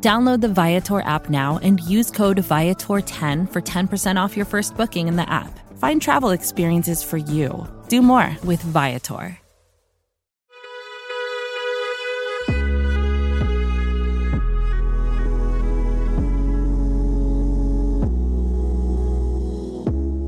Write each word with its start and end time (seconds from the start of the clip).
Download 0.00 0.40
the 0.40 0.48
Viator 0.48 1.00
app 1.00 1.28
now 1.28 1.58
and 1.60 1.80
use 1.80 2.08
code 2.08 2.36
Viator10 2.36 3.52
for 3.52 3.60
10% 3.60 4.16
off 4.16 4.36
your 4.36 4.46
first 4.46 4.76
booking 4.76 5.08
in 5.08 5.16
the 5.16 5.28
app. 5.28 5.58
Find 5.78 6.00
travel 6.00 6.30
experiences 6.30 7.02
for 7.02 7.16
you. 7.16 7.66
Do 7.88 8.00
more 8.00 8.36
with 8.44 8.62
Viator. 8.62 9.36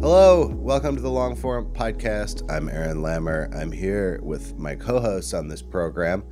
Hello, 0.00 0.48
welcome 0.56 0.96
to 0.96 1.02
the 1.02 1.10
Long 1.10 1.36
Form 1.36 1.72
Podcast. 1.72 2.50
I'm 2.50 2.68
Aaron 2.68 3.02
Lammer. 3.02 3.54
I'm 3.54 3.70
here 3.70 4.18
with 4.24 4.58
my 4.58 4.74
co 4.74 4.98
hosts 4.98 5.32
on 5.32 5.46
this 5.46 5.62
program, 5.62 6.24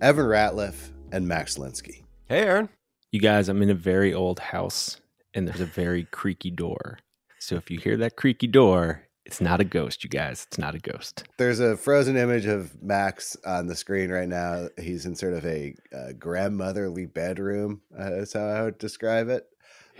Evan 0.00 0.24
Ratliff 0.24 0.92
and 1.12 1.28
Max 1.28 1.58
Linsky. 1.58 2.04
Hey, 2.28 2.42
Aaron. 2.42 2.68
You 3.10 3.20
guys, 3.20 3.48
I'm 3.48 3.62
in 3.62 3.70
a 3.70 3.74
very 3.74 4.12
old 4.12 4.38
house 4.38 5.00
and 5.32 5.48
there's 5.48 5.62
a 5.62 5.66
very 5.66 6.04
creaky 6.04 6.50
door. 6.50 6.98
So 7.38 7.54
if 7.54 7.70
you 7.70 7.78
hear 7.78 7.96
that 7.96 8.16
creaky 8.16 8.48
door, 8.48 9.04
it's 9.24 9.40
not 9.40 9.60
a 9.60 9.64
ghost, 9.64 10.04
you 10.04 10.10
guys. 10.10 10.46
It's 10.46 10.58
not 10.58 10.74
a 10.74 10.78
ghost. 10.78 11.24
There's 11.38 11.58
a 11.58 11.74
frozen 11.78 12.18
image 12.18 12.44
of 12.44 12.82
Max 12.82 13.34
on 13.46 13.66
the 13.66 13.74
screen 13.74 14.10
right 14.10 14.28
now. 14.28 14.68
He's 14.78 15.06
in 15.06 15.14
sort 15.14 15.32
of 15.32 15.46
a 15.46 15.74
uh, 15.90 16.12
grandmotherly 16.18 17.06
bedroom, 17.06 17.80
uh, 17.98 18.10
that's 18.10 18.34
how 18.34 18.46
I 18.46 18.62
would 18.64 18.76
describe 18.76 19.30
it. 19.30 19.46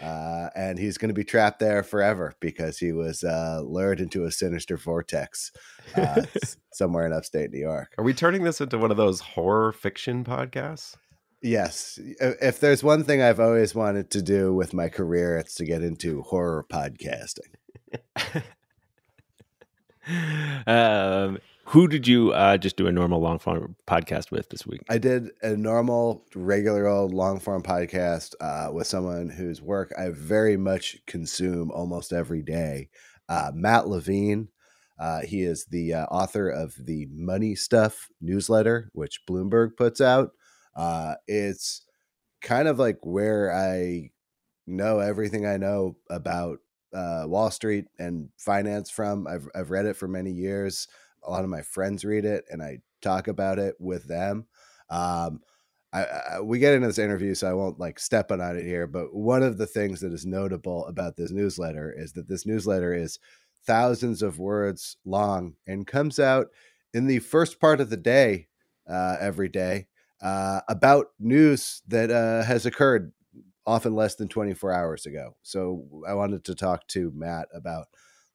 Uh, 0.03 0.51
and 0.55 0.79
he's 0.79 0.99
going 0.99 1.09
to 1.09 1.15
be 1.15 1.25
trapped 1.25 1.61
there 1.61 1.83
forever 1.83 2.35
because 2.41 2.77
he 2.77 2.93
was 2.93 3.25
uh, 3.25 3.63
lured 3.65 4.01
into 4.01 4.27
a 4.27 4.31
sinister 4.31 4.77
vortex 4.77 5.51
uh, 5.97 6.23
somewhere 6.75 7.07
in 7.07 7.15
upstate 7.15 7.53
New 7.53 7.59
York. 7.59 7.95
Are 7.97 8.05
we 8.05 8.13
turning 8.13 8.45
this 8.45 8.61
into 8.61 8.77
one 8.77 8.91
of 8.91 8.99
those 8.99 9.21
horror 9.21 9.73
fiction 9.73 10.25
podcasts? 10.25 10.95
Yes. 11.43 11.99
If 12.21 12.59
there's 12.61 12.83
one 12.83 13.05
thing 13.05 13.23
I've 13.23 13.41
always 13.41 13.75
wanted 13.75 14.11
to 14.11 14.23
do 14.23 14.53
with 14.53 14.75
my 14.75 14.89
career, 14.89 15.37
it's 15.37 15.55
to 15.57 15.65
get 15.65 15.83
into 15.83 16.23
horror 16.23 16.67
podcasting. 16.69 17.55
um, 20.67 21.39
who 21.65 21.87
did 21.87 22.09
you 22.09 22.33
uh, 22.33 22.57
just 22.57 22.77
do 22.77 22.87
a 22.87 22.93
normal 22.93 23.21
long 23.21 23.39
form 23.39 23.77
podcast 23.87 24.31
with 24.31 24.49
this 24.49 24.67
week? 24.67 24.81
I 24.89 24.99
did 24.99 25.31
a 25.43 25.57
normal, 25.57 26.25
regular 26.35 26.87
old 26.87 27.13
long 27.13 27.39
form 27.41 27.63
podcast 27.63 28.35
uh, 28.41 28.73
with 28.73 28.87
someone 28.87 29.29
whose 29.29 29.61
work 29.61 29.93
I 29.99 30.09
very 30.09 30.57
much 30.57 30.97
consume 31.07 31.71
almost 31.71 32.13
every 32.13 32.43
day. 32.43 32.89
Uh, 33.29 33.53
Matt 33.55 33.87
Levine. 33.87 34.49
Uh, 34.99 35.21
he 35.21 35.43
is 35.43 35.67
the 35.67 35.95
uh, 35.95 36.05
author 36.07 36.49
of 36.49 36.75
the 36.85 37.07
Money 37.13 37.55
Stuff 37.55 38.09
newsletter, 38.21 38.91
which 38.95 39.21
Bloomberg 39.29 39.77
puts 39.77 40.01
out. 40.01 40.31
Uh, 40.75 41.15
it's 41.27 41.83
kind 42.43 42.69
of 42.69 42.79
like 42.79 42.99
where 43.03 43.53
I 43.53 44.11
know 44.67 45.01
everything 45.01 45.47
I 45.47 45.57
know 45.57 45.97
about 46.11 46.61
uh, 46.95 47.25
Wall 47.27 47.51
Street 47.51 47.87
and 47.99 48.31
finance 48.39 48.91
from. 48.91 49.27
I've 49.27 49.49
I've 49.55 49.71
read 49.71 49.87
it 49.87 49.97
for 49.97 50.09
many 50.09 50.31
years 50.33 50.89
a 51.23 51.31
lot 51.31 51.45
of 51.45 51.51
my 51.51 51.63
friends 51.63 52.05
read 52.05 52.25
it 52.25 52.45
and 52.51 52.63
I 52.63 52.79
talk 53.01 53.29
about 53.29 53.59
it 53.59 53.77
with 53.79 54.07
them. 54.09 54.47
Um, 54.91 55.41
I, 55.93 56.05
I, 56.05 56.41
we 56.41 56.59
get 56.59 56.75
into 56.75 56.87
this 56.87 56.99
interview, 56.99 57.35
so 57.35 57.49
I 57.49 57.55
won't 57.55 57.81
like 57.81 57.99
step 57.99 58.31
on 58.31 58.41
it 58.41 58.65
here. 58.65 58.87
But 58.87 59.15
one 59.15 59.43
of 59.43 59.57
the 59.57 59.67
things 59.67 60.01
that 60.01 60.13
is 60.13 60.27
notable 60.27 60.87
about 60.87 61.17
this 61.17 61.31
newsletter 61.31 61.95
is 61.97 62.13
that 62.13 62.29
this 62.29 62.47
newsletter 62.47 62.93
is 62.93 63.19
thousands 63.65 64.23
of 64.23 64.39
words 64.39 64.97
long 65.05 65.55
and 65.67 65.87
comes 65.87 66.19
out 66.19 66.49
in 66.93 67.07
the 67.07 67.19
first 67.21 67.61
part 67.61 67.81
of 67.81 67.91
the 67.91 67.97
day 67.97 68.49
uh, 68.89 69.17
every 69.21 69.49
day 69.49 69.87
uh, 70.21 70.61
about 70.69 71.09
news 71.19 71.83
that 71.89 72.11
uh, 72.11 72.43
has 72.45 72.67
occurred 72.67 73.13
often 73.67 73.95
less 73.95 74.15
than 74.15 74.29
24 74.29 74.73
hours 74.73 75.07
ago. 75.07 75.37
So 75.43 75.85
I 76.09 76.15
wanted 76.15 76.45
to 76.45 76.55
talk 76.55 76.89
to 76.89 77.13
Matt 77.15 77.49
about 77.53 77.89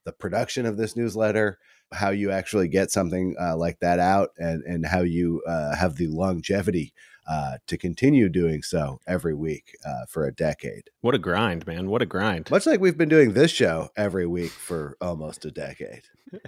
the 0.05 0.11
production 0.11 0.65
of 0.65 0.77
this 0.77 0.95
newsletter, 0.95 1.57
how 1.91 2.09
you 2.09 2.31
actually 2.31 2.67
get 2.67 2.91
something 2.91 3.35
uh, 3.41 3.55
like 3.57 3.79
that 3.79 3.99
out 3.99 4.31
and 4.37 4.63
and 4.63 4.85
how 4.85 5.01
you 5.01 5.41
uh, 5.47 5.75
have 5.75 5.95
the 5.95 6.07
longevity 6.07 6.93
uh, 7.27 7.57
to 7.67 7.77
continue 7.77 8.29
doing 8.29 8.61
so 8.61 8.99
every 9.07 9.33
week 9.33 9.75
uh, 9.85 10.05
for 10.07 10.25
a 10.25 10.33
decade. 10.33 10.89
What 11.01 11.15
a 11.15 11.19
grind, 11.19 11.65
man! 11.65 11.89
What 11.89 12.01
a 12.01 12.05
grind! 12.05 12.51
Much 12.51 12.65
like 12.65 12.79
we've 12.79 12.97
been 12.97 13.09
doing 13.09 13.33
this 13.33 13.51
show 13.51 13.89
every 13.95 14.27
week 14.27 14.51
for 14.51 14.97
almost 14.99 15.45
a 15.45 15.51
decade, 15.51 16.03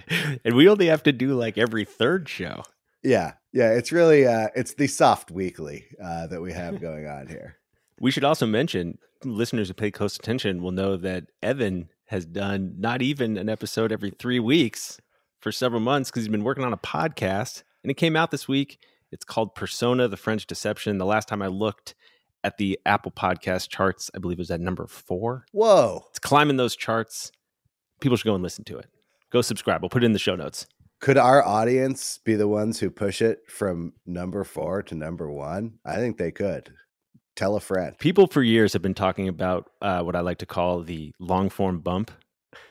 and 0.44 0.54
we 0.54 0.68
only 0.68 0.86
have 0.86 1.02
to 1.04 1.12
do 1.12 1.34
like 1.34 1.56
every 1.56 1.84
third 1.84 2.28
show. 2.28 2.62
Yeah, 3.06 3.34
yeah. 3.52 3.70
It's 3.70 3.92
really 3.92 4.26
uh, 4.26 4.48
it's 4.56 4.74
the 4.74 4.88
soft 4.88 5.30
weekly 5.30 5.84
uh, 6.02 6.26
that 6.26 6.42
we 6.42 6.52
have 6.52 6.80
going 6.80 7.06
on 7.06 7.28
here. 7.28 7.56
We 8.00 8.10
should 8.10 8.24
also 8.24 8.46
mention 8.46 8.98
listeners 9.24 9.68
who 9.68 9.74
pay 9.74 9.90
close 9.90 10.16
attention 10.16 10.62
will 10.62 10.72
know 10.72 10.96
that 10.96 11.26
Evan 11.42 11.88
has 12.06 12.26
done 12.26 12.74
not 12.78 13.02
even 13.02 13.36
an 13.38 13.48
episode 13.48 13.92
every 13.92 14.10
three 14.10 14.40
weeks 14.40 15.00
for 15.40 15.52
several 15.52 15.80
months 15.80 16.10
because 16.10 16.24
he's 16.24 16.30
been 16.30 16.44
working 16.44 16.64
on 16.64 16.72
a 16.72 16.78
podcast 16.78 17.62
and 17.82 17.90
it 17.90 17.94
came 17.94 18.16
out 18.16 18.32
this 18.32 18.48
week. 18.48 18.78
It's 19.12 19.24
called 19.24 19.54
Persona, 19.54 20.08
the 20.08 20.16
French 20.16 20.46
Deception. 20.46 20.98
The 20.98 21.06
last 21.06 21.28
time 21.28 21.40
I 21.40 21.46
looked 21.46 21.94
at 22.42 22.58
the 22.58 22.78
Apple 22.84 23.12
podcast 23.12 23.68
charts, 23.68 24.10
I 24.14 24.18
believe 24.18 24.38
it 24.38 24.40
was 24.40 24.50
at 24.50 24.60
number 24.60 24.86
four. 24.88 25.46
Whoa. 25.52 26.04
It's 26.10 26.18
climbing 26.18 26.56
those 26.56 26.74
charts. 26.74 27.30
People 28.00 28.16
should 28.16 28.26
go 28.26 28.34
and 28.34 28.42
listen 28.42 28.64
to 28.64 28.78
it. 28.78 28.86
Go 29.30 29.42
subscribe. 29.42 29.80
We'll 29.80 29.90
put 29.90 30.02
it 30.02 30.06
in 30.06 30.12
the 30.12 30.18
show 30.18 30.34
notes. 30.34 30.66
Could 31.00 31.18
our 31.18 31.44
audience 31.44 32.18
be 32.24 32.34
the 32.34 32.48
ones 32.48 32.80
who 32.80 32.90
push 32.90 33.20
it 33.20 33.40
from 33.48 33.92
number 34.06 34.44
four 34.44 34.82
to 34.84 34.94
number 34.94 35.30
one? 35.30 35.78
I 35.84 35.96
think 35.96 36.16
they 36.16 36.32
could. 36.32 36.72
Tell 37.34 37.54
a 37.54 37.60
friend. 37.60 37.98
People 37.98 38.28
for 38.28 38.42
years 38.42 38.72
have 38.72 38.80
been 38.80 38.94
talking 38.94 39.28
about 39.28 39.70
uh, 39.82 40.02
what 40.02 40.16
I 40.16 40.20
like 40.20 40.38
to 40.38 40.46
call 40.46 40.82
the 40.82 41.12
long 41.18 41.50
form 41.50 41.80
bump, 41.80 42.10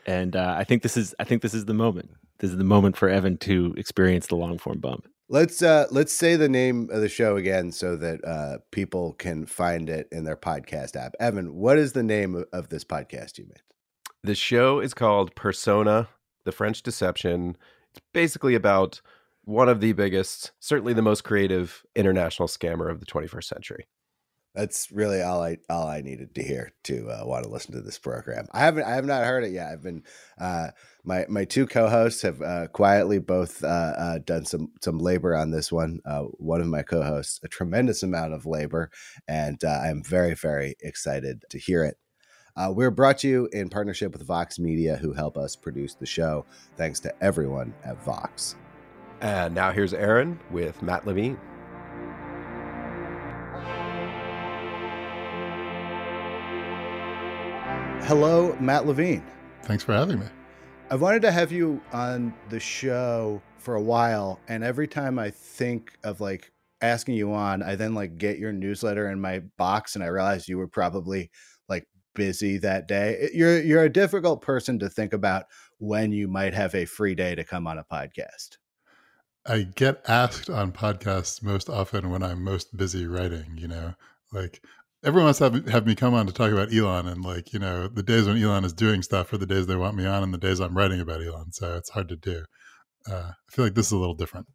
and 0.07 0.35
uh, 0.35 0.55
I 0.57 0.63
think 0.63 0.81
this 0.81 0.97
is 0.97 1.13
I 1.19 1.23
think 1.23 1.43
this 1.43 1.53
is 1.53 1.65
the 1.65 1.75
moment 1.75 2.09
this 2.39 2.51
is 2.51 2.57
the 2.57 2.63
moment 2.63 2.97
for 2.97 3.09
Evan 3.09 3.37
to 3.37 3.73
experience 3.77 4.27
the 4.27 4.35
long 4.35 4.57
form 4.57 4.79
bump. 4.79 5.07
Let's 5.27 5.61
uh 5.61 5.87
let's 5.89 6.13
say 6.13 6.35
the 6.35 6.49
name 6.49 6.89
of 6.91 7.01
the 7.01 7.09
show 7.09 7.35
again 7.37 7.71
so 7.71 7.95
that 7.95 8.23
uh 8.23 8.59
people 8.71 9.13
can 9.13 9.45
find 9.45 9.89
it 9.89 10.07
in 10.11 10.23
their 10.23 10.35
podcast 10.35 10.95
app. 10.95 11.15
Evan, 11.19 11.55
what 11.55 11.79
is 11.79 11.93
the 11.93 12.03
name 12.03 12.43
of 12.53 12.69
this 12.69 12.83
podcast 12.83 13.37
you 13.37 13.45
made? 13.45 13.61
The 14.23 14.35
show 14.35 14.79
is 14.79 14.93
called 14.93 15.35
Persona, 15.35 16.07
the 16.43 16.51
French 16.51 16.83
Deception. 16.83 17.57
Basically 18.13 18.55
about 18.55 19.01
one 19.43 19.69
of 19.69 19.79
the 19.79 19.93
biggest, 19.93 20.51
certainly 20.59 20.93
the 20.93 21.01
most 21.01 21.23
creative 21.23 21.83
international 21.95 22.47
scammer 22.47 22.89
of 22.89 22.99
the 22.99 23.05
21st 23.05 23.43
century. 23.43 23.87
That's 24.55 24.89
really 24.89 25.21
all 25.21 25.43
I 25.43 25.57
all 25.69 25.85
I 25.85 25.99
needed 25.99 26.33
to 26.35 26.41
hear 26.43 26.71
to 26.85 27.09
uh, 27.09 27.25
want 27.25 27.43
to 27.43 27.49
listen 27.49 27.73
to 27.73 27.81
this 27.81 27.99
program. 27.99 28.47
I 28.53 28.61
haven't 28.61 28.85
I 28.85 28.95
have 28.95 29.05
not 29.05 29.25
heard 29.25 29.43
it 29.43 29.51
yet. 29.51 29.67
I've 29.67 29.83
been 29.83 30.03
uh, 30.39 30.69
my 31.03 31.25
my 31.27 31.43
two 31.43 31.67
co-hosts 31.67 32.21
have 32.21 32.41
uh, 32.41 32.67
quietly 32.67 33.19
both 33.19 33.61
uh, 33.65 33.67
uh, 33.67 34.19
done 34.19 34.45
some 34.45 34.71
some 34.81 34.97
labor 34.97 35.35
on 35.35 35.51
this 35.51 35.73
one. 35.73 35.99
Uh, 36.05 36.21
one 36.37 36.61
of 36.61 36.67
my 36.67 36.83
co-hosts 36.83 37.41
a 37.43 37.49
tremendous 37.49 38.01
amount 38.01 38.33
of 38.33 38.45
labor, 38.45 38.91
and 39.27 39.61
I'm 39.65 40.01
very 40.01 40.35
very 40.35 40.75
excited 40.79 41.43
to 41.49 41.59
hear 41.59 41.83
it. 41.83 41.97
Uh, 42.57 42.71
we're 42.73 42.89
brought 42.91 43.17
to 43.17 43.27
you 43.27 43.49
in 43.51 43.67
partnership 43.67 44.13
with 44.13 44.25
Vox 44.25 44.59
Media, 44.59 44.95
who 44.95 45.11
help 45.11 45.37
us 45.37 45.57
produce 45.57 45.93
the 45.93 46.05
show. 46.05 46.45
Thanks 46.77 47.01
to 47.01 47.13
everyone 47.21 47.73
at 47.83 48.01
Vox. 48.05 48.55
And 49.19 49.53
now 49.53 49.71
here's 49.71 49.93
Aaron 49.93 50.39
with 50.51 50.81
Matt 50.81 51.05
Levine. 51.05 51.37
Hello, 58.07 58.55
Matt 58.61 58.85
Levine. 58.85 59.25
Thanks 59.63 59.83
for 59.83 59.91
having 59.91 60.19
me. 60.19 60.27
I've 60.89 61.01
wanted 61.01 61.23
to 61.23 61.33
have 61.33 61.51
you 61.51 61.81
on 61.91 62.33
the 62.47 62.61
show 62.61 63.41
for 63.57 63.75
a 63.75 63.81
while, 63.81 64.39
and 64.47 64.63
every 64.63 64.87
time 64.87 65.19
I 65.19 65.29
think 65.29 65.97
of 66.05 66.21
like 66.21 66.53
asking 66.79 67.15
you 67.15 67.33
on, 67.33 67.63
I 67.63 67.75
then 67.75 67.95
like 67.95 68.17
get 68.17 68.37
your 68.37 68.53
newsletter 68.53 69.09
in 69.09 69.19
my 69.19 69.39
box, 69.57 69.95
and 69.95 70.03
I 70.05 70.07
realize 70.07 70.47
you 70.47 70.57
were 70.57 70.67
probably 70.67 71.19
like 71.19 71.31
busy 72.15 72.57
that 72.59 72.87
day. 72.87 73.29
You're 73.33 73.61
you're 73.61 73.83
a 73.83 73.89
difficult 73.89 74.41
person 74.41 74.79
to 74.79 74.89
think 74.89 75.13
about 75.13 75.45
when 75.77 76.11
you 76.11 76.27
might 76.27 76.53
have 76.53 76.73
a 76.73 76.85
free 76.85 77.15
day 77.15 77.35
to 77.35 77.43
come 77.43 77.67
on 77.67 77.77
a 77.77 77.83
podcast. 77.83 78.57
I 79.47 79.63
get 79.63 80.01
asked 80.07 80.49
on 80.49 80.71
podcasts 80.71 81.43
most 81.43 81.69
often 81.69 82.09
when 82.09 82.23
I'm 82.23 82.43
most 82.43 82.75
busy 82.75 83.05
writing, 83.05 83.57
you 83.57 83.67
know, 83.67 83.93
like 84.33 84.63
everyone 85.03 85.25
wants 85.25 85.39
to 85.39 85.51
have, 85.51 85.67
have 85.67 85.85
me 85.85 85.93
come 85.93 86.15
on 86.15 86.25
to 86.25 86.33
talk 86.33 86.51
about 86.51 86.73
Elon 86.73 87.07
and 87.07 87.23
like, 87.23 87.53
you 87.53 87.59
know, 87.59 87.87
the 87.87 88.01
days 88.01 88.25
when 88.25 88.41
Elon 88.41 88.65
is 88.65 88.73
doing 88.73 89.03
stuff 89.03 89.31
are 89.31 89.37
the 89.37 89.45
days 89.45 89.67
they 89.67 89.75
want 89.75 89.95
me 89.95 90.05
on 90.05 90.23
and 90.23 90.33
the 90.33 90.39
days 90.39 90.59
I'm 90.59 90.75
writing 90.75 90.99
about 90.99 91.23
Elon. 91.23 91.51
So 91.51 91.75
it's 91.75 91.91
hard 91.91 92.09
to 92.09 92.15
do. 92.15 92.43
Uh, 93.07 93.31
I 93.31 93.51
feel 93.51 93.65
like 93.65 93.75
this 93.75 93.87
is 93.87 93.91
a 93.91 93.97
little 93.97 94.15
different. 94.15 94.47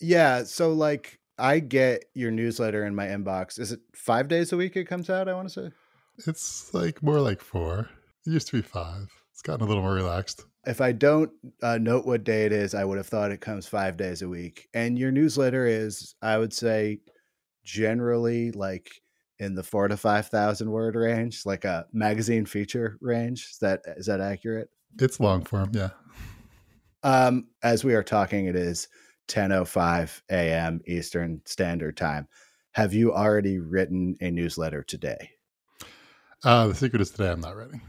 Yeah. 0.00 0.44
So 0.44 0.72
like 0.74 1.18
I 1.38 1.60
get 1.60 2.04
your 2.14 2.30
newsletter 2.30 2.84
in 2.84 2.94
my 2.94 3.06
inbox. 3.06 3.58
Is 3.58 3.72
it 3.72 3.80
five 3.94 4.28
days 4.28 4.52
a 4.52 4.58
week 4.58 4.76
it 4.76 4.84
comes 4.84 5.08
out? 5.08 5.30
I 5.30 5.34
want 5.34 5.48
to 5.48 5.54
say 5.62 5.70
it's 6.26 6.72
like 6.74 7.02
more 7.02 7.20
like 7.20 7.40
four. 7.40 7.88
It 8.26 8.30
used 8.30 8.48
to 8.48 8.56
be 8.56 8.62
five. 8.62 9.08
It's 9.32 9.42
gotten 9.42 9.64
a 9.64 9.68
little 9.68 9.82
more 9.82 9.94
relaxed 9.94 10.44
if 10.66 10.80
I 10.80 10.92
don't 10.92 11.30
uh, 11.62 11.78
note 11.78 12.06
what 12.06 12.24
day 12.24 12.44
it 12.44 12.52
is, 12.52 12.74
I 12.74 12.84
would 12.84 12.98
have 12.98 13.06
thought 13.06 13.30
it 13.30 13.40
comes 13.40 13.68
five 13.68 13.96
days 13.96 14.22
a 14.22 14.28
week. 14.28 14.68
And 14.74 14.98
your 14.98 15.12
newsletter 15.12 15.64
is, 15.64 16.16
I 16.20 16.36
would 16.36 16.52
say, 16.52 16.98
generally 17.64 18.50
like 18.50 18.90
in 19.38 19.54
the 19.54 19.62
four 19.62 19.86
to 19.86 19.96
five 19.96 20.26
thousand 20.26 20.70
word 20.70 20.96
range, 20.96 21.46
like 21.46 21.64
a 21.64 21.86
magazine 21.92 22.46
feature 22.46 22.98
range. 23.00 23.48
Is 23.52 23.58
that 23.60 23.82
is 23.96 24.06
that 24.06 24.20
accurate? 24.20 24.68
It's 24.98 25.20
long 25.20 25.44
form, 25.44 25.70
yeah. 25.72 25.90
Um, 27.02 27.46
as 27.62 27.84
we 27.84 27.94
are 27.94 28.02
talking, 28.02 28.46
it 28.46 28.56
is 28.56 28.88
ten 29.28 29.52
oh 29.52 29.64
five 29.64 30.20
a.m. 30.30 30.80
Eastern 30.86 31.42
Standard 31.44 31.96
Time. 31.96 32.26
Have 32.72 32.92
you 32.92 33.14
already 33.14 33.58
written 33.60 34.16
a 34.20 34.30
newsletter 34.30 34.82
today? 34.82 35.30
Uh, 36.44 36.68
the 36.68 36.74
secret 36.74 37.00
is 37.02 37.10
today 37.10 37.30
I'm 37.30 37.40
not 37.40 37.56
writing 37.56 37.80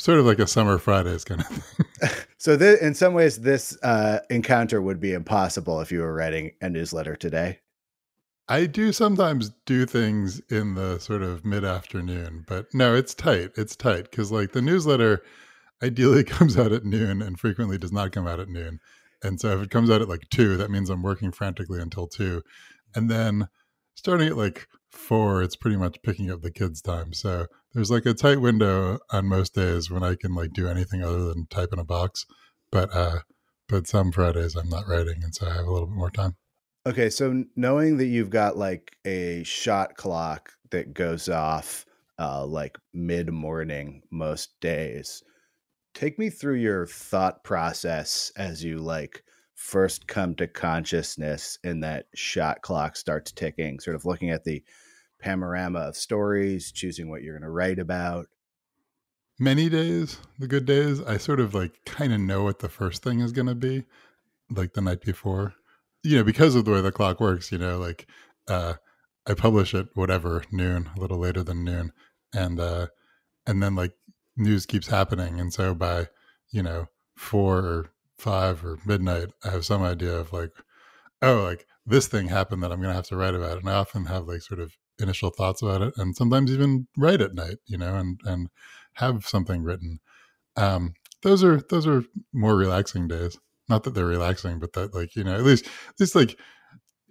sort 0.00 0.18
of 0.18 0.24
like 0.24 0.38
a 0.38 0.46
summer 0.46 0.78
Fridays 0.78 1.24
kind 1.24 1.42
of 1.42 1.46
thing. 1.46 2.10
so, 2.38 2.56
th- 2.56 2.80
in 2.80 2.94
some 2.94 3.12
ways, 3.12 3.40
this 3.40 3.76
uh, 3.82 4.20
encounter 4.30 4.80
would 4.80 4.98
be 4.98 5.12
impossible 5.12 5.80
if 5.80 5.92
you 5.92 6.00
were 6.00 6.14
writing 6.14 6.52
a 6.60 6.70
newsletter 6.70 7.16
today. 7.16 7.60
I 8.48 8.66
do 8.66 8.92
sometimes 8.92 9.52
do 9.66 9.86
things 9.86 10.40
in 10.50 10.74
the 10.74 10.98
sort 10.98 11.22
of 11.22 11.44
mid 11.44 11.64
afternoon, 11.64 12.44
but 12.48 12.66
no, 12.72 12.94
it's 12.94 13.14
tight. 13.14 13.50
It's 13.56 13.76
tight 13.76 14.10
because, 14.10 14.32
like, 14.32 14.52
the 14.52 14.62
newsletter 14.62 15.22
ideally 15.82 16.24
comes 16.38 16.56
out 16.56 16.72
at 16.72 16.84
noon 16.84 17.20
and 17.22 17.38
frequently 17.38 17.78
does 17.78 17.92
not 17.92 18.12
come 18.12 18.26
out 18.26 18.40
at 18.40 18.48
noon. 18.48 18.80
And 19.22 19.38
so, 19.38 19.50
if 19.56 19.62
it 19.62 19.70
comes 19.70 19.90
out 19.90 20.00
at 20.00 20.08
like 20.08 20.28
two, 20.30 20.56
that 20.56 20.70
means 20.70 20.88
I'm 20.88 21.02
working 21.02 21.30
frantically 21.30 21.80
until 21.80 22.06
two. 22.06 22.42
And 22.94 23.10
then 23.10 23.48
starting 23.94 24.28
at 24.28 24.36
like 24.36 24.66
four, 24.90 25.42
it's 25.42 25.56
pretty 25.56 25.76
much 25.76 26.02
picking 26.02 26.30
up 26.30 26.40
the 26.40 26.50
kids' 26.50 26.80
time. 26.80 27.12
So 27.12 27.46
there's 27.72 27.90
like 27.90 28.06
a 28.06 28.14
tight 28.14 28.40
window 28.40 28.98
on 29.10 29.26
most 29.26 29.54
days 29.54 29.90
when 29.90 30.02
I 30.02 30.14
can 30.14 30.34
like 30.34 30.52
do 30.52 30.68
anything 30.68 31.02
other 31.02 31.24
than 31.24 31.46
type 31.46 31.70
in 31.72 31.78
a 31.78 31.84
box. 31.84 32.26
But 32.70 32.94
uh 32.94 33.20
but 33.68 33.86
some 33.86 34.12
Fridays 34.12 34.56
I'm 34.56 34.68
not 34.68 34.88
writing 34.88 35.22
and 35.22 35.34
so 35.34 35.46
I 35.46 35.54
have 35.54 35.66
a 35.66 35.72
little 35.72 35.88
bit 35.88 35.96
more 35.96 36.10
time. 36.10 36.36
Okay, 36.86 37.10
so 37.10 37.44
knowing 37.56 37.98
that 37.98 38.06
you've 38.06 38.30
got 38.30 38.56
like 38.56 38.96
a 39.04 39.42
shot 39.44 39.94
clock 39.96 40.52
that 40.70 40.94
goes 40.94 41.28
off 41.28 41.86
uh 42.18 42.44
like 42.44 42.78
mid 42.92 43.32
morning 43.32 44.02
most 44.10 44.58
days, 44.60 45.22
take 45.94 46.18
me 46.18 46.30
through 46.30 46.56
your 46.56 46.86
thought 46.86 47.44
process 47.44 48.32
as 48.36 48.64
you 48.64 48.78
like 48.78 49.22
first 49.54 50.06
come 50.06 50.34
to 50.34 50.46
consciousness 50.46 51.58
and 51.62 51.84
that 51.84 52.06
shot 52.14 52.62
clock 52.62 52.96
starts 52.96 53.30
ticking, 53.30 53.78
sort 53.78 53.94
of 53.94 54.06
looking 54.06 54.30
at 54.30 54.42
the 54.42 54.62
panorama 55.20 55.80
of 55.80 55.96
stories, 55.96 56.72
choosing 56.72 57.10
what 57.10 57.22
you're 57.22 57.34
going 57.34 57.42
to 57.42 57.50
write 57.50 57.78
about? 57.78 58.26
Many 59.38 59.68
days, 59.68 60.18
the 60.38 60.46
good 60.46 60.66
days, 60.66 61.00
I 61.00 61.16
sort 61.16 61.40
of 61.40 61.54
like 61.54 61.84
kind 61.86 62.12
of 62.12 62.20
know 62.20 62.42
what 62.42 62.58
the 62.58 62.68
first 62.68 63.02
thing 63.02 63.20
is 63.20 63.32
going 63.32 63.46
to 63.46 63.54
be, 63.54 63.84
like 64.50 64.74
the 64.74 64.82
night 64.82 65.00
before. 65.00 65.54
You 66.02 66.18
know, 66.18 66.24
because 66.24 66.54
of 66.54 66.64
the 66.64 66.72
way 66.72 66.80
the 66.80 66.92
clock 66.92 67.20
works, 67.20 67.52
you 67.52 67.58
know, 67.58 67.78
like 67.78 68.06
uh, 68.48 68.74
I 69.26 69.34
publish 69.34 69.74
at 69.74 69.86
whatever 69.94 70.44
noon, 70.50 70.90
a 70.96 71.00
little 71.00 71.18
later 71.18 71.42
than 71.42 71.64
noon, 71.64 71.92
and 72.34 72.58
uh, 72.58 72.88
and 73.46 73.62
then 73.62 73.76
like 73.76 73.92
news 74.36 74.66
keeps 74.66 74.88
happening, 74.88 75.38
and 75.38 75.52
so 75.52 75.74
by 75.74 76.08
you 76.50 76.62
know 76.62 76.88
four 77.16 77.58
or 77.58 77.90
five 78.18 78.64
or 78.64 78.78
midnight, 78.84 79.28
I 79.44 79.50
have 79.50 79.64
some 79.64 79.82
idea 79.82 80.12
of 80.12 80.32
like, 80.32 80.52
oh, 81.22 81.42
like 81.42 81.66
this 81.86 82.08
thing 82.08 82.28
happened 82.28 82.62
that 82.62 82.72
I'm 82.72 82.80
going 82.80 82.90
to 82.90 82.96
have 82.96 83.06
to 83.08 83.16
write 83.16 83.34
about, 83.34 83.58
and 83.58 83.68
I 83.68 83.74
often 83.74 84.06
have 84.06 84.26
like 84.26 84.42
sort 84.42 84.60
of 84.60 84.76
initial 85.00 85.30
thoughts 85.30 85.62
about 85.62 85.82
it 85.82 85.94
and 85.96 86.16
sometimes 86.16 86.50
even 86.50 86.86
write 86.96 87.20
at 87.20 87.34
night 87.34 87.56
you 87.66 87.78
know 87.78 87.96
and 87.96 88.20
and 88.24 88.48
have 88.94 89.26
something 89.26 89.62
written. 89.62 90.00
Um 90.56 90.94
those 91.22 91.44
are 91.44 91.60
those 91.70 91.86
are 91.86 92.04
more 92.32 92.56
relaxing 92.56 93.08
days. 93.08 93.38
Not 93.68 93.84
that 93.84 93.94
they're 93.94 94.06
relaxing 94.06 94.58
but 94.58 94.72
that 94.74 94.94
like 94.94 95.14
you 95.16 95.24
know 95.24 95.34
at 95.34 95.44
least 95.44 95.66
at 95.66 96.00
least 96.00 96.14
like 96.14 96.38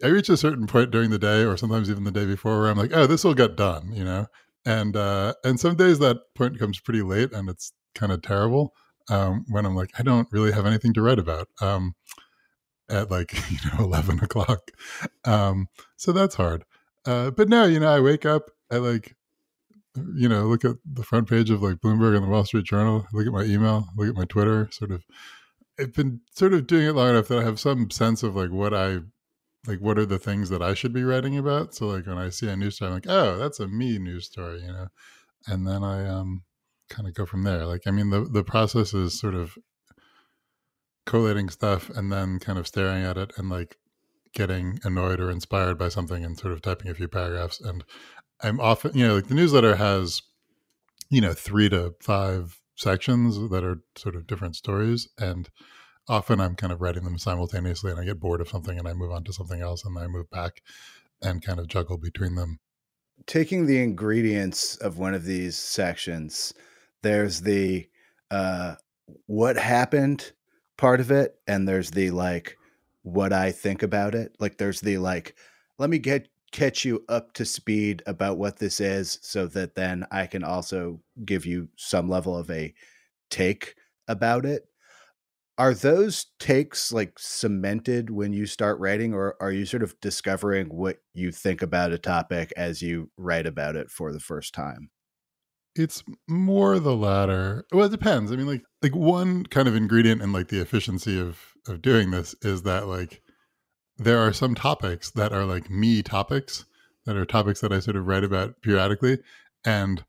i 0.03 0.07
reach 0.07 0.29
a 0.29 0.37
certain 0.37 0.67
point 0.67 0.91
during 0.91 1.09
the 1.09 1.19
day 1.19 1.43
or 1.43 1.57
sometimes 1.57 1.89
even 1.89 2.03
the 2.05 2.11
day 2.11 2.25
before 2.25 2.59
where 2.59 2.69
i'm 2.69 2.77
like 2.77 2.91
oh 2.93 3.05
this 3.05 3.23
will 3.23 3.33
get 3.33 3.55
done 3.55 3.91
you 3.93 4.03
know? 4.03 4.27
And 4.65 4.95
uh 4.95 5.33
and 5.43 5.59
some 5.59 5.75
days 5.75 5.99
that 5.99 6.17
point 6.35 6.59
comes 6.59 6.79
pretty 6.79 7.01
late 7.01 7.31
and 7.33 7.49
it's 7.49 7.71
kind 7.95 8.11
of 8.11 8.21
terrible 8.21 8.73
um 9.09 9.45
when 9.49 9.65
i'm 9.65 9.75
like 9.75 9.91
i 9.97 10.03
don't 10.03 10.27
really 10.31 10.51
have 10.51 10.65
anything 10.65 10.93
to 10.93 11.01
write 11.01 11.19
about 11.19 11.47
um 11.61 11.95
at 12.89 13.11
like 13.11 13.33
you 13.51 13.57
know 13.71 13.85
11 13.85 14.19
o'clock. 14.19 14.71
Um 15.25 15.67
so 15.95 16.11
that's 16.11 16.35
hard 16.35 16.65
uh, 17.05 17.31
but 17.31 17.49
no, 17.49 17.65
you 17.65 17.79
know, 17.79 17.89
I 17.89 17.99
wake 17.99 18.25
up, 18.25 18.51
I 18.71 18.77
like, 18.77 19.15
you 20.15 20.29
know, 20.29 20.45
look 20.45 20.65
at 20.65 20.75
the 20.85 21.03
front 21.03 21.29
page 21.29 21.49
of 21.49 21.61
like 21.61 21.77
Bloomberg 21.77 22.15
and 22.15 22.25
the 22.25 22.29
Wall 22.29 22.45
Street 22.45 22.65
Journal, 22.65 23.05
look 23.13 23.27
at 23.27 23.33
my 23.33 23.43
email, 23.43 23.87
look 23.97 24.09
at 24.09 24.15
my 24.15 24.25
Twitter, 24.25 24.69
sort 24.71 24.91
of. 24.91 25.03
I've 25.79 25.93
been 25.93 26.21
sort 26.35 26.53
of 26.53 26.67
doing 26.67 26.87
it 26.87 26.93
long 26.93 27.09
enough 27.11 27.29
that 27.29 27.39
I 27.39 27.43
have 27.43 27.59
some 27.59 27.89
sense 27.89 28.21
of 28.21 28.35
like 28.35 28.51
what 28.51 28.73
I, 28.73 28.99
like, 29.65 29.79
what 29.79 29.97
are 29.97 30.05
the 30.05 30.19
things 30.19 30.49
that 30.49 30.61
I 30.61 30.73
should 30.73 30.93
be 30.93 31.03
writing 31.03 31.37
about. 31.37 31.73
So 31.73 31.87
like 31.87 32.05
when 32.05 32.17
I 32.17 32.29
see 32.29 32.49
a 32.49 32.55
news 32.55 32.75
story, 32.75 32.89
I'm 32.89 32.95
like, 32.95 33.07
oh, 33.07 33.37
that's 33.37 33.59
a 33.59 33.67
me 33.67 33.97
news 33.97 34.25
story, 34.25 34.61
you 34.61 34.67
know, 34.67 34.87
and 35.47 35.65
then 35.65 35.83
I 35.83 36.07
um 36.07 36.43
kind 36.89 37.07
of 37.07 37.13
go 37.13 37.25
from 37.25 37.43
there. 37.43 37.65
Like, 37.65 37.83
I 37.87 37.91
mean, 37.91 38.09
the 38.09 38.21
the 38.25 38.43
process 38.43 38.93
is 38.93 39.17
sort 39.19 39.35
of 39.35 39.57
collating 41.05 41.49
stuff 41.49 41.89
and 41.89 42.11
then 42.11 42.37
kind 42.39 42.59
of 42.59 42.67
staring 42.67 43.03
at 43.03 43.17
it 43.17 43.33
and 43.37 43.49
like 43.49 43.77
getting 44.33 44.79
annoyed 44.83 45.19
or 45.19 45.29
inspired 45.29 45.77
by 45.77 45.89
something 45.89 46.23
and 46.23 46.37
sort 46.37 46.53
of 46.53 46.61
typing 46.61 46.89
a 46.89 46.95
few 46.95 47.07
paragraphs. 47.07 47.59
And 47.59 47.83
I'm 48.41 48.59
often, 48.59 48.97
you 48.97 49.07
know, 49.07 49.15
like 49.15 49.27
the 49.27 49.35
newsletter 49.35 49.75
has, 49.75 50.21
you 51.09 51.21
know, 51.21 51.33
three 51.33 51.69
to 51.69 51.95
five 52.01 52.59
sections 52.75 53.49
that 53.49 53.63
are 53.63 53.81
sort 53.97 54.15
of 54.15 54.27
different 54.27 54.55
stories. 54.55 55.09
And 55.17 55.49
often 56.07 56.39
I'm 56.39 56.55
kind 56.55 56.71
of 56.71 56.81
writing 56.81 57.03
them 57.03 57.17
simultaneously 57.17 57.91
and 57.91 57.99
I 57.99 58.05
get 58.05 58.19
bored 58.19 58.41
of 58.41 58.49
something 58.49 58.77
and 58.77 58.87
I 58.87 58.93
move 58.93 59.11
on 59.11 59.23
to 59.25 59.33
something 59.33 59.61
else 59.61 59.83
and 59.83 59.97
I 59.97 60.07
move 60.07 60.29
back 60.29 60.61
and 61.21 61.43
kind 61.43 61.59
of 61.59 61.67
juggle 61.67 61.97
between 61.97 62.35
them. 62.35 62.59
Taking 63.25 63.65
the 63.65 63.81
ingredients 63.83 64.77
of 64.77 64.97
one 64.97 65.13
of 65.13 65.25
these 65.25 65.57
sections, 65.57 66.53
there's 67.01 67.41
the 67.41 67.87
uh, 68.31 68.75
what 69.25 69.57
happened 69.57 70.31
part 70.77 70.99
of 70.99 71.11
it, 71.11 71.35
and 71.47 71.67
there's 71.67 71.91
the 71.91 72.11
like 72.11 72.57
what 73.13 73.33
I 73.33 73.51
think 73.51 73.83
about 73.83 74.15
it. 74.15 74.35
Like 74.39 74.57
there's 74.57 74.81
the 74.81 74.97
like, 74.97 75.35
let 75.77 75.89
me 75.89 75.99
get 75.99 76.27
catch 76.51 76.83
you 76.83 77.05
up 77.09 77.33
to 77.33 77.45
speed 77.45 78.01
about 78.07 78.37
what 78.37 78.57
this 78.57 78.79
is 78.79 79.19
so 79.21 79.45
that 79.47 79.75
then 79.75 80.05
I 80.11 80.25
can 80.25 80.43
also 80.43 81.01
give 81.23 81.45
you 81.45 81.69
some 81.77 82.09
level 82.09 82.35
of 82.35 82.49
a 82.49 82.73
take 83.29 83.75
about 84.07 84.45
it. 84.45 84.65
Are 85.57 85.73
those 85.73 86.27
takes 86.39 86.91
like 86.93 87.19
cemented 87.19 88.09
when 88.09 88.33
you 88.33 88.45
start 88.45 88.79
writing, 88.79 89.13
or 89.13 89.35
are 89.41 89.51
you 89.51 89.65
sort 89.65 89.83
of 89.83 89.99
discovering 89.99 90.67
what 90.69 90.99
you 91.13 91.31
think 91.31 91.61
about 91.61 91.91
a 91.91 91.97
topic 91.99 92.53
as 92.57 92.81
you 92.81 93.11
write 93.17 93.45
about 93.45 93.75
it 93.75 93.91
for 93.91 94.13
the 94.13 94.21
first 94.21 94.53
time? 94.53 94.89
It's 95.75 96.03
more 96.27 96.79
the 96.79 96.95
latter. 96.95 97.65
Well, 97.71 97.85
it 97.85 97.91
depends. 97.91 98.31
I 98.31 98.35
mean, 98.35 98.47
like 98.47 98.63
like 98.81 98.95
one 98.95 99.45
kind 99.45 99.67
of 99.67 99.75
ingredient 99.75 100.21
in 100.21 100.31
like 100.31 100.47
the 100.47 100.61
efficiency 100.61 101.19
of 101.19 101.39
of 101.67 101.81
doing 101.81 102.11
this 102.11 102.35
is 102.41 102.63
that 102.63 102.87
like 102.87 103.21
there 103.97 104.19
are 104.19 104.33
some 104.33 104.55
topics 104.55 105.11
that 105.11 105.33
are 105.33 105.45
like 105.45 105.69
me 105.69 106.01
topics 106.01 106.65
that 107.05 107.15
are 107.15 107.25
topics 107.25 107.61
that 107.61 107.71
I 107.71 107.79
sort 107.79 107.97
of 107.97 108.07
write 108.07 108.23
about 108.23 108.61
periodically 108.61 109.19
and 109.65 110.03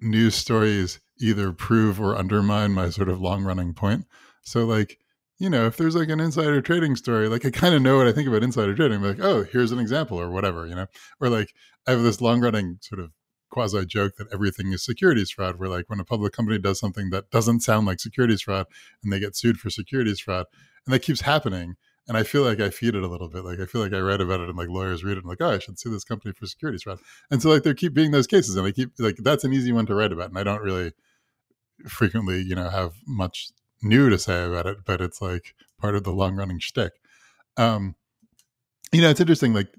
news 0.00 0.34
stories 0.34 1.00
either 1.20 1.52
prove 1.52 2.00
or 2.00 2.16
undermine 2.16 2.72
my 2.72 2.90
sort 2.90 3.08
of 3.08 3.20
long 3.20 3.44
running 3.44 3.74
point. 3.74 4.06
So 4.42 4.64
like, 4.64 4.98
you 5.38 5.48
know, 5.48 5.66
if 5.66 5.76
there's 5.76 5.94
like 5.96 6.08
an 6.08 6.20
insider 6.20 6.60
trading 6.60 6.96
story, 6.96 7.28
like 7.28 7.44
I 7.44 7.50
kind 7.50 7.74
of 7.74 7.82
know 7.82 7.96
what 7.96 8.06
I 8.06 8.12
think 8.12 8.28
about 8.28 8.42
insider 8.42 8.74
trading. 8.74 8.98
I'm 8.98 9.04
like, 9.04 9.20
oh, 9.20 9.44
here's 9.44 9.72
an 9.72 9.78
example 9.78 10.18
or 10.18 10.30
whatever, 10.30 10.66
you 10.66 10.74
know, 10.74 10.86
or 11.20 11.28
like 11.28 11.52
I 11.86 11.92
have 11.92 12.02
this 12.02 12.20
long 12.20 12.40
running 12.40 12.78
sort 12.80 13.00
of 13.00 13.10
quasi 13.54 13.86
joke 13.86 14.16
that 14.16 14.26
everything 14.32 14.72
is 14.72 14.84
securities 14.84 15.30
fraud, 15.30 15.60
where 15.60 15.68
like 15.68 15.88
when 15.88 16.00
a 16.00 16.04
public 16.04 16.32
company 16.32 16.58
does 16.58 16.80
something 16.80 17.10
that 17.10 17.30
doesn't 17.30 17.60
sound 17.60 17.86
like 17.86 18.00
securities 18.00 18.42
fraud 18.42 18.66
and 19.02 19.12
they 19.12 19.20
get 19.20 19.36
sued 19.36 19.58
for 19.58 19.70
securities 19.70 20.18
fraud, 20.18 20.46
and 20.84 20.92
that 20.92 21.02
keeps 21.02 21.20
happening. 21.20 21.76
And 22.08 22.16
I 22.16 22.24
feel 22.24 22.42
like 22.42 22.60
I 22.60 22.68
feed 22.68 22.96
it 22.96 23.04
a 23.04 23.06
little 23.06 23.28
bit. 23.28 23.44
Like 23.44 23.60
I 23.60 23.66
feel 23.66 23.80
like 23.80 23.94
I 23.94 24.00
read 24.00 24.20
about 24.20 24.40
it 24.40 24.48
and 24.48 24.58
like 24.58 24.68
lawyers 24.68 25.04
read 25.04 25.16
it 25.16 25.24
and 25.24 25.28
like, 25.28 25.40
oh, 25.40 25.52
I 25.52 25.58
should 25.60 25.78
sue 25.78 25.90
this 25.90 26.04
company 26.04 26.34
for 26.34 26.46
securities 26.46 26.82
fraud. 26.82 26.98
And 27.30 27.40
so 27.40 27.48
like 27.48 27.62
there 27.62 27.74
keep 27.74 27.94
being 27.94 28.10
those 28.10 28.26
cases 28.26 28.56
and 28.56 28.66
I 28.66 28.72
keep 28.72 28.90
like 28.98 29.16
that's 29.18 29.44
an 29.44 29.54
easy 29.54 29.72
one 29.72 29.86
to 29.86 29.94
write 29.94 30.12
about. 30.12 30.30
And 30.30 30.38
I 30.38 30.42
don't 30.42 30.60
really 30.60 30.92
frequently, 31.86 32.42
you 32.42 32.56
know, 32.56 32.68
have 32.68 32.92
much 33.06 33.50
new 33.82 34.10
to 34.10 34.18
say 34.18 34.44
about 34.44 34.66
it, 34.66 34.78
but 34.84 35.00
it's 35.00 35.22
like 35.22 35.54
part 35.80 35.94
of 35.94 36.02
the 36.02 36.12
long 36.12 36.34
running 36.34 36.58
shtick. 36.58 36.92
Um, 37.56 37.94
you 38.92 39.00
know, 39.00 39.10
it's 39.10 39.20
interesting. 39.20 39.54
Like 39.54 39.72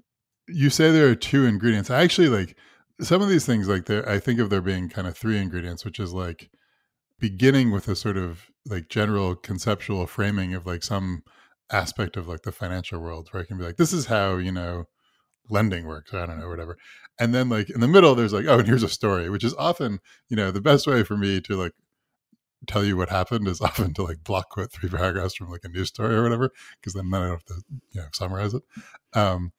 you 0.48 0.70
say 0.70 0.90
there 0.90 1.08
are 1.08 1.14
two 1.14 1.44
ingredients. 1.44 1.90
I 1.90 2.02
actually 2.02 2.28
like 2.28 2.56
some 3.00 3.20
of 3.22 3.28
these 3.28 3.46
things 3.46 3.68
like 3.68 3.86
there 3.86 4.08
i 4.08 4.18
think 4.18 4.40
of 4.40 4.50
there 4.50 4.60
being 4.60 4.88
kind 4.88 5.06
of 5.06 5.16
three 5.16 5.38
ingredients 5.38 5.84
which 5.84 6.00
is 6.00 6.12
like 6.12 6.50
beginning 7.18 7.70
with 7.70 7.88
a 7.88 7.96
sort 7.96 8.16
of 8.16 8.46
like 8.66 8.88
general 8.88 9.34
conceptual 9.34 10.06
framing 10.06 10.54
of 10.54 10.66
like 10.66 10.82
some 10.82 11.22
aspect 11.72 12.16
of 12.16 12.28
like 12.28 12.42
the 12.42 12.52
financial 12.52 13.00
world 13.00 13.28
where 13.30 13.42
i 13.42 13.46
can 13.46 13.58
be 13.58 13.64
like 13.64 13.76
this 13.76 13.92
is 13.92 14.06
how 14.06 14.36
you 14.36 14.52
know 14.52 14.84
lending 15.50 15.86
works 15.86 16.12
i 16.12 16.26
don't 16.26 16.38
know 16.40 16.48
whatever. 16.48 16.76
And 17.18 17.34
then 17.34 17.48
like 17.48 17.70
in 17.70 17.80
the 17.80 17.88
middle 17.88 18.14
there's 18.14 18.32
like 18.32 18.46
oh 18.46 18.58
and 18.58 18.66
here's 18.66 18.82
a 18.82 18.88
story 18.88 19.30
which 19.30 19.44
is 19.44 19.54
often 19.54 20.00
you 20.28 20.36
know 20.36 20.50
the 20.50 20.60
best 20.60 20.86
way 20.86 21.02
for 21.02 21.16
me 21.16 21.40
to 21.42 21.56
like 21.56 21.72
tell 22.66 22.84
you 22.84 22.96
what 22.96 23.08
happened 23.08 23.46
is 23.48 23.60
often 23.62 23.94
to 23.94 24.02
like 24.02 24.24
block 24.24 24.50
quote 24.50 24.72
three 24.72 24.88
paragraphs 24.88 25.34
from 25.34 25.50
like 25.50 25.64
a 25.64 25.68
news 25.68 25.88
story 25.88 26.14
or 26.14 26.22
whatever 26.22 26.50
because 26.80 26.94
then 26.94 27.12
i 27.14 27.18
don't 27.18 27.30
have 27.30 27.44
to 27.44 27.54
you 27.92 28.00
know 28.00 28.08
summarize 28.12 28.54
it. 28.54 28.62
Um 29.14 29.52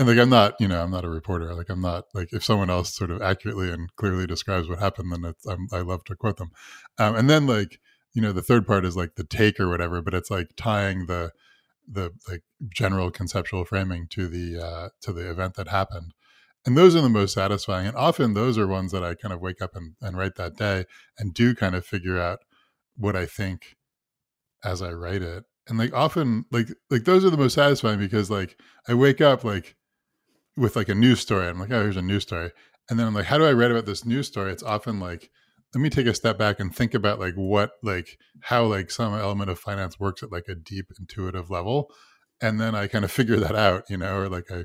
and 0.00 0.08
like 0.08 0.18
i'm 0.18 0.30
not 0.30 0.54
you 0.58 0.66
know 0.66 0.82
i'm 0.82 0.90
not 0.90 1.04
a 1.04 1.10
reporter. 1.10 1.54
Like 1.54 1.68
i'm 1.68 1.82
not 1.82 2.06
like 2.14 2.32
if 2.32 2.42
someone 2.42 2.70
else 2.70 2.94
sort 2.94 3.10
of 3.10 3.20
accurately 3.20 3.70
and 3.70 3.94
clearly 3.96 4.26
describes 4.26 4.66
what 4.68 4.78
happened 4.78 5.12
then 5.12 5.24
it's 5.26 5.46
I'm, 5.46 5.68
i 5.72 5.80
love 5.80 6.04
to 6.04 6.16
quote 6.16 6.38
them. 6.38 6.50
Um, 6.98 7.14
and 7.14 7.28
then 7.28 7.46
like 7.46 7.78
you 8.14 8.22
know 8.22 8.32
the 8.32 8.42
third 8.42 8.66
part 8.66 8.86
is 8.86 8.96
like 8.96 9.14
the 9.16 9.24
take 9.24 9.60
or 9.60 9.68
whatever 9.68 10.00
but 10.00 10.14
it's 10.14 10.30
like 10.30 10.48
tying 10.56 11.06
the 11.06 11.32
the 11.86 12.12
like 12.28 12.42
general 12.74 13.10
conceptual 13.10 13.64
framing 13.64 14.06
to 14.08 14.26
the 14.26 14.58
uh 14.58 14.88
to 15.02 15.12
the 15.12 15.30
event 15.30 15.54
that 15.54 15.68
happened. 15.68 16.14
And 16.66 16.76
those 16.76 16.94
are 16.96 17.00
the 17.02 17.08
most 17.10 17.34
satisfying 17.34 17.86
and 17.86 17.96
often 17.96 18.32
those 18.32 18.56
are 18.56 18.66
ones 18.66 18.92
that 18.92 19.04
i 19.04 19.14
kind 19.14 19.34
of 19.34 19.40
wake 19.42 19.60
up 19.60 19.76
and, 19.76 19.96
and 20.00 20.16
write 20.16 20.36
that 20.36 20.56
day 20.56 20.86
and 21.18 21.34
do 21.34 21.54
kind 21.54 21.74
of 21.74 21.84
figure 21.84 22.18
out 22.18 22.40
what 22.96 23.16
i 23.16 23.26
think 23.26 23.76
as 24.64 24.80
i 24.80 24.92
write 24.92 25.22
it. 25.22 25.44
And 25.68 25.78
like 25.78 25.92
often 25.92 26.46
like 26.50 26.68
like 26.90 27.04
those 27.04 27.22
are 27.22 27.30
the 27.30 27.36
most 27.36 27.54
satisfying 27.54 27.98
because 27.98 28.30
like 28.30 28.58
i 28.88 28.94
wake 28.94 29.20
up 29.20 29.44
like 29.44 29.76
with 30.56 30.76
like 30.76 30.88
a 30.88 30.94
news 30.94 31.20
story. 31.20 31.48
I'm 31.48 31.58
like, 31.58 31.70
oh, 31.70 31.82
here's 31.82 31.96
a 31.96 32.02
news 32.02 32.22
story. 32.22 32.50
And 32.88 32.98
then 32.98 33.06
I'm 33.06 33.14
like, 33.14 33.26
how 33.26 33.38
do 33.38 33.44
I 33.44 33.52
write 33.52 33.70
about 33.70 33.86
this 33.86 34.04
news 34.04 34.26
story? 34.26 34.52
It's 34.52 34.62
often 34.62 35.00
like, 35.00 35.30
let 35.74 35.80
me 35.80 35.90
take 35.90 36.06
a 36.06 36.14
step 36.14 36.36
back 36.36 36.58
and 36.58 36.74
think 36.74 36.94
about 36.94 37.20
like 37.20 37.34
what, 37.34 37.72
like 37.82 38.18
how 38.42 38.64
like 38.64 38.90
some 38.90 39.14
element 39.14 39.50
of 39.50 39.58
finance 39.58 40.00
works 40.00 40.22
at 40.22 40.32
like 40.32 40.48
a 40.48 40.54
deep 40.54 40.86
intuitive 40.98 41.50
level. 41.50 41.92
And 42.42 42.60
then 42.60 42.74
I 42.74 42.88
kind 42.88 43.04
of 43.04 43.12
figure 43.12 43.36
that 43.36 43.54
out, 43.54 43.84
you 43.88 43.96
know, 43.96 44.16
or 44.16 44.28
like 44.28 44.50
I 44.50 44.64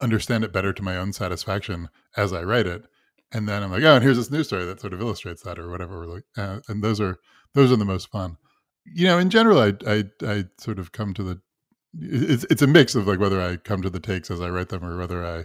understand 0.00 0.42
it 0.42 0.52
better 0.52 0.72
to 0.72 0.82
my 0.82 0.96
own 0.96 1.12
satisfaction 1.12 1.88
as 2.16 2.32
I 2.32 2.42
write 2.42 2.66
it. 2.66 2.82
And 3.32 3.48
then 3.48 3.62
I'm 3.62 3.70
like, 3.70 3.84
oh, 3.84 3.94
and 3.94 4.02
here's 4.02 4.16
this 4.16 4.30
news 4.30 4.48
story 4.48 4.64
that 4.64 4.80
sort 4.80 4.92
of 4.92 5.00
illustrates 5.00 5.42
that 5.42 5.58
or 5.58 5.70
whatever. 5.70 6.06
Like, 6.06 6.24
uh, 6.36 6.60
and 6.68 6.82
those 6.82 7.00
are, 7.00 7.18
those 7.54 7.70
are 7.70 7.76
the 7.76 7.84
most 7.84 8.10
fun. 8.10 8.36
You 8.84 9.06
know, 9.06 9.18
in 9.18 9.30
general, 9.30 9.60
I, 9.60 9.74
I, 9.86 10.04
I 10.26 10.44
sort 10.58 10.80
of 10.80 10.90
come 10.90 11.14
to 11.14 11.22
the 11.22 11.40
it's 11.98 12.44
it's 12.50 12.62
a 12.62 12.66
mix 12.66 12.94
of 12.94 13.06
like 13.06 13.18
whether 13.18 13.40
I 13.40 13.56
come 13.56 13.82
to 13.82 13.90
the 13.90 14.00
takes 14.00 14.30
as 14.30 14.40
I 14.40 14.48
write 14.48 14.68
them 14.68 14.84
or 14.84 14.98
whether 14.98 15.24
I 15.24 15.44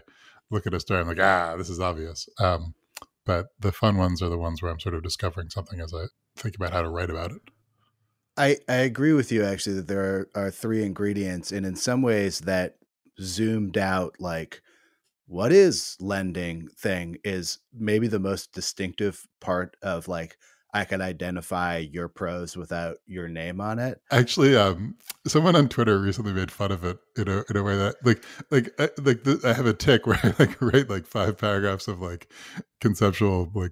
look 0.52 0.68
at 0.68 0.74
a 0.74 0.80
story. 0.80 1.00
I'm 1.00 1.08
like, 1.08 1.20
ah, 1.20 1.56
this 1.58 1.70
is 1.70 1.80
obvious. 1.80 2.28
Um, 2.40 2.76
but 3.26 3.48
the 3.60 3.72
fun 3.72 3.98
ones 3.98 4.22
are 4.22 4.30
the 4.30 4.38
ones 4.38 4.62
where 4.62 4.72
I'm 4.72 4.80
sort 4.80 4.96
of 4.96 5.04
discovering 5.04 5.50
something 5.50 5.82
as 5.82 5.94
I 5.94 6.06
think 6.38 6.56
about 6.56 6.72
how 6.72 6.82
to 6.82 6.90
write 6.90 7.10
about 7.10 7.32
it. 7.32 7.42
I, 8.38 8.58
I 8.68 8.76
agree 8.76 9.14
with 9.14 9.32
you 9.32 9.44
actually 9.44 9.78
that 9.78 9.88
there 9.88 10.04
are, 10.04 10.30
are 10.36 10.52
three 10.52 10.84
ingredients, 10.84 11.52
and 11.52 11.66
in 11.66 11.76
some 11.76 12.02
ways 12.02 12.42
that 12.42 12.76
zoomed 13.20 13.78
out 13.78 14.16
like 14.20 14.62
what 15.28 15.52
is 15.52 15.98
lending 16.00 16.68
thing 16.78 17.18
is 17.24 17.60
maybe 17.74 18.08
the 18.08 18.20
most 18.20 18.52
distinctive 18.52 19.26
part 19.40 19.76
of 19.82 20.08
like 20.08 20.38
I 20.76 20.84
could 20.84 21.00
identify 21.00 21.78
your 21.78 22.10
prose 22.10 22.58
without 22.58 22.98
your 23.08 23.30
name 23.30 23.62
on 23.62 23.80
it. 23.80 24.02
Actually, 24.12 24.58
um, 24.58 24.98
someone 25.26 25.56
on 25.56 25.70
Twitter 25.70 25.98
recently 25.98 26.34
made 26.34 26.52
fun 26.52 26.70
of 26.70 26.84
it 26.84 26.98
in 27.16 27.30
a 27.30 27.46
in 27.50 27.56
a 27.56 27.64
way 27.64 27.78
that 27.78 27.96
like 28.04 28.22
like 28.52 28.74
I, 28.78 28.90
like 29.02 29.24
the, 29.24 29.40
I 29.46 29.54
have 29.54 29.68
a 29.68 29.74
tic 29.74 30.06
where 30.08 30.20
I 30.22 30.34
like 30.38 30.62
write 30.62 30.90
like 30.90 31.08
five 31.08 31.38
paragraphs 31.38 31.88
of 31.88 32.02
like 32.02 32.30
conceptual 32.82 33.50
like 33.56 33.72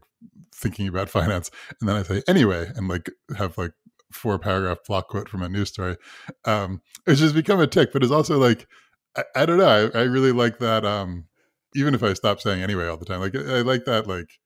thinking 0.56 0.88
about 0.88 1.10
finance, 1.10 1.52
and 1.82 1.90
then 1.90 1.98
I 1.98 2.04
say 2.04 2.24
anyway, 2.26 2.72
and 2.74 2.88
like 2.88 3.12
have 3.38 3.58
like 3.58 3.74
four 4.14 4.40
paragraph 4.40 4.78
block 4.88 5.10
quote 5.10 5.28
from 5.28 5.44
a 5.44 5.50
news 5.50 5.68
story. 5.68 5.98
Um, 6.46 6.82
it's 7.06 7.20
just 7.20 7.36
become 7.36 7.60
a 7.60 7.68
tic, 7.68 7.92
but 7.92 8.02
it's 8.02 8.14
also 8.14 8.40
like 8.40 8.66
I, 9.18 9.24
I 9.36 9.46
don't 9.46 9.58
know. 9.58 9.92
I, 9.94 10.00
I 10.00 10.04
really 10.04 10.32
like 10.32 10.60
that. 10.60 10.86
Um, 10.86 11.26
even 11.76 11.96
if 11.96 12.02
I 12.02 12.14
stop 12.14 12.40
saying 12.40 12.64
anyway 12.64 12.88
all 12.88 12.96
the 12.96 13.04
time, 13.04 13.20
like 13.20 13.36
I 13.36 13.60
like 13.60 13.84
that 13.84 14.08
like 14.08 14.40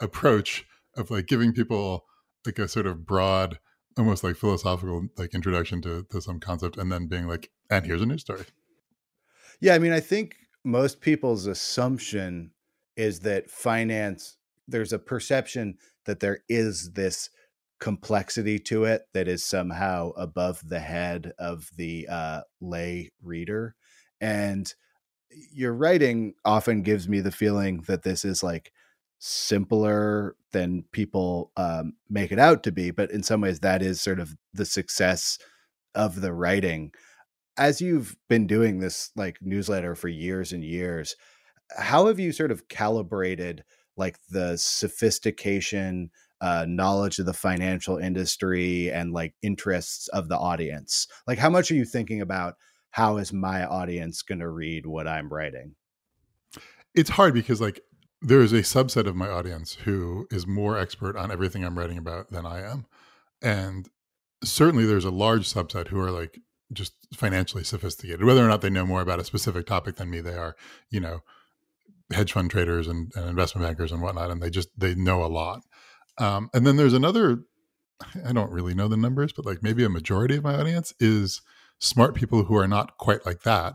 approach 0.00 0.64
of 0.98 1.10
like 1.10 1.26
giving 1.26 1.52
people 1.52 2.04
like 2.44 2.58
a 2.58 2.68
sort 2.68 2.86
of 2.86 3.06
broad 3.06 3.58
almost 3.96 4.22
like 4.22 4.36
philosophical 4.36 5.08
like 5.16 5.34
introduction 5.34 5.82
to, 5.82 6.06
to 6.10 6.20
some 6.20 6.38
concept 6.38 6.76
and 6.76 6.92
then 6.92 7.06
being 7.06 7.26
like 7.26 7.50
and 7.70 7.84
here's 7.86 8.02
a 8.02 8.06
news 8.06 8.20
story. 8.20 8.44
Yeah 9.60 9.74
i 9.74 9.78
mean 9.78 9.92
i 9.92 10.00
think 10.00 10.36
most 10.64 11.00
people's 11.00 11.46
assumption 11.46 12.52
is 12.96 13.20
that 13.20 13.50
finance 13.50 14.36
there's 14.68 14.92
a 14.92 14.98
perception 14.98 15.78
that 16.04 16.20
there 16.20 16.40
is 16.48 16.92
this 16.92 17.30
complexity 17.80 18.58
to 18.58 18.84
it 18.84 19.02
that 19.14 19.28
is 19.28 19.44
somehow 19.44 20.10
above 20.10 20.68
the 20.68 20.80
head 20.80 21.32
of 21.38 21.70
the 21.76 22.06
uh, 22.10 22.40
lay 22.60 23.10
reader. 23.22 23.74
And 24.20 24.72
your 25.52 25.72
writing 25.72 26.34
often 26.44 26.82
gives 26.82 27.08
me 27.08 27.20
the 27.20 27.30
feeling 27.30 27.84
that 27.86 28.02
this 28.02 28.24
is 28.24 28.42
like 28.42 28.72
simpler 29.18 30.36
than 30.52 30.84
people 30.92 31.52
um, 31.56 31.94
make 32.08 32.32
it 32.32 32.38
out 32.38 32.62
to 32.62 32.72
be. 32.72 32.90
But 32.90 33.10
in 33.10 33.22
some 33.22 33.40
ways, 33.40 33.60
that 33.60 33.82
is 33.82 34.00
sort 34.00 34.20
of 34.20 34.36
the 34.52 34.64
success 34.64 35.38
of 35.94 36.20
the 36.20 36.32
writing. 36.32 36.92
As 37.56 37.80
you've 37.80 38.16
been 38.28 38.46
doing 38.46 38.78
this 38.78 39.10
like 39.16 39.38
newsletter 39.40 39.94
for 39.94 40.08
years 40.08 40.52
and 40.52 40.62
years, 40.62 41.16
how 41.76 42.06
have 42.06 42.18
you 42.18 42.32
sort 42.32 42.52
of 42.52 42.68
calibrated 42.68 43.64
like 43.96 44.16
the 44.30 44.56
sophistication, 44.56 46.10
uh, 46.40 46.64
knowledge 46.68 47.18
of 47.18 47.26
the 47.26 47.32
financial 47.32 47.98
industry, 47.98 48.90
and 48.90 49.12
like 49.12 49.34
interests 49.42 50.08
of 50.08 50.28
the 50.28 50.38
audience? 50.38 51.08
Like, 51.26 51.38
how 51.38 51.50
much 51.50 51.70
are 51.70 51.74
you 51.74 51.84
thinking 51.84 52.20
about 52.20 52.54
how 52.90 53.16
is 53.16 53.32
my 53.32 53.64
audience 53.64 54.22
going 54.22 54.38
to 54.38 54.48
read 54.48 54.86
what 54.86 55.08
I'm 55.08 55.28
writing? 55.28 55.74
It's 56.94 57.10
hard 57.10 57.34
because 57.34 57.60
like 57.60 57.80
there 58.20 58.40
is 58.40 58.52
a 58.52 58.62
subset 58.62 59.06
of 59.06 59.16
my 59.16 59.28
audience 59.28 59.74
who 59.84 60.26
is 60.30 60.46
more 60.46 60.78
expert 60.78 61.16
on 61.16 61.30
everything 61.30 61.64
I'm 61.64 61.78
writing 61.78 61.98
about 61.98 62.30
than 62.30 62.46
I 62.46 62.62
am. 62.62 62.86
And 63.42 63.88
certainly 64.42 64.84
there's 64.84 65.04
a 65.04 65.10
large 65.10 65.52
subset 65.52 65.88
who 65.88 66.00
are 66.00 66.10
like 66.10 66.40
just 66.72 66.94
financially 67.14 67.64
sophisticated. 67.64 68.24
Whether 68.24 68.44
or 68.44 68.48
not 68.48 68.60
they 68.60 68.70
know 68.70 68.86
more 68.86 69.00
about 69.00 69.20
a 69.20 69.24
specific 69.24 69.66
topic 69.66 69.96
than 69.96 70.10
me, 70.10 70.20
they 70.20 70.34
are, 70.34 70.56
you 70.90 71.00
know, 71.00 71.20
hedge 72.12 72.32
fund 72.32 72.50
traders 72.50 72.88
and, 72.88 73.12
and 73.14 73.28
investment 73.28 73.66
bankers 73.66 73.92
and 73.92 74.02
whatnot, 74.02 74.30
and 74.30 74.42
they 74.42 74.50
just 74.50 74.68
they 74.76 74.94
know 74.94 75.22
a 75.22 75.26
lot. 75.26 75.60
Um, 76.18 76.50
and 76.52 76.66
then 76.66 76.76
there's 76.76 76.94
another, 76.94 77.44
I 78.26 78.32
don't 78.32 78.50
really 78.50 78.74
know 78.74 78.88
the 78.88 78.96
numbers, 78.96 79.32
but 79.32 79.46
like 79.46 79.62
maybe 79.62 79.84
a 79.84 79.88
majority 79.88 80.36
of 80.36 80.44
my 80.44 80.54
audience 80.54 80.92
is 80.98 81.40
smart 81.78 82.14
people 82.14 82.44
who 82.44 82.56
are 82.56 82.68
not 82.68 82.98
quite 82.98 83.24
like 83.24 83.42
that. 83.42 83.74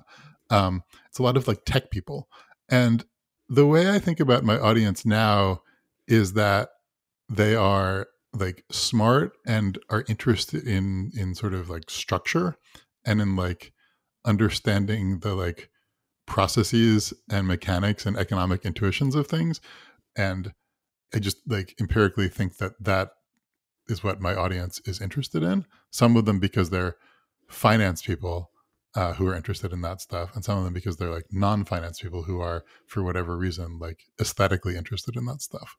Um, 0.50 0.84
it's 1.08 1.20
a 1.20 1.24
lot 1.24 1.38
of 1.38 1.48
like 1.48 1.64
tech 1.66 1.90
people. 1.90 2.28
And 2.70 3.06
the 3.54 3.68
way 3.68 3.90
I 3.90 4.00
think 4.00 4.20
about 4.20 4.44
my 4.44 4.58
audience 4.58 5.06
now 5.06 5.62
is 6.08 6.34
that 6.34 6.70
they 7.30 7.56
are 7.56 8.08
like 8.34 8.64
smart 8.72 9.34
and 9.46 9.78
are 9.90 10.04
interested 10.08 10.68
in 10.68 11.12
in 11.16 11.36
sort 11.36 11.54
of 11.54 11.70
like 11.70 11.90
structure 11.90 12.56
and 13.06 13.22
in 13.22 13.36
like 13.36 13.74
understanding 14.26 15.20
the 15.20 15.36
like 15.36 15.70
processes 16.26 17.14
and 17.30 17.48
mechanics 17.48 18.06
and 18.06 18.18
economic 18.18 18.66
intuitions 18.66 19.14
of 19.14 19.28
things. 19.28 19.62
And 20.18 20.54
i 21.14 21.20
just 21.20 21.38
like 21.48 21.76
empirically 21.80 22.28
think 22.28 22.58
that 22.58 22.74
that 22.80 23.10
is 23.88 24.04
what 24.04 24.20
my 24.20 24.34
audience 24.34 24.82
is 24.86 25.02
interested 25.02 25.44
in 25.44 25.66
some 25.92 26.16
of 26.18 26.26
them 26.26 26.40
because 26.40 26.70
they're 26.70 26.96
finance 27.50 28.02
people 28.02 28.50
uh, 28.96 29.14
who 29.14 29.28
are 29.28 29.36
interested 29.36 29.74
in 29.74 29.82
that 29.82 30.02
stuff, 30.02 30.36
and 30.36 30.44
some 30.46 30.58
of 30.58 30.64
them 30.66 30.74
because 30.74 30.98
they're 30.98 31.12
like 31.12 31.26
non-finance 31.32 32.00
people 32.02 32.24
who 32.24 32.40
are, 32.42 32.64
for 32.88 33.04
whatever 33.04 33.38
reason, 33.38 33.80
like 33.80 34.00
aesthetically 34.22 34.76
interested 34.78 35.16
in 35.16 35.26
that 35.26 35.42
stuff. 35.42 35.76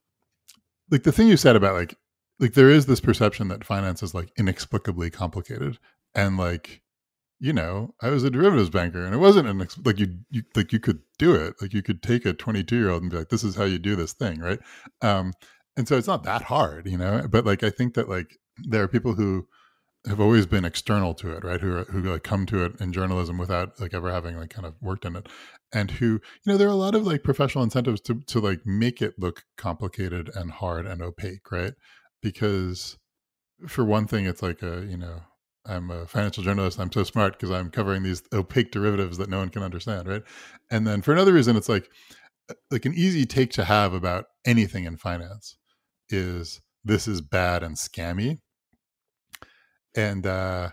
like 0.91 1.03
the 1.03 1.13
thing 1.13 1.29
you 1.29 1.37
said 1.37 1.57
about 1.57 1.75
like 1.75 1.97
like 2.41 2.55
there 2.55 2.71
is 2.71 2.87
this 2.87 3.01
perception 3.01 3.49
that 3.49 3.65
finance 3.65 4.03
is 4.03 4.15
like 4.15 4.31
inexplicably 4.39 5.11
complicated 5.11 5.79
and 6.15 6.37
like 6.37 6.83
you 7.41 7.53
know 7.53 7.95
i 8.03 8.09
was 8.11 8.25
a 8.25 8.31
derivatives 8.31 8.71
banker 8.71 9.05
and 9.05 9.15
it 9.15 9.19
wasn't 9.19 9.47
an 9.49 9.61
ex- 9.63 9.79
like 9.85 9.99
you, 9.99 10.19
you 10.31 10.43
like 10.57 10.73
you 10.73 10.81
could 10.81 11.01
do 11.19 11.35
it. 11.35 11.55
Like 11.61 11.73
you 11.73 11.83
could 11.83 12.03
take 12.03 12.27
a 12.27 12.33
22 12.33 12.77
year 12.77 12.91
old 12.91 13.03
and 13.03 13.11
be 13.11 13.19
like 13.19 13.29
this 13.29 13.45
is 13.45 13.57
how 13.57 13.65
you 13.65 13.79
do 13.79 13.97
this 13.97 14.13
thing 14.13 14.41
right? 14.41 14.61
Um 15.03 15.33
and 15.77 15.89
so 15.89 15.97
it's 15.97 16.07
not 16.09 16.25
that 16.25 16.43
hard 16.43 16.87
you 16.87 16.99
know? 16.99 17.27
But 17.31 17.45
like 17.47 17.63
i 17.63 17.71
think 17.71 17.95
that 17.95 18.09
like 18.09 18.39
there 18.65 18.83
are 18.83 18.89
people 18.89 19.15
who 19.15 19.47
have 20.07 20.21
always 20.21 20.47
been 20.47 20.65
external 20.65 21.15
to 21.15 21.33
it 21.33 21.45
right? 21.45 21.61
Who 21.61 21.77
are, 21.77 21.85
who 21.85 22.03
like 22.03 22.23
come 22.23 22.47
to 22.47 22.65
it 22.65 22.81
in 22.81 22.93
journalism 22.93 23.39
without 23.39 23.81
like 23.81 23.95
ever 23.95 24.13
having 24.13 24.39
like 24.39 24.51
kind 24.51 24.67
of 24.67 24.75
worked 24.83 25.05
in 25.05 25.17
it. 25.17 25.29
And 25.73 25.91
who 25.93 26.07
you 26.07 26.21
know 26.47 26.57
there 26.57 26.69
are 26.69 26.73
a 26.73 26.77
lot 26.77 26.95
of 26.95 27.07
like 27.07 27.23
professional 27.23 27.65
incentives 27.65 28.01
to 28.03 28.21
to 28.27 28.41
like 28.41 28.67
make 28.67 29.01
it 29.03 29.15
look 29.19 29.45
complicated 29.57 30.31
and 30.35 30.51
hard 30.51 30.87
and 30.87 31.03
opaque 31.03 31.51
right? 31.51 31.75
Because 32.23 32.99
for 33.69 33.85
one 33.85 34.07
thing 34.07 34.27
it's 34.27 34.43
like 34.43 34.63
a 34.63 34.85
you 34.89 34.97
know 34.97 35.23
i'm 35.67 35.91
a 35.91 36.07
financial 36.07 36.43
journalist 36.43 36.79
i'm 36.79 36.93
so 36.93 37.03
smart 37.05 37.35
because 37.35 37.51
i'm 37.51 37.71
covering 37.71 38.03
these 38.03 38.23
opaque 38.33 38.71
derivatives 38.71 39.19
that 39.19 39.31
no 39.31 39.39
one 39.39 39.49
can 39.49 39.63
understand 39.63 40.09
right? 40.09 40.23
And 40.71 40.87
then 40.87 41.03
for 41.03 41.13
another 41.13 41.33
reason 41.33 41.57
it's 41.57 41.69
like 41.69 41.89
like 42.71 42.85
an 42.85 42.95
easy 42.95 43.25
take 43.25 43.51
to 43.53 43.65
have 43.65 43.95
about 43.95 44.27
anything 44.45 44.85
in 44.85 44.97
finance 44.97 45.57
is 46.11 46.61
this 46.85 47.09
is 47.09 47.21
bad 47.21 47.63
and 47.63 47.77
scammy 47.77 48.41
and 49.95 50.27
uh, 50.27 50.71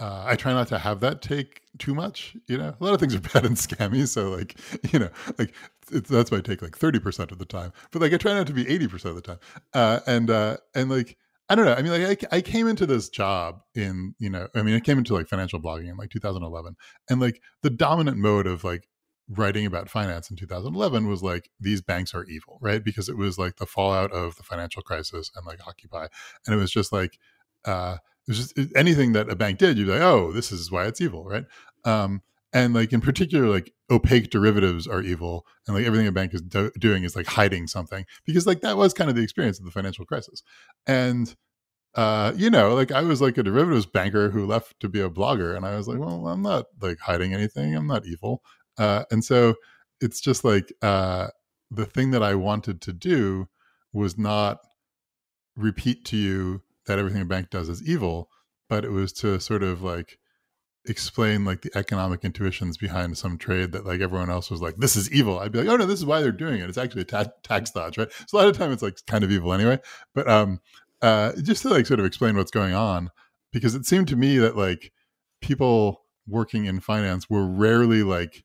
uh, 0.00 0.24
I 0.26 0.36
try 0.36 0.52
not 0.52 0.68
to 0.68 0.78
have 0.78 1.00
that 1.00 1.20
take 1.20 1.60
too 1.78 1.94
much. 1.94 2.34
You 2.48 2.56
know, 2.56 2.74
a 2.78 2.84
lot 2.84 2.94
of 2.94 3.00
things 3.00 3.14
are 3.14 3.20
bad 3.34 3.44
and 3.44 3.56
scammy, 3.56 4.08
so 4.08 4.30
like, 4.30 4.56
you 4.92 4.98
know, 4.98 5.10
like 5.38 5.54
that's 5.90 6.32
my 6.32 6.40
take, 6.40 6.62
like 6.62 6.76
thirty 6.76 6.98
percent 6.98 7.32
of 7.32 7.38
the 7.38 7.44
time. 7.44 7.72
But 7.90 8.02
like, 8.02 8.12
I 8.12 8.16
try 8.16 8.32
not 8.32 8.46
to 8.46 8.54
be 8.54 8.68
eighty 8.68 8.88
percent 8.88 9.10
of 9.10 9.22
the 9.22 9.22
time. 9.22 9.38
Uh, 9.74 10.00
and 10.06 10.30
uh, 10.30 10.56
and 10.74 10.90
like, 10.90 11.18
I 11.50 11.54
don't 11.54 11.66
know. 11.66 11.74
I 11.74 11.82
mean, 11.82 11.92
like, 11.92 12.24
I, 12.32 12.36
I 12.38 12.40
came 12.40 12.66
into 12.66 12.86
this 12.86 13.08
job 13.10 13.60
in, 13.74 14.14
you 14.18 14.30
know, 14.30 14.48
I 14.54 14.62
mean, 14.62 14.74
I 14.74 14.80
came 14.80 14.98
into 14.98 15.14
like 15.14 15.28
financial 15.28 15.60
blogging 15.60 15.90
in 15.90 15.96
like 15.98 16.10
2011, 16.10 16.76
and 17.10 17.20
like 17.20 17.42
the 17.62 17.70
dominant 17.70 18.16
mode 18.16 18.46
of 18.46 18.64
like 18.64 18.88
writing 19.28 19.64
about 19.64 19.88
finance 19.88 20.28
in 20.30 20.36
2011 20.36 21.06
was 21.06 21.22
like 21.22 21.50
these 21.60 21.82
banks 21.82 22.14
are 22.14 22.24
evil, 22.24 22.58
right? 22.60 22.82
Because 22.82 23.08
it 23.08 23.16
was 23.16 23.38
like 23.38 23.56
the 23.56 23.66
fallout 23.66 24.12
of 24.12 24.36
the 24.36 24.42
financial 24.42 24.82
crisis 24.82 25.30
and 25.36 25.46
like 25.46 25.60
Occupy, 25.66 26.06
and 26.46 26.54
it 26.54 26.58
was 26.58 26.70
just 26.70 26.90
like 26.90 27.18
uh, 27.64 27.96
just 28.28 28.58
anything 28.76 29.12
that 29.12 29.30
a 29.30 29.36
bank 29.36 29.58
did, 29.58 29.76
you'd 29.76 29.86
be 29.86 29.92
like, 29.92 30.02
oh, 30.02 30.32
this 30.32 30.52
is 30.52 30.70
why 30.70 30.86
it's 30.86 31.00
evil, 31.00 31.24
right? 31.24 31.44
Um, 31.84 32.22
and 32.52 32.74
like 32.74 32.92
in 32.92 33.00
particular, 33.00 33.46
like 33.46 33.72
opaque 33.90 34.30
derivatives 34.30 34.86
are 34.86 35.02
evil, 35.02 35.46
and 35.66 35.76
like 35.76 35.86
everything 35.86 36.06
a 36.06 36.12
bank 36.12 36.34
is 36.34 36.42
do- 36.42 36.72
doing 36.78 37.04
is 37.04 37.14
like 37.14 37.26
hiding 37.26 37.66
something 37.66 38.04
because 38.24 38.46
like 38.46 38.60
that 38.62 38.76
was 38.76 38.92
kind 38.92 39.08
of 39.08 39.16
the 39.16 39.22
experience 39.22 39.58
of 39.58 39.64
the 39.64 39.70
financial 39.70 40.04
crisis, 40.04 40.42
and 40.86 41.36
uh, 41.94 42.32
you 42.36 42.50
know, 42.50 42.74
like 42.74 42.92
I 42.92 43.02
was 43.02 43.20
like 43.20 43.38
a 43.38 43.42
derivatives 43.42 43.86
banker 43.86 44.30
who 44.30 44.46
left 44.46 44.80
to 44.80 44.88
be 44.88 45.00
a 45.00 45.10
blogger, 45.10 45.56
and 45.56 45.64
I 45.64 45.76
was 45.76 45.86
like, 45.86 45.98
well, 45.98 46.26
I'm 46.28 46.42
not 46.42 46.66
like 46.80 46.98
hiding 46.98 47.34
anything, 47.34 47.74
I'm 47.76 47.86
not 47.86 48.06
evil, 48.06 48.42
uh, 48.78 49.04
and 49.10 49.24
so 49.24 49.54
it's 50.00 50.20
just 50.20 50.44
like 50.44 50.72
uh, 50.82 51.28
the 51.70 51.86
thing 51.86 52.10
that 52.10 52.22
I 52.22 52.34
wanted 52.34 52.80
to 52.82 52.92
do 52.92 53.48
was 53.92 54.18
not 54.18 54.58
repeat 55.56 56.04
to 56.06 56.16
you 56.16 56.62
that 56.90 56.98
everything 56.98 57.22
a 57.22 57.24
bank 57.24 57.50
does 57.50 57.68
is 57.68 57.88
evil, 57.88 58.28
but 58.68 58.84
it 58.84 58.90
was 58.90 59.12
to 59.12 59.38
sort 59.38 59.62
of 59.62 59.80
like 59.80 60.18
explain 60.86 61.44
like 61.44 61.62
the 61.62 61.70
economic 61.78 62.24
intuitions 62.24 62.76
behind 62.76 63.16
some 63.16 63.38
trade 63.38 63.70
that 63.70 63.86
like 63.86 64.00
everyone 64.00 64.28
else 64.28 64.50
was 64.50 64.60
like 64.60 64.76
this 64.78 64.96
is 64.96 65.10
evil. 65.12 65.38
I'd 65.38 65.52
be 65.52 65.58
like 65.58 65.68
oh 65.68 65.76
no 65.76 65.86
this 65.86 66.00
is 66.00 66.04
why 66.04 66.20
they're 66.20 66.32
doing 66.32 66.60
it. 66.60 66.68
It's 66.68 66.78
actually 66.78 67.02
a 67.02 67.04
ta- 67.04 67.32
tax 67.44 67.70
dodge 67.70 67.96
right? 67.96 68.10
So 68.26 68.36
a 68.36 68.40
lot 68.40 68.48
of 68.48 68.58
time 68.58 68.72
it's 68.72 68.82
like 68.82 68.98
kind 69.06 69.22
of 69.22 69.30
evil 69.30 69.52
anyway. 69.52 69.78
But 70.14 70.28
um 70.28 70.60
uh 71.00 71.32
just 71.42 71.62
to 71.62 71.68
like 71.68 71.86
sort 71.86 72.00
of 72.00 72.06
explain 72.06 72.36
what's 72.36 72.50
going 72.50 72.74
on 72.74 73.10
because 73.52 73.76
it 73.76 73.86
seemed 73.86 74.08
to 74.08 74.16
me 74.16 74.38
that 74.38 74.56
like 74.56 74.90
people 75.40 76.02
working 76.26 76.64
in 76.64 76.80
finance 76.80 77.30
were 77.30 77.46
rarely 77.46 78.02
like 78.02 78.42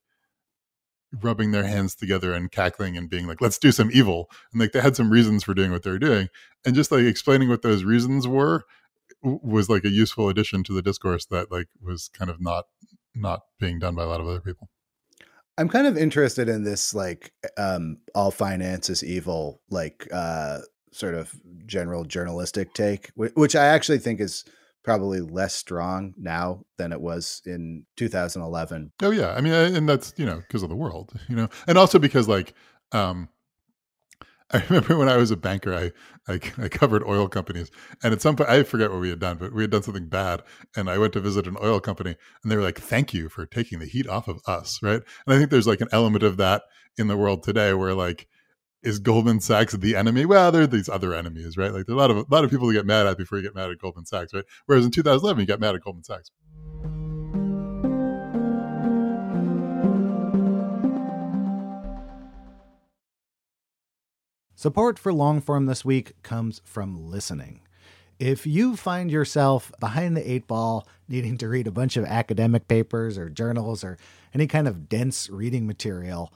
rubbing 1.21 1.51
their 1.51 1.65
hands 1.65 1.95
together 1.95 2.33
and 2.33 2.51
cackling 2.51 2.97
and 2.97 3.09
being 3.09 3.27
like, 3.27 3.41
let's 3.41 3.57
do 3.57 3.71
some 3.71 3.89
evil. 3.93 4.29
And 4.51 4.61
like 4.61 4.71
they 4.71 4.81
had 4.81 4.95
some 4.95 5.09
reasons 5.09 5.43
for 5.43 5.53
doing 5.53 5.71
what 5.71 5.83
they 5.83 5.91
were 5.91 5.99
doing. 5.99 6.29
And 6.65 6.75
just 6.75 6.91
like 6.91 7.03
explaining 7.03 7.49
what 7.49 7.61
those 7.61 7.83
reasons 7.83 8.27
were 8.27 8.65
was 9.21 9.69
like 9.69 9.85
a 9.85 9.89
useful 9.89 10.29
addition 10.29 10.63
to 10.63 10.73
the 10.73 10.81
discourse 10.81 11.25
that 11.27 11.51
like 11.51 11.67
was 11.81 12.09
kind 12.09 12.29
of 12.29 12.41
not 12.41 12.65
not 13.15 13.41
being 13.59 13.79
done 13.79 13.95
by 13.95 14.03
a 14.03 14.07
lot 14.07 14.19
of 14.19 14.27
other 14.27 14.41
people. 14.41 14.69
I'm 15.57 15.69
kind 15.69 15.87
of 15.87 15.97
interested 15.97 16.49
in 16.49 16.63
this 16.63 16.93
like 16.93 17.31
um 17.57 17.97
all 18.13 18.31
finance 18.31 18.89
is 18.89 19.03
evil 19.03 19.61
like 19.69 20.07
uh 20.11 20.59
sort 20.91 21.15
of 21.15 21.33
general 21.65 22.05
journalistic 22.05 22.73
take 22.73 23.11
which 23.15 23.55
I 23.55 23.65
actually 23.65 23.99
think 23.99 24.21
is 24.21 24.45
probably 24.85 25.19
less 25.19 25.55
strong 25.55 26.13
now 26.15 26.63
than 26.77 26.93
it 26.93 27.01
was 27.01 27.41
in 27.45 27.85
2011. 27.97 28.91
Oh 29.01 29.09
yeah, 29.09 29.33
I 29.33 29.41
mean, 29.41 29.51
and 29.51 29.89
that's 29.89 30.13
you 30.15 30.25
know 30.25 30.37
because 30.37 30.63
of 30.63 30.69
the 30.69 30.75
world, 30.75 31.11
you 31.27 31.35
know, 31.35 31.49
and 31.67 31.77
also 31.77 31.99
because 31.99 32.29
like, 32.29 32.53
um, 32.91 33.27
I 34.51 34.63
remember 34.69 34.95
when 34.95 35.09
I 35.09 35.17
was 35.17 35.31
a 35.31 35.35
banker, 35.35 35.73
I, 35.73 35.91
I, 36.31 36.39
I 36.63 36.69
covered 36.69 37.03
oil 37.03 37.27
companies, 37.27 37.71
and 38.03 38.13
at 38.13 38.21
some 38.21 38.35
point 38.35 38.49
I 38.49 38.63
forget 38.63 38.91
what 38.91 39.01
we 39.01 39.09
had 39.09 39.19
done, 39.19 39.37
but 39.37 39.53
we 39.53 39.63
had 39.63 39.71
done 39.71 39.83
something 39.83 40.07
bad, 40.07 40.43
and 40.75 40.89
I 40.89 40.99
went 40.99 41.13
to 41.13 41.19
visit 41.19 41.47
an 41.47 41.57
oil 41.61 41.79
company, 41.79 42.15
and 42.43 42.51
they 42.51 42.55
were 42.55 42.61
like, 42.61 42.79
"Thank 42.79 43.13
you 43.13 43.27
for 43.27 43.45
taking 43.47 43.79
the 43.79 43.87
heat 43.87 44.07
off 44.07 44.27
of 44.27 44.39
us," 44.47 44.79
right? 44.83 45.01
And 45.25 45.35
I 45.35 45.37
think 45.39 45.49
there's 45.49 45.67
like 45.67 45.81
an 45.81 45.89
element 45.91 46.23
of 46.23 46.37
that 46.37 46.61
in 46.97 47.07
the 47.07 47.17
world 47.17 47.41
today, 47.41 47.73
where 47.73 47.95
like 47.95 48.27
is 48.85 48.99
Goldman 48.99 49.39
Sachs 49.39 49.73
the 49.73 49.95
enemy? 49.95 50.25
Well, 50.25 50.51
there 50.51 50.61
are 50.61 50.67
these 50.67 50.87
other 50.87 51.13
enemies, 51.13 51.57
right? 51.57 51.73
Like 51.73 51.87
there 51.87 51.95
are 51.95 51.97
a 51.97 52.01
lot 52.01 52.11
of 52.11 52.17
a 52.17 52.25
lot 52.29 52.43
of 52.43 52.51
people 52.51 52.67
to 52.67 52.73
get 52.73 52.85
mad 52.85 53.07
at 53.07 53.17
before 53.17 53.39
you 53.39 53.43
get 53.43 53.55
mad 53.55 53.71
at 53.71 53.79
Goldman 53.79 54.05
Sachs, 54.05 54.33
right? 54.33 54.45
Whereas 54.67 54.85
in 54.85 54.91
2011, 54.91 55.41
you 55.41 55.47
got 55.47 55.59
mad 55.59 55.75
at 55.75 55.81
Goldman 55.81 56.03
Sachs. 56.03 56.29
Support 64.53 64.97
for 64.97 65.11
Longform 65.11 65.67
this 65.67 65.83
week 65.83 66.13
comes 66.23 66.61
from 66.63 67.09
listening. 67.09 67.61
If 68.19 68.47
you 68.47 68.77
find 68.77 69.11
yourself 69.11 69.71
behind 69.79 70.15
the 70.15 70.31
eight 70.31 70.47
ball, 70.47 70.87
needing 71.09 71.37
to 71.39 71.49
read 71.49 71.67
a 71.67 71.71
bunch 71.71 71.97
of 71.97 72.05
academic 72.05 72.67
papers 72.67 73.17
or 73.17 73.29
journals 73.29 73.83
or 73.83 73.97
any 74.33 74.47
kind 74.47 74.67
of 74.67 74.87
dense 74.87 75.29
reading 75.29 75.67
material, 75.67 76.31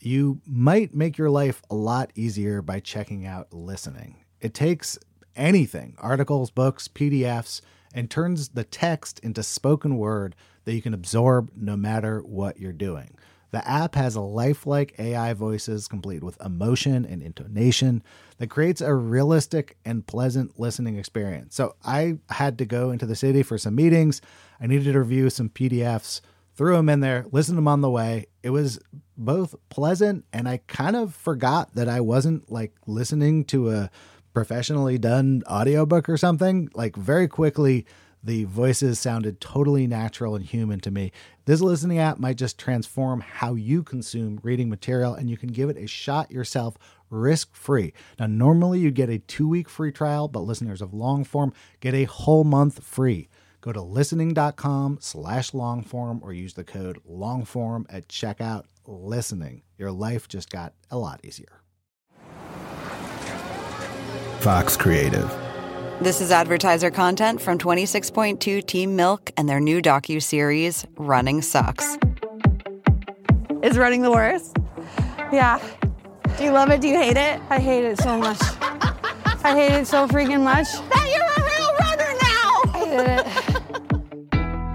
you 0.00 0.40
might 0.46 0.94
make 0.94 1.18
your 1.18 1.30
life 1.30 1.62
a 1.70 1.74
lot 1.74 2.10
easier 2.14 2.62
by 2.62 2.80
checking 2.80 3.26
out 3.26 3.52
listening. 3.52 4.24
It 4.40 4.54
takes 4.54 4.98
anything 5.36 5.96
articles, 5.98 6.50
books, 6.50 6.88
PDFs 6.88 7.60
and 7.92 8.10
turns 8.10 8.50
the 8.50 8.64
text 8.64 9.18
into 9.20 9.42
spoken 9.42 9.96
word 9.96 10.36
that 10.64 10.74
you 10.74 10.82
can 10.82 10.94
absorb 10.94 11.50
no 11.56 11.76
matter 11.76 12.20
what 12.20 12.58
you're 12.58 12.72
doing. 12.72 13.16
The 13.50 13.66
app 13.68 13.96
has 13.96 14.16
lifelike 14.16 14.94
AI 14.98 15.32
voices 15.32 15.88
complete 15.88 16.22
with 16.22 16.40
emotion 16.40 17.04
and 17.04 17.20
intonation 17.20 18.04
that 18.38 18.48
creates 18.48 18.80
a 18.80 18.94
realistic 18.94 19.76
and 19.84 20.06
pleasant 20.06 20.60
listening 20.60 20.98
experience. 20.98 21.56
So 21.56 21.74
I 21.84 22.18
had 22.28 22.58
to 22.58 22.64
go 22.64 22.92
into 22.92 23.06
the 23.06 23.16
city 23.16 23.42
for 23.42 23.58
some 23.58 23.74
meetings. 23.74 24.20
I 24.60 24.68
needed 24.68 24.92
to 24.92 25.00
review 25.00 25.30
some 25.30 25.48
PDFs 25.48 26.20
threw 26.60 26.76
them 26.76 26.90
in 26.90 27.00
there, 27.00 27.24
listened 27.32 27.54
to 27.54 27.60
them 27.60 27.68
on 27.68 27.80
the 27.80 27.88
way. 27.88 28.26
It 28.42 28.50
was 28.50 28.78
both 29.16 29.54
pleasant 29.68 30.24
and 30.32 30.48
I 30.48 30.58
kind 30.66 30.96
of 30.96 31.14
forgot 31.14 31.74
that 31.74 31.88
I 31.88 32.00
wasn't 32.00 32.50
like 32.50 32.72
listening 32.86 33.44
to 33.46 33.70
a 33.70 33.90
professionally 34.32 34.98
done 34.98 35.42
audiobook 35.46 36.08
or 36.08 36.16
something. 36.16 36.70
Like 36.74 36.96
very 36.96 37.28
quickly, 37.28 37.86
the 38.22 38.44
voices 38.44 38.98
sounded 38.98 39.40
totally 39.40 39.86
natural 39.86 40.36
and 40.36 40.44
human 40.44 40.80
to 40.80 40.90
me. 40.90 41.10
This 41.46 41.60
listening 41.60 41.98
app 41.98 42.18
might 42.18 42.36
just 42.36 42.58
transform 42.58 43.20
how 43.20 43.54
you 43.54 43.82
consume 43.82 44.40
reading 44.42 44.68
material 44.68 45.14
and 45.14 45.30
you 45.30 45.36
can 45.36 45.48
give 45.48 45.70
it 45.70 45.78
a 45.78 45.86
shot 45.86 46.30
yourself 46.30 46.76
risk 47.08 47.54
free. 47.54 47.92
Now, 48.18 48.26
normally 48.26 48.78
you 48.78 48.90
get 48.90 49.10
a 49.10 49.18
two 49.18 49.48
week 49.48 49.68
free 49.68 49.90
trial, 49.90 50.28
but 50.28 50.40
listeners 50.40 50.82
of 50.82 50.94
long 50.94 51.24
form 51.24 51.52
get 51.80 51.94
a 51.94 52.04
whole 52.04 52.44
month 52.44 52.84
free. 52.84 53.28
Go 53.60 53.72
to 53.72 53.82
listening.com 53.82 54.98
slash 55.00 55.50
longform 55.50 56.22
or 56.22 56.32
use 56.32 56.54
the 56.54 56.64
code 56.64 56.98
longform 57.08 57.84
at 57.90 58.08
checkout. 58.08 58.64
Listening. 58.86 59.62
Your 59.78 59.92
life 59.92 60.28
just 60.28 60.50
got 60.50 60.72
a 60.90 60.98
lot 60.98 61.20
easier. 61.24 61.60
Vox 64.40 64.76
Creative. 64.76 65.30
This 66.00 66.22
is 66.22 66.30
advertiser 66.30 66.90
content 66.90 67.42
from 67.42 67.58
26.2 67.58 68.66
Team 68.66 68.96
Milk 68.96 69.30
and 69.36 69.46
their 69.46 69.60
new 69.60 69.82
docu-series, 69.82 70.86
Running 70.96 71.42
Sucks. 71.42 71.98
Is 73.62 73.76
running 73.76 74.00
the 74.00 74.10
worst? 74.10 74.56
Yeah. 75.30 75.60
Do 76.38 76.44
you 76.44 76.52
love 76.52 76.70
it? 76.70 76.80
Do 76.80 76.88
you 76.88 76.96
hate 76.96 77.18
it? 77.18 77.38
I 77.50 77.58
hate 77.58 77.84
it 77.84 77.98
so 77.98 78.16
much. 78.16 78.38
I 79.44 79.54
hate 79.54 79.72
it 79.72 79.86
so 79.86 80.08
freaking 80.08 80.42
much. 80.42 80.68
That 80.88 81.06
you're 81.12 81.22
a 81.36 81.42
real 81.50 81.70
runner 81.84 82.12
now! 82.22 82.62
I 82.72 82.78
hate 82.86 83.46
it. 83.46 83.49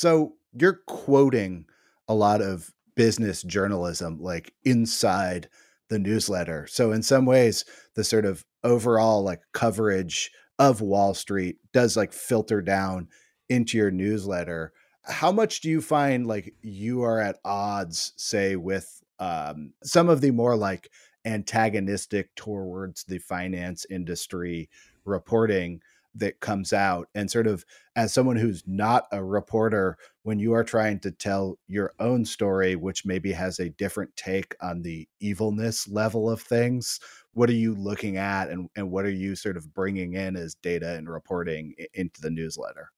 So 0.00 0.36
you're 0.58 0.80
quoting 0.86 1.66
a 2.08 2.14
lot 2.14 2.40
of 2.40 2.72
business 2.96 3.42
journalism 3.42 4.18
like 4.18 4.54
inside 4.64 5.50
the 5.90 5.98
newsletter. 5.98 6.66
So 6.68 6.90
in 6.90 7.02
some 7.02 7.26
ways 7.26 7.66
the 7.96 8.02
sort 8.02 8.24
of 8.24 8.46
overall 8.64 9.22
like 9.22 9.42
coverage 9.52 10.30
of 10.58 10.80
Wall 10.80 11.12
Street 11.12 11.58
does 11.74 11.98
like 11.98 12.14
filter 12.14 12.62
down 12.62 13.08
into 13.50 13.76
your 13.76 13.90
newsletter. 13.90 14.72
How 15.04 15.32
much 15.32 15.60
do 15.60 15.68
you 15.68 15.82
find 15.82 16.26
like 16.26 16.54
you 16.62 17.02
are 17.02 17.20
at 17.20 17.38
odds 17.44 18.14
say 18.16 18.56
with 18.56 19.02
um, 19.18 19.74
some 19.84 20.08
of 20.08 20.22
the 20.22 20.30
more 20.30 20.56
like 20.56 20.88
antagonistic 21.26 22.34
towards 22.36 23.04
the 23.04 23.18
finance 23.18 23.84
industry 23.90 24.70
reporting 25.04 25.82
that 26.14 26.40
comes 26.40 26.72
out 26.72 27.08
and 27.14 27.30
sort 27.30 27.46
of 27.46 27.64
as 27.96 28.12
someone 28.12 28.36
who's 28.36 28.62
not 28.66 29.04
a 29.12 29.22
reporter 29.22 29.96
when 30.22 30.38
you 30.38 30.52
are 30.52 30.64
trying 30.64 30.98
to 30.98 31.10
tell 31.10 31.58
your 31.68 31.92
own 32.00 32.24
story 32.24 32.74
which 32.76 33.06
maybe 33.06 33.32
has 33.32 33.58
a 33.58 33.70
different 33.70 34.14
take 34.16 34.54
on 34.60 34.82
the 34.82 35.08
evilness 35.20 35.86
level 35.88 36.28
of 36.28 36.40
things 36.40 36.98
what 37.32 37.48
are 37.48 37.54
you 37.54 37.74
looking 37.74 38.16
at 38.16 38.48
and, 38.48 38.68
and 38.76 38.90
what 38.90 39.04
are 39.04 39.10
you 39.10 39.36
sort 39.36 39.56
of 39.56 39.72
bringing 39.72 40.14
in 40.14 40.36
as 40.36 40.54
data 40.56 40.94
and 40.94 41.08
reporting 41.08 41.74
into 41.94 42.20
the 42.20 42.30
newsletter? 42.30 42.90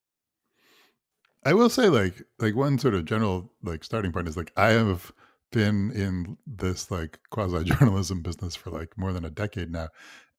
I 1.45 1.53
will 1.53 1.69
say 1.69 1.89
like 1.89 2.23
like 2.39 2.55
one 2.55 2.79
sort 2.79 2.93
of 2.93 3.05
general 3.05 3.51
like 3.61 3.83
starting 3.83 4.13
point 4.13 4.29
is 4.29 4.37
like 4.37 4.53
i 4.55 4.69
have 4.69 5.11
been 5.51 5.91
in 5.91 6.37
this 6.47 6.89
like 6.89 7.19
quasi 7.29 7.63
journalism 7.65 8.21
business 8.21 8.55
for 8.55 8.69
like 8.71 8.97
more 8.97 9.11
than 9.11 9.25
a 9.25 9.29
decade 9.29 9.69
now 9.69 9.89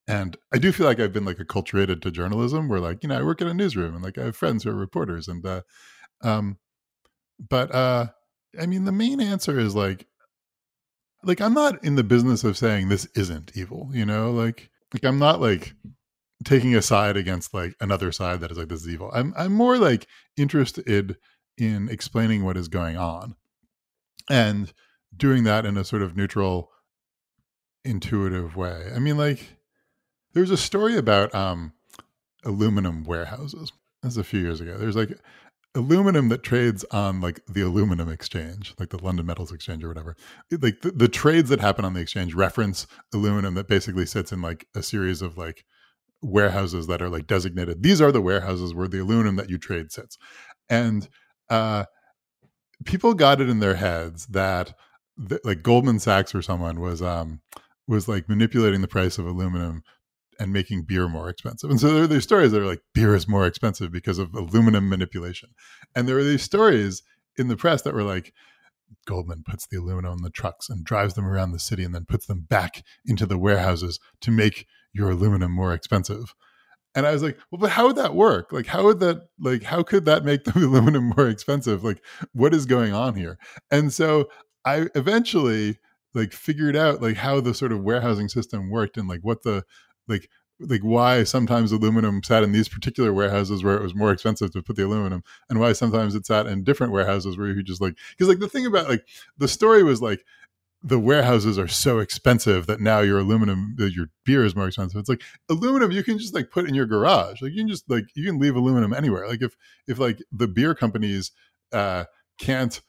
and 0.06 0.36
I 0.52 0.58
do 0.58 0.72
feel 0.72 0.86
like 0.86 1.00
I've 1.00 1.12
been 1.12 1.24
like 1.24 1.38
acculturated 1.38 2.02
to 2.02 2.10
journalism 2.10 2.68
where 2.68 2.80
like, 2.80 3.02
you 3.02 3.08
know, 3.08 3.18
I 3.18 3.22
work 3.22 3.40
in 3.40 3.48
a 3.48 3.54
newsroom 3.54 3.94
and 3.94 4.04
like 4.04 4.18
I 4.18 4.24
have 4.24 4.36
friends 4.36 4.64
who 4.64 4.70
are 4.70 4.74
reporters 4.74 5.28
and 5.28 5.44
uh 5.44 5.62
um 6.22 6.58
but 7.48 7.74
uh 7.74 8.06
I 8.60 8.66
mean 8.66 8.84
the 8.84 8.92
main 8.92 9.20
answer 9.20 9.58
is 9.58 9.74
like 9.74 10.06
like 11.22 11.40
I'm 11.40 11.54
not 11.54 11.82
in 11.82 11.94
the 11.94 12.04
business 12.04 12.44
of 12.44 12.58
saying 12.58 12.88
this 12.88 13.06
isn't 13.16 13.52
evil, 13.54 13.90
you 13.92 14.04
know? 14.04 14.30
Like 14.30 14.70
like 14.92 15.04
I'm 15.04 15.18
not 15.18 15.40
like 15.40 15.74
taking 16.44 16.74
a 16.74 16.82
side 16.82 17.16
against 17.16 17.54
like 17.54 17.74
another 17.80 18.12
side 18.12 18.40
that 18.40 18.50
is 18.50 18.58
like 18.58 18.68
this 18.68 18.82
is 18.82 18.88
evil. 18.88 19.10
I'm 19.14 19.32
I'm 19.36 19.52
more 19.52 19.78
like 19.78 20.06
interested 20.36 21.16
in 21.56 21.88
explaining 21.88 22.44
what 22.44 22.58
is 22.58 22.68
going 22.68 22.98
on 22.98 23.36
and 24.28 24.72
doing 25.16 25.44
that 25.44 25.64
in 25.64 25.78
a 25.78 25.84
sort 25.84 26.02
of 26.02 26.14
neutral 26.14 26.70
intuitive 27.86 28.54
way. 28.54 28.90
I 28.94 28.98
mean 28.98 29.16
like 29.16 29.56
there's 30.34 30.50
a 30.50 30.56
story 30.56 30.96
about 30.96 31.34
um, 31.34 31.72
aluminum 32.44 33.04
warehouses. 33.04 33.72
That's 34.02 34.16
a 34.16 34.24
few 34.24 34.40
years 34.40 34.60
ago. 34.60 34.76
There's 34.76 34.96
like 34.96 35.18
aluminum 35.74 36.28
that 36.28 36.42
trades 36.42 36.84
on 36.90 37.20
like 37.20 37.40
the 37.46 37.62
aluminum 37.62 38.08
exchange, 38.08 38.74
like 38.78 38.90
the 38.90 39.02
London 39.02 39.26
Metals 39.26 39.52
Exchange 39.52 39.82
or 39.82 39.88
whatever. 39.88 40.16
Like 40.50 40.82
the, 40.82 40.90
the 40.90 41.08
trades 41.08 41.48
that 41.48 41.60
happen 41.60 41.84
on 41.84 41.94
the 41.94 42.00
exchange 42.00 42.34
reference 42.34 42.86
aluminum 43.12 43.54
that 43.54 43.68
basically 43.68 44.06
sits 44.06 44.32
in 44.32 44.42
like 44.42 44.66
a 44.74 44.82
series 44.82 45.22
of 45.22 45.36
like 45.38 45.64
warehouses 46.22 46.86
that 46.86 47.02
are 47.02 47.08
like 47.08 47.26
designated. 47.26 47.82
These 47.82 48.00
are 48.00 48.12
the 48.12 48.20
warehouses 48.20 48.74
where 48.74 48.88
the 48.88 49.00
aluminum 49.00 49.36
that 49.36 49.50
you 49.50 49.58
trade 49.58 49.90
sits. 49.90 50.16
And 50.68 51.08
uh, 51.50 51.84
people 52.84 53.14
got 53.14 53.40
it 53.40 53.48
in 53.48 53.60
their 53.60 53.74
heads 53.74 54.26
that 54.26 54.74
the, 55.16 55.40
like 55.44 55.62
Goldman 55.62 55.98
Sachs 55.98 56.34
or 56.34 56.42
someone 56.42 56.80
was 56.80 57.00
um 57.00 57.40
was 57.86 58.08
like 58.08 58.28
manipulating 58.28 58.80
the 58.80 58.88
price 58.88 59.18
of 59.18 59.26
aluminum 59.26 59.82
and 60.38 60.52
making 60.52 60.84
beer 60.84 61.08
more 61.08 61.28
expensive. 61.28 61.70
And 61.70 61.80
so 61.80 61.92
there 61.92 62.04
are 62.04 62.08
these 62.08 62.24
stories 62.24 62.52
that 62.52 62.62
are 62.62 62.66
like 62.66 62.82
beer 62.92 63.14
is 63.14 63.28
more 63.28 63.46
expensive 63.46 63.92
because 63.92 64.18
of 64.18 64.34
aluminum 64.34 64.88
manipulation. 64.88 65.50
And 65.94 66.08
there 66.08 66.18
are 66.18 66.24
these 66.24 66.42
stories 66.42 67.02
in 67.36 67.48
the 67.48 67.56
press 67.56 67.82
that 67.82 67.94
were 67.94 68.02
like 68.02 68.32
Goldman 69.06 69.42
puts 69.46 69.66
the 69.66 69.78
aluminum 69.78 70.18
in 70.18 70.22
the 70.22 70.30
trucks 70.30 70.68
and 70.68 70.84
drives 70.84 71.14
them 71.14 71.26
around 71.26 71.52
the 71.52 71.58
city 71.58 71.84
and 71.84 71.94
then 71.94 72.06
puts 72.06 72.26
them 72.26 72.46
back 72.48 72.82
into 73.06 73.26
the 73.26 73.38
warehouses 73.38 73.98
to 74.20 74.30
make 74.30 74.66
your 74.92 75.10
aluminum 75.10 75.52
more 75.52 75.72
expensive. 75.72 76.34
And 76.94 77.06
I 77.06 77.12
was 77.12 77.22
like, 77.22 77.38
well, 77.50 77.58
but 77.58 77.70
how 77.70 77.86
would 77.86 77.96
that 77.96 78.14
work? 78.14 78.52
Like, 78.52 78.66
how 78.66 78.84
would 78.84 79.00
that, 79.00 79.22
like, 79.40 79.64
how 79.64 79.82
could 79.82 80.04
that 80.04 80.24
make 80.24 80.44
the 80.44 80.52
aluminum 80.56 81.12
more 81.16 81.28
expensive? 81.28 81.82
Like, 81.82 82.02
what 82.32 82.54
is 82.54 82.66
going 82.66 82.94
on 82.94 83.16
here? 83.16 83.38
And 83.70 83.92
so 83.92 84.28
I 84.64 84.86
eventually 84.94 85.78
like 86.14 86.32
figured 86.32 86.76
out 86.76 87.02
like 87.02 87.16
how 87.16 87.40
the 87.40 87.54
sort 87.54 87.72
of 87.72 87.82
warehousing 87.82 88.28
system 88.28 88.70
worked 88.70 88.96
and 88.96 89.08
like 89.08 89.20
what 89.22 89.42
the 89.42 89.64
like 90.08 90.28
like 90.60 90.82
why 90.82 91.24
sometimes 91.24 91.72
aluminum 91.72 92.22
sat 92.22 92.44
in 92.44 92.52
these 92.52 92.68
particular 92.68 93.12
warehouses 93.12 93.64
where 93.64 93.76
it 93.76 93.82
was 93.82 93.94
more 93.94 94.12
expensive 94.12 94.52
to 94.52 94.62
put 94.62 94.76
the 94.76 94.84
aluminum 94.84 95.22
and 95.50 95.58
why 95.58 95.72
sometimes 95.72 96.14
it 96.14 96.24
sat 96.24 96.46
in 96.46 96.62
different 96.62 96.92
warehouses 96.92 97.36
where 97.36 97.48
you 97.48 97.62
just 97.62 97.80
like 97.80 97.96
because 98.10 98.28
like 98.28 98.38
the 98.38 98.48
thing 98.48 98.64
about 98.66 98.88
like 98.88 99.04
the 99.36 99.48
story 99.48 99.82
was 99.82 100.00
like 100.00 100.24
the 100.86 100.98
warehouses 100.98 101.58
are 101.58 101.66
so 101.66 101.98
expensive 101.98 102.66
that 102.66 102.78
now 102.78 103.00
your 103.00 103.18
aluminum 103.18 103.74
your 103.78 104.10
beer 104.24 104.44
is 104.44 104.54
more 104.54 104.68
expensive. 104.68 105.00
It's 105.00 105.08
like 105.08 105.22
aluminum 105.48 105.90
you 105.90 106.04
can 106.04 106.18
just 106.18 106.34
like 106.34 106.50
put 106.50 106.68
in 106.68 106.74
your 106.74 106.84
garage. 106.84 107.40
Like 107.40 107.52
you 107.52 107.62
can 107.62 107.68
just 107.68 107.88
like 107.88 108.04
you 108.14 108.24
can 108.24 108.38
leave 108.38 108.54
aluminum 108.54 108.92
anywhere. 108.92 109.26
Like 109.26 109.40
if 109.40 109.56
if 109.88 109.98
like 109.98 110.22
the 110.30 110.46
beer 110.46 110.74
companies 110.74 111.32
uh 111.72 112.04
can't 112.38 112.82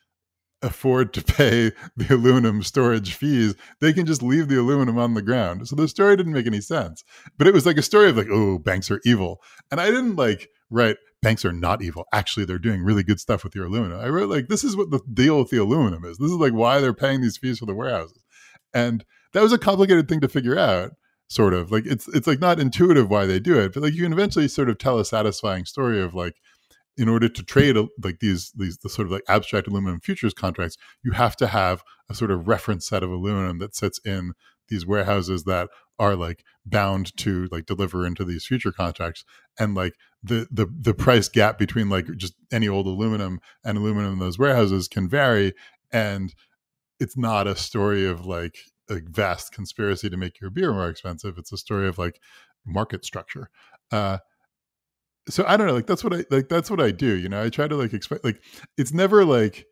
afford 0.66 1.14
to 1.14 1.24
pay 1.24 1.72
the 1.96 2.14
aluminum 2.14 2.64
storage 2.64 3.14
fees, 3.14 3.56
they 3.80 3.94
can 3.94 4.06
just 4.06 4.24
leave 4.24 4.48
the 4.48 4.60
aluminum 4.60 4.98
on 4.98 5.14
the 5.14 5.22
ground. 5.22 5.68
So 5.68 5.76
the 5.76 5.88
story 5.88 6.18
didn't 6.18 6.34
make 6.34 6.48
any 6.48 6.62
sense. 6.62 7.04
But 7.38 7.48
it 7.48 7.54
was 7.54 7.66
like 7.66 7.78
a 7.78 7.82
story 7.82 8.10
of 8.10 8.18
like, 8.18 8.28
oh, 8.30 8.58
banks 8.60 8.92
are 8.92 9.02
evil. 9.06 9.42
And 9.72 9.80
I 9.80 9.88
didn't 9.88 10.16
like 10.16 10.50
write 10.70 10.98
banks 11.22 11.46
are 11.46 11.54
not 11.54 11.82
evil. 11.82 12.06
Actually, 12.14 12.46
they're 12.46 12.60
doing 12.60 12.84
really 12.84 13.04
good 13.04 13.20
stuff 13.20 13.44
with 13.44 13.56
your 13.56 13.66
aluminum. 13.66 14.00
I 14.00 14.10
wrote 14.10 14.30
like 14.30 14.48
this 14.48 14.64
is 14.64 14.76
what 14.76 14.92
the 14.92 15.00
deal 15.14 15.40
with 15.40 15.50
the 15.50 15.58
aluminum 15.58 16.04
is. 16.06 16.18
This 16.18 16.32
is 16.32 16.38
like 16.38 16.54
why 16.54 16.80
they're 16.80 16.94
paying 16.94 17.22
these 17.22 17.38
fees 17.38 17.60
for 17.60 17.66
the 17.66 17.76
warehouses. 17.76 18.24
And 18.74 19.06
that 19.34 19.42
was 19.42 19.54
a 19.54 19.58
complicated 19.58 20.08
thing 20.08 20.22
to 20.22 20.28
figure 20.28 20.58
out 20.58 20.92
sort 21.28 21.54
of 21.54 21.72
like 21.72 21.86
it's 21.88 22.08
it's 22.10 22.28
like 22.28 22.40
not 22.40 22.60
intuitive 22.60 23.10
why 23.10 23.26
they 23.26 23.40
do 23.40 23.60
it 23.60 23.74
but 23.74 23.82
like 23.82 23.94
you 23.96 24.04
can 24.04 24.14
eventually 24.14 24.48
sort 24.48 24.70
of 24.70 24.78
tell 24.78 25.00
a 25.00 25.06
satisfying 25.06 25.66
story 25.66 26.00
of 26.00 26.14
like 26.14 26.36
in 26.98 27.10
order 27.10 27.28
to 27.28 27.44
trade 27.44 27.76
like 28.04 28.20
these 28.20 28.52
these 28.56 28.78
the 28.78 28.90
sort 28.90 29.08
of 29.08 29.12
like 29.12 29.24
abstract 29.28 29.68
aluminum 29.68 30.00
futures 30.00 30.34
contracts, 30.34 30.78
you 31.04 31.12
have 31.12 31.36
to 31.38 31.48
have 31.48 31.84
a 32.10 32.16
sort 32.16 32.32
of 32.32 32.48
reference 32.48 32.88
set 32.88 33.04
of 33.04 33.12
aluminum 33.12 33.60
that 33.60 33.76
sits 33.76 34.00
in 34.06 34.34
these 34.68 34.86
warehouses 34.86 35.44
that 35.44 35.70
are 36.00 36.16
like 36.16 36.44
bound 36.66 37.16
to 37.18 37.48
like 37.52 37.66
deliver 37.66 38.06
into 38.06 38.26
these 38.26 38.46
future 38.46 38.72
contracts. 38.72 39.24
And 39.60 39.76
like 39.76 39.94
the 40.24 40.48
the 40.52 40.68
the 40.68 40.94
price 40.94 41.30
gap 41.30 41.58
between 41.58 41.90
like 41.90 42.08
just 42.18 42.34
any 42.52 42.68
old 42.68 42.88
aluminum 42.88 43.40
and 43.64 43.78
aluminum 43.78 44.14
in 44.14 44.20
those 44.20 44.40
warehouses 44.40 44.88
can 44.88 45.08
vary. 45.08 45.54
And 45.92 46.34
it's 47.00 47.18
not 47.18 47.48
a 47.48 47.56
story 47.56 48.06
of 48.06 48.26
like 48.26 48.58
a 48.90 49.00
vast 49.10 49.52
conspiracy 49.52 50.10
to 50.10 50.18
make 50.18 50.40
your 50.40 50.50
beer 50.50 50.72
more 50.74 50.90
expensive. 50.90 51.38
It's 51.38 51.52
a 51.52 51.58
story 51.58 51.88
of 51.88 51.98
like 51.98 52.20
market 52.66 53.06
structure. 53.06 53.50
Uh 53.92 54.20
so 55.30 55.44
I 55.48 55.58
don't 55.58 55.68
know, 55.68 55.74
like 55.74 55.88
that's 55.88 56.04
what 56.04 56.14
I 56.14 56.26
like 56.30 56.50
that's 56.50 56.70
what 56.70 56.82
I 56.82 56.92
do, 56.92 57.16
you 57.16 57.30
know. 57.30 57.44
I 57.44 57.50
try 57.50 57.68
to 57.68 57.76
like 57.76 57.94
expect 57.94 58.24
like 58.24 58.42
it's 58.78 58.94
never 58.94 59.26
like 59.26 59.66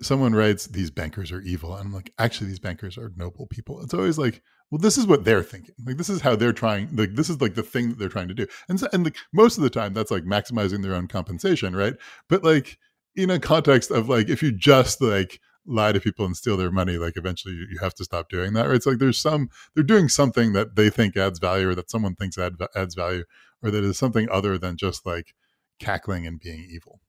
someone 0.00 0.34
writes 0.34 0.66
these 0.66 0.90
bankers 0.90 1.32
are 1.32 1.40
evil 1.40 1.74
and 1.74 1.86
I'm 1.86 1.92
like 1.92 2.12
actually 2.18 2.48
these 2.48 2.58
bankers 2.58 2.98
are 2.98 3.12
noble 3.16 3.46
people. 3.46 3.82
It's 3.82 3.94
always 3.94 4.18
like 4.18 4.42
well 4.70 4.78
this 4.78 4.98
is 4.98 5.06
what 5.06 5.24
they're 5.24 5.42
thinking. 5.42 5.74
Like 5.84 5.96
this 5.96 6.10
is 6.10 6.20
how 6.20 6.36
they're 6.36 6.52
trying 6.52 6.94
like 6.94 7.14
this 7.14 7.30
is 7.30 7.40
like 7.40 7.54
the 7.54 7.62
thing 7.62 7.88
that 7.88 7.98
they're 7.98 8.08
trying 8.08 8.28
to 8.28 8.34
do. 8.34 8.46
And 8.68 8.78
so, 8.78 8.88
and 8.92 9.04
like 9.04 9.16
most 9.32 9.56
of 9.56 9.62
the 9.62 9.70
time 9.70 9.94
that's 9.94 10.10
like 10.10 10.24
maximizing 10.24 10.82
their 10.82 10.94
own 10.94 11.08
compensation, 11.08 11.74
right? 11.74 11.94
But 12.28 12.44
like 12.44 12.78
in 13.16 13.30
a 13.30 13.40
context 13.40 13.90
of 13.90 14.08
like 14.08 14.28
if 14.28 14.42
you 14.42 14.52
just 14.52 15.00
like 15.00 15.40
lie 15.66 15.92
to 15.92 16.00
people 16.00 16.24
and 16.24 16.36
steal 16.36 16.56
their 16.56 16.70
money, 16.70 16.96
like 16.96 17.16
eventually 17.16 17.54
you, 17.54 17.66
you 17.70 17.78
have 17.80 17.94
to 17.94 18.04
stop 18.04 18.28
doing 18.28 18.54
that. 18.54 18.66
right 18.66 18.76
it's 18.76 18.86
like 18.86 18.98
there's 18.98 19.20
some 19.20 19.48
they're 19.74 19.84
doing 19.84 20.08
something 20.08 20.52
that 20.52 20.76
they 20.76 20.90
think 20.90 21.16
adds 21.16 21.38
value, 21.38 21.68
or 21.70 21.74
that 21.74 21.90
someone 21.90 22.14
thinks 22.14 22.38
add, 22.38 22.54
adds 22.74 22.94
value, 22.94 23.24
or 23.62 23.70
that 23.70 23.84
is 23.84 23.98
something 23.98 24.28
other 24.30 24.58
than 24.58 24.76
just 24.76 25.04
like 25.06 25.34
cackling 25.78 26.26
and 26.26 26.40
being 26.40 26.66
evil. 26.70 27.00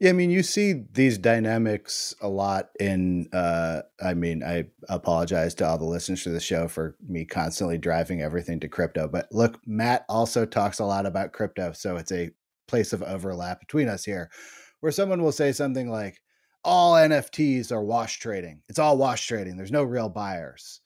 Yeah, 0.00 0.10
I 0.10 0.12
mean, 0.12 0.30
you 0.30 0.42
see 0.42 0.84
these 0.92 1.18
dynamics 1.18 2.14
a 2.20 2.28
lot 2.28 2.70
in. 2.80 3.28
Uh, 3.32 3.82
I 4.02 4.14
mean, 4.14 4.42
I 4.42 4.64
apologize 4.88 5.54
to 5.56 5.66
all 5.66 5.78
the 5.78 5.84
listeners 5.84 6.24
to 6.24 6.30
the 6.30 6.40
show 6.40 6.66
for 6.66 6.96
me 7.06 7.24
constantly 7.24 7.78
driving 7.78 8.20
everything 8.20 8.58
to 8.60 8.68
crypto. 8.68 9.06
But 9.06 9.28
look, 9.30 9.60
Matt 9.66 10.04
also 10.08 10.46
talks 10.46 10.80
a 10.80 10.84
lot 10.84 11.06
about 11.06 11.32
crypto, 11.32 11.72
so 11.72 11.96
it's 11.96 12.12
a 12.12 12.30
place 12.66 12.92
of 12.92 13.02
overlap 13.02 13.60
between 13.60 13.88
us 13.88 14.04
here, 14.04 14.30
where 14.80 14.92
someone 14.92 15.22
will 15.22 15.32
say 15.32 15.52
something 15.52 15.88
like, 15.88 16.20
"All 16.64 16.94
NFTs 16.94 17.70
are 17.70 17.82
wash 17.82 18.18
trading. 18.18 18.62
It's 18.68 18.80
all 18.80 18.98
wash 18.98 19.26
trading. 19.26 19.56
There's 19.56 19.70
no 19.70 19.84
real 19.84 20.08
buyers." 20.08 20.80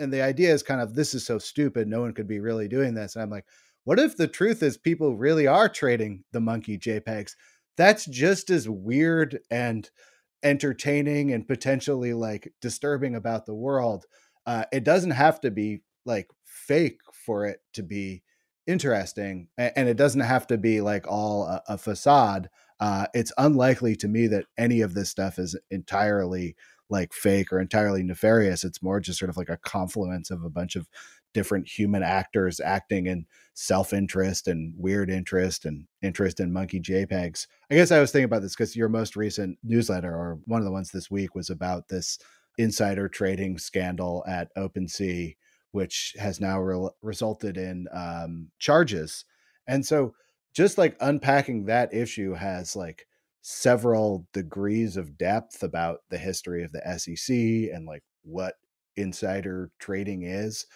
And 0.00 0.12
the 0.12 0.22
idea 0.22 0.52
is 0.52 0.64
kind 0.64 0.80
of, 0.80 0.94
"This 0.94 1.14
is 1.14 1.24
so 1.24 1.38
stupid. 1.38 1.86
No 1.86 2.00
one 2.00 2.12
could 2.12 2.28
be 2.28 2.40
really 2.40 2.66
doing 2.66 2.94
this." 2.94 3.14
And 3.14 3.22
I'm 3.22 3.30
like, 3.30 3.46
"What 3.88 3.98
if 3.98 4.18
the 4.18 4.28
truth 4.28 4.62
is 4.62 4.76
people 4.76 5.16
really 5.16 5.46
are 5.46 5.68
trading 5.68 6.24
the 6.32 6.40
monkey 6.40 6.76
JPEGs?" 6.76 7.32
that's 7.78 8.04
just 8.04 8.50
as 8.50 8.68
weird 8.68 9.38
and 9.50 9.88
entertaining 10.42 11.32
and 11.32 11.48
potentially 11.48 12.12
like 12.12 12.52
disturbing 12.60 13.14
about 13.14 13.46
the 13.46 13.54
world. 13.54 14.04
Uh, 14.44 14.64
it 14.72 14.84
doesn't 14.84 15.12
have 15.12 15.40
to 15.40 15.50
be 15.50 15.80
like 16.04 16.28
fake 16.44 16.98
for 17.12 17.46
it 17.46 17.60
to 17.72 17.82
be 17.82 18.22
interesting, 18.66 19.48
and 19.56 19.88
it 19.88 19.96
doesn't 19.96 20.20
have 20.20 20.46
to 20.48 20.58
be 20.58 20.80
like 20.82 21.06
all 21.08 21.44
a, 21.44 21.62
a 21.68 21.78
facade. 21.78 22.50
Uh, 22.80 23.06
it's 23.14 23.32
unlikely 23.38 23.96
to 23.96 24.08
me 24.08 24.26
that 24.26 24.44
any 24.58 24.80
of 24.80 24.94
this 24.94 25.08
stuff 25.08 25.38
is 25.38 25.56
entirely 25.70 26.56
like 26.90 27.12
fake 27.12 27.52
or 27.52 27.60
entirely 27.60 28.02
nefarious. 28.02 28.64
It's 28.64 28.82
more 28.82 29.00
just 29.00 29.18
sort 29.18 29.28
of 29.30 29.36
like 29.36 29.50
a 29.50 29.58
confluence 29.58 30.30
of 30.30 30.42
a 30.42 30.50
bunch 30.50 30.74
of 30.74 30.88
different 31.34 31.68
human 31.68 32.02
actors 32.02 32.60
acting 32.60 33.06
in 33.06 33.26
self-interest 33.54 34.48
and 34.48 34.72
weird 34.76 35.10
interest 35.10 35.64
and 35.64 35.86
interest 36.02 36.40
in 36.40 36.52
monkey 36.52 36.80
JPEGs. 36.80 37.46
I 37.70 37.74
guess 37.74 37.90
I 37.90 38.00
was 38.00 38.12
thinking 38.12 38.24
about 38.24 38.42
this 38.42 38.54
because 38.54 38.76
your 38.76 38.88
most 38.88 39.16
recent 39.16 39.58
newsletter 39.62 40.14
or 40.14 40.38
one 40.46 40.60
of 40.60 40.64
the 40.64 40.72
ones 40.72 40.90
this 40.90 41.10
week 41.10 41.34
was 41.34 41.50
about 41.50 41.88
this 41.88 42.18
insider 42.56 43.08
trading 43.08 43.58
scandal 43.58 44.24
at 44.28 44.54
OpenSea, 44.56 45.36
which 45.72 46.14
has 46.18 46.40
now 46.40 46.60
re- 46.60 46.90
resulted 47.02 47.56
in 47.56 47.86
um, 47.92 48.50
charges. 48.58 49.24
And 49.66 49.84
so 49.84 50.14
just 50.54 50.78
like 50.78 50.96
unpacking 51.00 51.66
that 51.66 51.94
issue 51.94 52.34
has 52.34 52.74
like 52.74 53.06
several 53.42 54.26
degrees 54.32 54.96
of 54.96 55.16
depth 55.16 55.62
about 55.62 56.00
the 56.10 56.18
history 56.18 56.64
of 56.64 56.72
the 56.72 56.98
SEC 56.98 57.34
and 57.74 57.86
like 57.86 58.02
what 58.22 58.54
insider 58.96 59.70
trading 59.78 60.22
is 60.22 60.66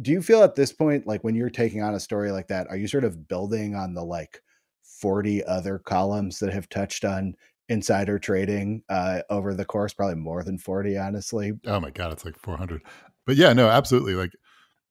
do 0.00 0.10
you 0.10 0.22
feel 0.22 0.42
at 0.42 0.54
this 0.54 0.72
point 0.72 1.06
like 1.06 1.24
when 1.24 1.34
you're 1.34 1.50
taking 1.50 1.82
on 1.82 1.94
a 1.94 2.00
story 2.00 2.30
like 2.30 2.48
that 2.48 2.66
are 2.68 2.76
you 2.76 2.86
sort 2.86 3.04
of 3.04 3.28
building 3.28 3.74
on 3.74 3.94
the 3.94 4.04
like 4.04 4.42
40 4.82 5.44
other 5.44 5.78
columns 5.78 6.38
that 6.38 6.52
have 6.52 6.68
touched 6.68 7.04
on 7.04 7.34
insider 7.68 8.18
trading 8.18 8.82
uh, 8.88 9.22
over 9.28 9.52
the 9.52 9.64
course? 9.64 9.92
Probably 9.92 10.14
more 10.14 10.44
than 10.44 10.58
40 10.58 10.96
honestly. 10.96 11.52
Oh 11.66 11.80
my 11.80 11.90
god 11.90 12.12
it's 12.12 12.24
like 12.24 12.38
400 12.38 12.82
but 13.26 13.36
yeah 13.36 13.52
no 13.52 13.68
absolutely 13.68 14.14
like 14.14 14.32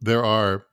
there 0.02 0.24
are 0.24 0.66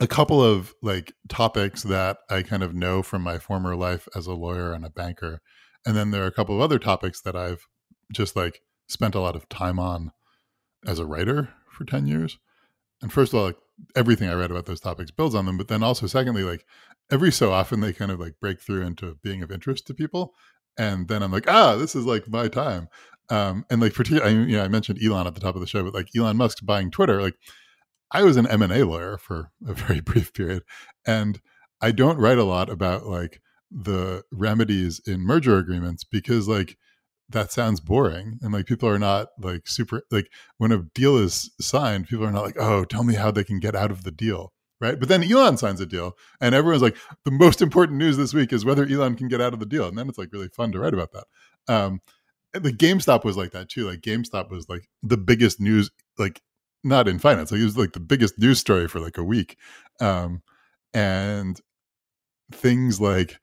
a 0.00 0.06
couple 0.06 0.42
of 0.42 0.74
like 0.82 1.12
topics 1.28 1.84
that 1.84 2.18
i 2.28 2.42
kind 2.42 2.64
of 2.64 2.74
know 2.74 3.00
from 3.00 3.22
my 3.22 3.38
former 3.38 3.76
life 3.76 4.08
as 4.16 4.26
a 4.26 4.32
lawyer 4.32 4.72
and 4.72 4.84
a 4.84 4.90
banker 4.90 5.40
and 5.86 5.96
then 5.96 6.10
there 6.10 6.24
are 6.24 6.26
a 6.26 6.32
couple 6.32 6.56
of 6.56 6.60
other 6.60 6.80
topics 6.80 7.20
that 7.20 7.36
i've 7.36 7.68
just 8.12 8.34
like 8.34 8.60
spent 8.88 9.14
a 9.14 9.20
lot 9.20 9.36
of 9.36 9.48
time 9.48 9.78
on 9.78 10.12
as 10.86 10.98
a 10.98 11.06
writer 11.06 11.50
for 11.68 11.84
10 11.84 12.06
years. 12.06 12.38
And 13.02 13.12
first 13.12 13.32
of 13.32 13.38
all 13.38 13.46
like 13.46 13.56
everything 13.96 14.28
I 14.28 14.34
read 14.34 14.50
about 14.50 14.66
those 14.66 14.80
topics 14.80 15.10
builds 15.10 15.34
on 15.34 15.46
them. 15.46 15.56
But 15.56 15.68
then 15.68 15.82
also, 15.82 16.06
secondly, 16.06 16.44
like 16.44 16.66
every 17.10 17.32
so 17.32 17.52
often 17.52 17.80
they 17.80 17.92
kind 17.92 18.10
of 18.10 18.20
like 18.20 18.40
break 18.40 18.60
through 18.60 18.82
into 18.82 19.16
being 19.22 19.42
of 19.42 19.50
interest 19.50 19.86
to 19.86 19.94
people. 19.94 20.34
And 20.78 21.08
then 21.08 21.22
I'm 21.22 21.32
like, 21.32 21.48
ah, 21.48 21.76
this 21.76 21.94
is 21.94 22.04
like 22.04 22.28
my 22.28 22.48
time. 22.48 22.88
Um, 23.30 23.64
and 23.70 23.80
like, 23.80 23.94
particularly, 23.94 24.36
I, 24.36 24.46
you 24.46 24.56
know, 24.56 24.64
I 24.64 24.68
mentioned 24.68 25.00
Elon 25.02 25.26
at 25.26 25.34
the 25.34 25.40
top 25.40 25.54
of 25.54 25.60
the 25.60 25.66
show, 25.66 25.82
but 25.82 25.94
like 25.94 26.08
Elon 26.16 26.36
Musk 26.36 26.58
buying 26.64 26.90
Twitter, 26.90 27.22
like 27.22 27.36
I 28.10 28.22
was 28.22 28.36
an 28.36 28.46
M&A 28.46 28.84
lawyer 28.84 29.18
for 29.18 29.50
a 29.66 29.74
very 29.74 30.00
brief 30.00 30.32
period. 30.32 30.62
And 31.06 31.40
I 31.80 31.90
don't 31.90 32.18
write 32.18 32.38
a 32.38 32.44
lot 32.44 32.70
about 32.70 33.06
like 33.06 33.40
the 33.70 34.22
remedies 34.32 35.00
in 35.06 35.20
merger 35.20 35.58
agreements 35.58 36.04
because 36.04 36.48
like 36.48 36.76
that 37.30 37.52
sounds 37.52 37.80
boring 37.80 38.38
and 38.42 38.52
like 38.52 38.66
people 38.66 38.88
are 38.88 38.98
not 38.98 39.28
like 39.40 39.66
super 39.66 40.02
like 40.10 40.30
when 40.58 40.72
a 40.72 40.82
deal 40.94 41.16
is 41.16 41.50
signed 41.60 42.06
people 42.06 42.24
are 42.24 42.32
not 42.32 42.44
like 42.44 42.56
oh 42.58 42.84
tell 42.84 43.02
me 43.02 43.14
how 43.14 43.30
they 43.30 43.44
can 43.44 43.58
get 43.58 43.74
out 43.74 43.90
of 43.90 44.04
the 44.04 44.10
deal 44.10 44.52
right? 44.80 44.98
But 44.98 45.08
then 45.08 45.24
elon 45.24 45.56
signs 45.56 45.80
a 45.80 45.86
deal 45.86 46.12
and 46.40 46.54
everyone's 46.54 46.82
like 46.82 46.96
the 47.24 47.30
most 47.30 47.62
important 47.62 47.98
news 47.98 48.16
this 48.16 48.34
week 48.34 48.52
is 48.52 48.64
whether 48.64 48.84
elon 48.84 49.16
can 49.16 49.28
get 49.28 49.40
out 49.40 49.54
of 49.54 49.60
the 49.60 49.66
deal 49.66 49.88
and 49.88 49.96
then 49.96 50.08
it's 50.08 50.18
like 50.18 50.32
really 50.32 50.48
fun 50.48 50.72
to 50.72 50.78
write 50.78 50.94
about 50.94 51.12
that. 51.12 51.24
Um 51.68 52.00
the 52.52 52.72
gamestop 52.72 53.24
was 53.24 53.36
like 53.36 53.52
that 53.52 53.68
too 53.68 53.88
like 53.88 54.00
gamestop 54.00 54.50
was 54.50 54.68
like 54.68 54.88
the 55.02 55.16
biggest 55.16 55.60
news 55.60 55.90
like 56.18 56.40
not 56.84 57.08
in 57.08 57.18
finance 57.18 57.50
like 57.50 57.60
it 57.60 57.64
was 57.64 57.78
like 57.78 57.92
the 57.92 58.00
biggest 58.00 58.38
news 58.38 58.58
story 58.58 58.86
for 58.86 59.00
like 59.00 59.16
a 59.16 59.24
week. 59.24 59.56
Um 60.00 60.42
and 60.92 61.60
things 62.52 63.00
like 63.00 63.38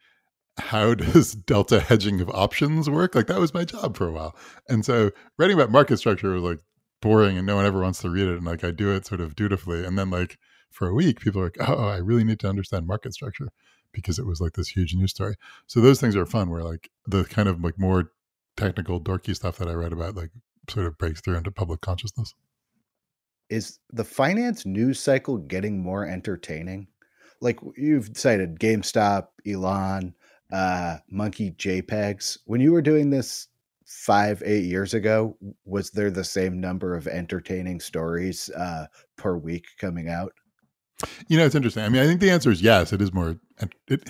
how 0.62 0.94
does 0.94 1.34
delta 1.34 1.80
hedging 1.80 2.22
of 2.22 2.30
options 2.30 2.90
work? 2.90 3.16
Like 3.16 3.28
that 3.28 3.40
was 3.40 3.54
my 3.54 3.66
job 3.66 3.98
for 3.98 4.08
a 4.08 4.12
while. 4.12 4.36
And 4.70 4.86
so 4.86 5.12
writing 5.38 5.58
about 5.58 5.72
market 5.72 5.98
structure 5.98 6.32
was 6.32 6.44
like 6.44 6.60
boring 7.02 7.38
and 7.38 7.48
no 7.48 7.56
one 7.56 7.66
ever 7.66 7.82
wants 7.82 8.02
to 8.02 8.10
read 8.10 8.28
it. 8.28 8.38
And 8.38 8.46
like 8.46 8.64
I 8.64 8.72
do 8.72 8.94
it 8.96 9.06
sort 9.06 9.22
of 9.22 9.36
dutifully. 9.36 9.86
And 9.86 9.98
then 9.98 10.10
like 10.10 10.38
for 10.70 10.88
a 10.88 10.94
week, 10.94 11.20
people 11.20 11.42
are 11.42 11.46
like, 11.46 11.58
oh, 11.68 11.88
I 11.88 11.98
really 11.98 12.24
need 12.24 12.40
to 12.42 12.50
understand 12.50 12.88
market 12.88 13.14
structure 13.14 13.50
because 13.92 14.20
it 14.20 14.26
was 14.26 14.40
like 14.40 14.54
this 14.54 14.70
huge 14.70 14.96
news 14.96 15.12
story. 15.12 15.36
So 15.68 15.82
those 15.82 16.00
things 16.00 16.16
are 16.16 16.26
fun 16.26 16.50
where 16.50 16.64
like 16.64 16.90
the 17.06 17.26
kind 17.26 17.50
of 17.50 17.62
like 17.62 17.78
more 17.78 18.12
technical 18.56 19.02
dorky 19.02 19.36
stuff 19.36 19.58
that 19.58 19.68
I 19.68 19.74
read 19.74 19.94
about 19.94 20.16
like 20.16 20.32
sort 20.70 20.86
of 20.86 20.98
breaks 20.98 21.22
through 21.22 21.36
into 21.36 21.52
public 21.52 21.82
consciousness. 21.82 22.34
Is 23.50 23.80
the 23.92 24.06
finance 24.06 24.66
news 24.66 25.00
cycle 25.00 25.38
getting 25.38 25.82
more 25.82 26.06
entertaining? 26.06 26.88
Like 27.42 27.60
you've 27.76 28.12
cited 28.14 28.60
GameStop, 28.60 29.28
Elon, 29.46 30.14
uh, 30.52 30.98
monkey 31.10 31.52
JPEGs. 31.52 32.40
When 32.46 32.62
you 32.62 32.72
were 32.72 32.82
doing 32.82 33.10
this 33.10 33.48
five, 33.86 34.42
eight 34.46 34.64
years 34.64 34.94
ago, 34.94 35.38
was 35.66 35.92
there 35.92 36.12
the 36.12 36.24
same 36.24 36.60
number 36.60 36.96
of 36.96 37.08
entertaining 37.08 37.80
stories 37.80 38.50
uh, 38.52 38.88
per 39.18 39.38
week 39.38 39.66
coming 39.80 40.10
out? 40.10 40.34
You 41.28 41.38
know, 41.38 41.46
it's 41.46 41.56
interesting. 41.56 41.84
I 41.84 41.90
mean, 41.90 42.02
I 42.02 42.06
think 42.06 42.20
the 42.20 42.30
answer 42.30 42.52
is 42.52 42.62
yes. 42.62 42.94
It 42.94 43.02
is 43.02 43.14
more. 43.14 43.36
It, 43.88 44.10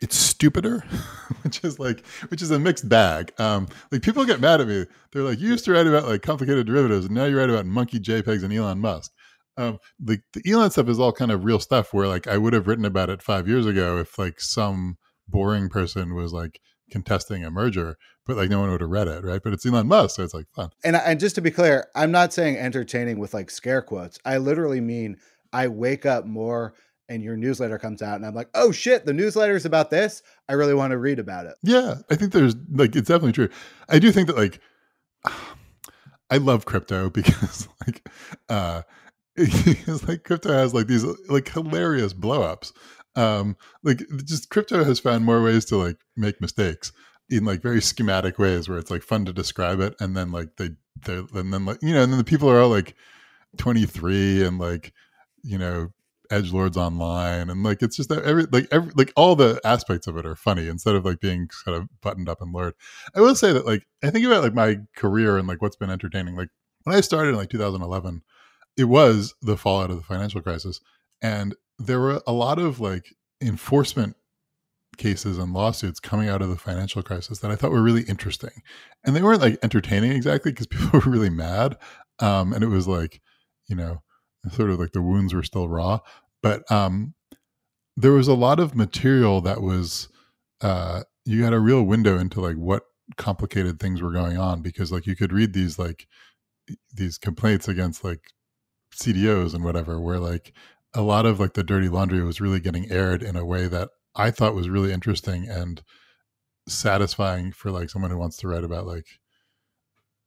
it's 0.00 0.16
stupider, 0.16 0.80
which 1.42 1.62
is 1.64 1.78
like, 1.78 2.04
which 2.28 2.42
is 2.42 2.50
a 2.50 2.58
mixed 2.58 2.88
bag. 2.88 3.32
Um, 3.38 3.68
like 3.90 4.02
people 4.02 4.24
get 4.24 4.40
mad 4.40 4.60
at 4.60 4.68
me. 4.68 4.86
They're 5.12 5.22
like, 5.22 5.38
you 5.38 5.48
used 5.48 5.64
to 5.66 5.72
write 5.72 5.86
about 5.86 6.06
like 6.06 6.22
complicated 6.22 6.66
derivatives, 6.66 7.06
and 7.06 7.14
now 7.14 7.24
you 7.24 7.38
write 7.38 7.50
about 7.50 7.66
monkey 7.66 8.00
JPEGs 8.00 8.42
and 8.42 8.52
Elon 8.52 8.80
Musk. 8.80 9.12
Um, 9.56 9.78
the 10.00 10.18
the 10.32 10.42
Elon 10.50 10.70
stuff 10.70 10.88
is 10.88 10.98
all 10.98 11.12
kind 11.12 11.30
of 11.30 11.44
real 11.44 11.60
stuff. 11.60 11.94
Where 11.94 12.08
like 12.08 12.26
I 12.26 12.38
would 12.38 12.54
have 12.54 12.66
written 12.66 12.84
about 12.84 13.10
it 13.10 13.22
five 13.22 13.46
years 13.46 13.66
ago 13.66 13.98
if 13.98 14.18
like 14.18 14.40
some 14.40 14.96
boring 15.32 15.68
person 15.68 16.14
was 16.14 16.32
like 16.32 16.60
contesting 16.92 17.44
a 17.44 17.50
merger, 17.50 17.96
but 18.26 18.36
like 18.36 18.50
no 18.50 18.60
one 18.60 18.70
would 18.70 18.82
have 18.82 18.90
read 18.90 19.08
it, 19.08 19.24
right? 19.24 19.42
But 19.42 19.54
it's 19.54 19.66
Elon 19.66 19.88
Musk, 19.88 20.16
so 20.16 20.22
it's 20.22 20.34
like 20.34 20.46
fun. 20.54 20.70
And 20.84 20.94
and 20.94 21.18
just 21.18 21.34
to 21.34 21.40
be 21.40 21.50
clear, 21.50 21.88
I'm 21.96 22.12
not 22.12 22.32
saying 22.32 22.56
entertaining 22.56 23.18
with 23.18 23.34
like 23.34 23.50
scare 23.50 23.82
quotes. 23.82 24.18
I 24.24 24.36
literally 24.36 24.80
mean 24.80 25.16
I 25.52 25.68
wake 25.68 26.06
up 26.06 26.26
more 26.26 26.74
and 27.08 27.22
your 27.22 27.36
newsletter 27.36 27.78
comes 27.78 28.02
out 28.02 28.16
and 28.16 28.26
I'm 28.26 28.34
like, 28.34 28.48
oh 28.54 28.70
shit, 28.70 29.04
the 29.06 29.12
newsletter 29.12 29.56
is 29.56 29.66
about 29.66 29.90
this. 29.90 30.22
I 30.48 30.52
really 30.52 30.74
want 30.74 30.92
to 30.92 30.98
read 30.98 31.18
about 31.18 31.46
it. 31.46 31.54
Yeah, 31.62 31.96
I 32.10 32.14
think 32.14 32.32
there's 32.32 32.54
like 32.70 32.94
it's 32.94 33.08
definitely 33.08 33.32
true. 33.32 33.48
I 33.88 33.98
do 33.98 34.12
think 34.12 34.28
that 34.28 34.36
like 34.36 34.60
I 36.30 36.36
love 36.36 36.64
crypto 36.66 37.10
because 37.18 37.68
like 37.86 38.08
uh 38.48 38.82
because 39.34 40.06
like 40.06 40.24
crypto 40.24 40.52
has 40.52 40.74
like 40.74 40.86
these 40.86 41.04
like 41.28 41.48
hilarious 41.48 42.12
blowups 42.12 42.72
um 43.16 43.56
like 43.82 44.02
just 44.24 44.48
crypto 44.48 44.84
has 44.84 44.98
found 44.98 45.24
more 45.24 45.42
ways 45.42 45.64
to 45.64 45.76
like 45.76 45.98
make 46.16 46.40
mistakes 46.40 46.92
in 47.28 47.44
like 47.44 47.62
very 47.62 47.80
schematic 47.80 48.38
ways 48.38 48.68
where 48.68 48.78
it's 48.78 48.90
like 48.90 49.02
fun 49.02 49.24
to 49.24 49.32
describe 49.32 49.80
it 49.80 49.94
and 50.00 50.16
then 50.16 50.32
like 50.32 50.56
they 50.56 50.70
they 51.04 51.16
and 51.34 51.52
then 51.52 51.64
like 51.64 51.78
you 51.82 51.92
know 51.92 52.02
and 52.02 52.12
then 52.12 52.18
the 52.18 52.24
people 52.24 52.48
are 52.48 52.60
all 52.60 52.68
like 52.68 52.94
23 53.58 54.44
and 54.44 54.58
like 54.58 54.92
you 55.42 55.58
know 55.58 55.90
edge 56.30 56.52
lords 56.52 56.78
online 56.78 57.50
and 57.50 57.62
like 57.62 57.82
it's 57.82 57.96
just 57.96 58.08
that 58.08 58.24
every 58.24 58.46
like 58.52 58.66
every 58.70 58.90
like 58.96 59.12
all 59.16 59.36
the 59.36 59.60
aspects 59.64 60.06
of 60.06 60.16
it 60.16 60.24
are 60.24 60.34
funny 60.34 60.66
instead 60.66 60.94
of 60.94 61.04
like 61.04 61.20
being 61.20 61.48
kind 61.64 61.76
of 61.76 61.86
buttoned 62.00 62.28
up 62.28 62.40
and 62.40 62.54
lured. 62.54 62.74
I 63.14 63.20
will 63.20 63.34
say 63.34 63.52
that 63.52 63.66
like 63.66 63.86
i 64.02 64.10
think 64.10 64.24
about 64.24 64.42
like 64.42 64.54
my 64.54 64.78
career 64.96 65.36
and 65.36 65.46
like 65.46 65.60
what's 65.60 65.76
been 65.76 65.90
entertaining 65.90 66.34
like 66.34 66.48
when 66.84 66.96
i 66.96 67.00
started 67.00 67.30
in 67.30 67.36
like 67.36 67.50
2011 67.50 68.22
it 68.78 68.84
was 68.84 69.34
the 69.42 69.58
fallout 69.58 69.90
of 69.90 69.96
the 69.98 70.02
financial 70.02 70.40
crisis 70.40 70.80
and 71.22 71.54
there 71.78 72.00
were 72.00 72.20
a 72.26 72.32
lot 72.32 72.58
of 72.58 72.80
like 72.80 73.14
enforcement 73.40 74.16
cases 74.98 75.38
and 75.38 75.52
lawsuits 75.52 76.00
coming 76.00 76.28
out 76.28 76.42
of 76.42 76.48
the 76.48 76.56
financial 76.56 77.02
crisis 77.02 77.38
that 77.38 77.50
I 77.50 77.56
thought 77.56 77.70
were 77.70 77.82
really 77.82 78.02
interesting. 78.02 78.62
And 79.04 79.16
they 79.16 79.22
weren't 79.22 79.40
like 79.40 79.58
entertaining 79.62 80.12
exactly 80.12 80.52
because 80.52 80.66
people 80.68 81.00
were 81.00 81.10
really 81.10 81.30
mad. 81.30 81.76
Um, 82.18 82.52
and 82.52 82.62
it 82.62 82.68
was 82.68 82.86
like, 82.86 83.20
you 83.68 83.76
know, 83.76 84.02
sort 84.52 84.70
of 84.70 84.78
like 84.78 84.92
the 84.92 85.02
wounds 85.02 85.32
were 85.32 85.42
still 85.42 85.68
raw. 85.68 86.00
But 86.42 86.70
um, 86.70 87.14
there 87.96 88.12
was 88.12 88.28
a 88.28 88.34
lot 88.34 88.60
of 88.60 88.74
material 88.74 89.40
that 89.42 89.62
was, 89.62 90.08
uh, 90.60 91.02
you 91.24 91.44
had 91.44 91.52
a 91.52 91.60
real 91.60 91.84
window 91.84 92.18
into 92.18 92.40
like 92.40 92.56
what 92.56 92.82
complicated 93.16 93.78
things 93.78 94.02
were 94.02 94.12
going 94.12 94.36
on 94.36 94.62
because 94.62 94.90
like 94.90 95.06
you 95.06 95.14
could 95.14 95.32
read 95.32 95.52
these 95.52 95.78
like 95.78 96.06
these 96.92 97.18
complaints 97.18 97.68
against 97.68 98.04
like 98.04 98.20
CDOs 98.94 99.54
and 99.54 99.64
whatever, 99.64 100.00
where 100.00 100.18
like 100.18 100.52
a 100.94 101.02
lot 101.02 101.26
of 101.26 101.40
like 101.40 101.54
the 101.54 101.64
dirty 101.64 101.88
laundry 101.88 102.22
was 102.22 102.40
really 102.40 102.60
getting 102.60 102.90
aired 102.90 103.22
in 103.22 103.36
a 103.36 103.44
way 103.44 103.66
that 103.68 103.88
I 104.14 104.30
thought 104.30 104.54
was 104.54 104.68
really 104.68 104.92
interesting 104.92 105.48
and 105.48 105.82
satisfying 106.68 107.52
for 107.52 107.70
like 107.70 107.90
someone 107.90 108.10
who 108.10 108.18
wants 108.18 108.36
to 108.38 108.48
write 108.48 108.64
about 108.64 108.86
like 108.86 109.06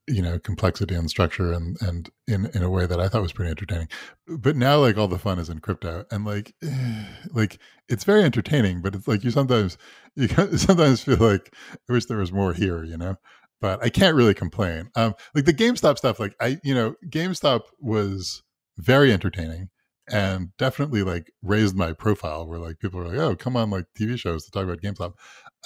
you 0.08 0.22
know 0.22 0.38
complexity 0.38 0.94
and 0.94 1.10
structure 1.10 1.52
and 1.52 1.78
and 1.82 2.10
in 2.28 2.46
in 2.54 2.62
a 2.62 2.70
way 2.70 2.86
that 2.86 3.00
I 3.00 3.08
thought 3.08 3.22
was 3.22 3.34
pretty 3.34 3.52
entertaining. 3.52 3.88
But 4.28 4.56
now 4.56 4.78
like 4.80 4.98
all 4.98 5.08
the 5.08 5.20
fun 5.20 5.40
is 5.40 5.50
in 5.50 5.60
crypto 5.60 6.06
and 6.12 6.26
like 6.26 6.54
like 7.32 7.60
it's 7.90 8.04
very 8.04 8.24
entertaining, 8.24 8.82
but 8.82 8.96
it's 8.96 9.08
like 9.08 9.24
you 9.24 9.32
sometimes 9.32 9.78
you 10.16 10.28
sometimes 10.58 11.04
feel 11.04 11.18
like 11.18 11.54
I 11.90 11.94
wish 11.94 12.06
there 12.06 12.18
was 12.18 12.32
more 12.32 12.54
here, 12.54 12.84
you 12.84 12.98
know. 12.98 13.16
But 13.62 13.84
I 13.84 13.90
can't 13.90 14.16
really 14.16 14.34
complain. 14.34 14.90
Um, 14.96 15.16
like 15.34 15.46
the 15.46 15.54
GameStop 15.54 15.98
stuff, 15.98 16.20
like 16.20 16.36
I 16.40 16.60
you 16.64 16.76
know 16.76 16.96
GameStop 17.10 17.62
was 17.80 18.44
very 18.78 19.12
entertaining 19.12 19.70
and 20.12 20.56
definitely 20.58 21.04
like 21.04 21.32
raised 21.42 21.76
my 21.76 21.94
profile 21.94 22.48
where 22.48 22.60
like 22.60 22.80
people 22.80 23.00
were 23.00 23.08
like, 23.08 23.18
oh, 23.18 23.36
come 23.36 23.58
on 23.58 23.70
like 23.70 23.86
TV 23.98 24.18
shows 24.20 24.46
to 24.46 24.52
talk 24.52 24.64
about 24.64 24.82
GameStop. 24.82 25.14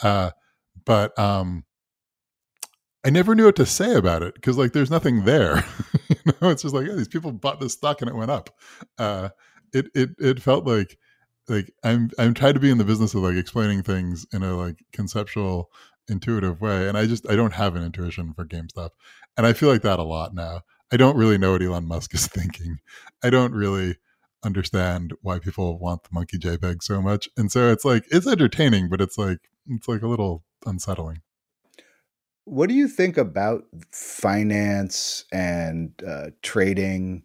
Uh, 0.02 0.32
but 0.86 1.18
um, 1.20 1.66
I 3.06 3.10
never 3.10 3.36
knew 3.36 3.46
what 3.46 3.56
to 3.58 3.66
say 3.66 3.96
about 3.96 4.24
it 4.24 4.36
because 4.36 4.58
like 4.58 4.74
there's 4.74 4.92
nothing 4.92 5.26
there. 5.26 5.64
you 6.10 6.34
know, 6.42 6.50
it's 6.50 6.64
just 6.64 6.76
like 6.76 6.86
these 6.86 7.08
people 7.08 7.32
bought 7.32 7.60
this 7.60 7.74
stock 7.74 8.02
and 8.02 8.10
it 8.10 8.16
went 8.16 8.32
up. 8.32 8.50
Uh, 8.98 9.30
it 9.74 9.88
it 9.94 10.10
it 10.20 10.42
felt 10.42 10.66
like 10.66 10.98
like 11.48 11.72
I'm 11.84 12.10
I'm 12.18 12.34
trying 12.34 12.54
to 12.54 12.60
be 12.60 12.70
in 12.70 12.78
the 12.78 12.86
business 12.86 13.14
of 13.14 13.24
like 13.24 13.36
explaining 13.36 13.84
things 13.84 14.26
in 14.34 14.44
a 14.44 14.56
like 14.56 14.84
conceptual, 14.94 15.70
intuitive 16.08 16.62
way, 16.62 16.88
and 16.88 16.98
I 16.98 17.06
just 17.06 17.30
I 17.30 17.36
don't 17.36 17.54
have 17.54 17.76
an 17.76 17.84
intuition 17.84 18.34
for 18.34 18.46
GameStop, 18.46 18.92
and 19.38 19.46
I 19.46 19.54
feel 19.54 19.70
like 19.70 19.82
that 19.84 20.00
a 20.00 20.04
lot 20.04 20.34
now. 20.34 20.62
I 20.92 20.98
don't 20.98 21.18
really 21.18 21.38
know 21.38 21.52
what 21.52 21.62
Elon 21.62 21.88
Musk 21.88 22.14
is 22.16 22.28
thinking. 22.28 22.80
I 23.24 23.30
don't 23.30 23.54
really 23.54 23.96
understand 24.44 25.14
why 25.22 25.40
people 25.40 25.78
want 25.80 26.04
the 26.04 26.10
monkey 26.12 26.38
JPEG 26.38 26.82
so 26.82 27.02
much. 27.02 27.30
And 27.38 27.52
so 27.52 27.72
it's 27.72 27.86
like 27.86 28.06
it's 28.12 28.28
entertaining, 28.28 28.90
but 28.90 29.02
it's 29.02 29.18
like 29.18 29.40
it's 29.68 29.88
like 29.88 30.02
a 30.02 30.08
little 30.08 30.44
unsettling. 30.66 31.22
What 32.46 32.70
do 32.70 32.76
you 32.76 32.88
think 32.88 33.18
about 33.18 33.66
finance 33.92 35.26
and 35.32 35.92
uh, 36.08 36.28
trading 36.42 37.24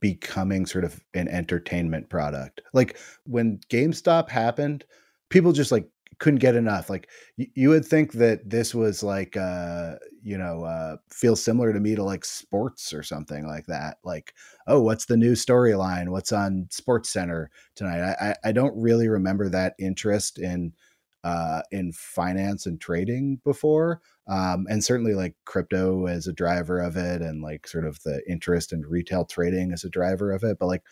becoming 0.00 0.66
sort 0.66 0.84
of 0.84 1.00
an 1.14 1.28
entertainment 1.28 2.08
product? 2.10 2.62
Like 2.72 2.98
when 3.24 3.60
GameStop 3.70 4.28
happened, 4.28 4.84
people 5.30 5.52
just 5.52 5.70
like 5.70 5.88
couldn't 6.18 6.38
get 6.40 6.56
enough. 6.56 6.88
Like 6.90 7.10
you, 7.36 7.46
you 7.54 7.68
would 7.70 7.84
think 7.84 8.12
that 8.14 8.48
this 8.48 8.74
was 8.74 9.02
like 9.02 9.36
uh 9.36 9.96
you 10.22 10.38
know 10.38 10.64
uh 10.64 10.96
feels 11.12 11.42
similar 11.44 11.72
to 11.72 11.80
me 11.80 11.94
to 11.94 12.02
like 12.02 12.24
sports 12.24 12.92
or 12.92 13.02
something 13.02 13.46
like 13.46 13.66
that. 13.66 13.98
Like 14.04 14.34
oh, 14.66 14.80
what's 14.80 15.06
the 15.06 15.16
new 15.16 15.32
storyline? 15.32 16.08
What's 16.10 16.32
on 16.32 16.68
Sports 16.70 17.10
Center 17.10 17.50
tonight? 17.74 18.00
I, 18.20 18.30
I 18.30 18.34
I 18.48 18.52
don't 18.52 18.80
really 18.80 19.08
remember 19.08 19.48
that 19.50 19.74
interest 19.78 20.38
in 20.38 20.72
uh 21.24 21.62
in 21.72 21.92
finance 21.92 22.66
and 22.66 22.80
trading 22.80 23.40
before. 23.44 24.00
Um 24.28 24.66
and 24.70 24.84
certainly 24.84 25.14
like 25.14 25.34
crypto 25.44 26.06
as 26.06 26.26
a 26.26 26.32
driver 26.32 26.80
of 26.80 26.96
it 26.96 27.22
and 27.22 27.42
like 27.42 27.66
sort 27.66 27.86
of 27.86 28.00
the 28.04 28.22
interest 28.28 28.72
in 28.72 28.82
retail 28.82 29.24
trading 29.24 29.72
as 29.72 29.84
a 29.84 29.90
driver 29.90 30.32
of 30.32 30.44
it. 30.44 30.58
But 30.58 30.66
like 30.66 30.82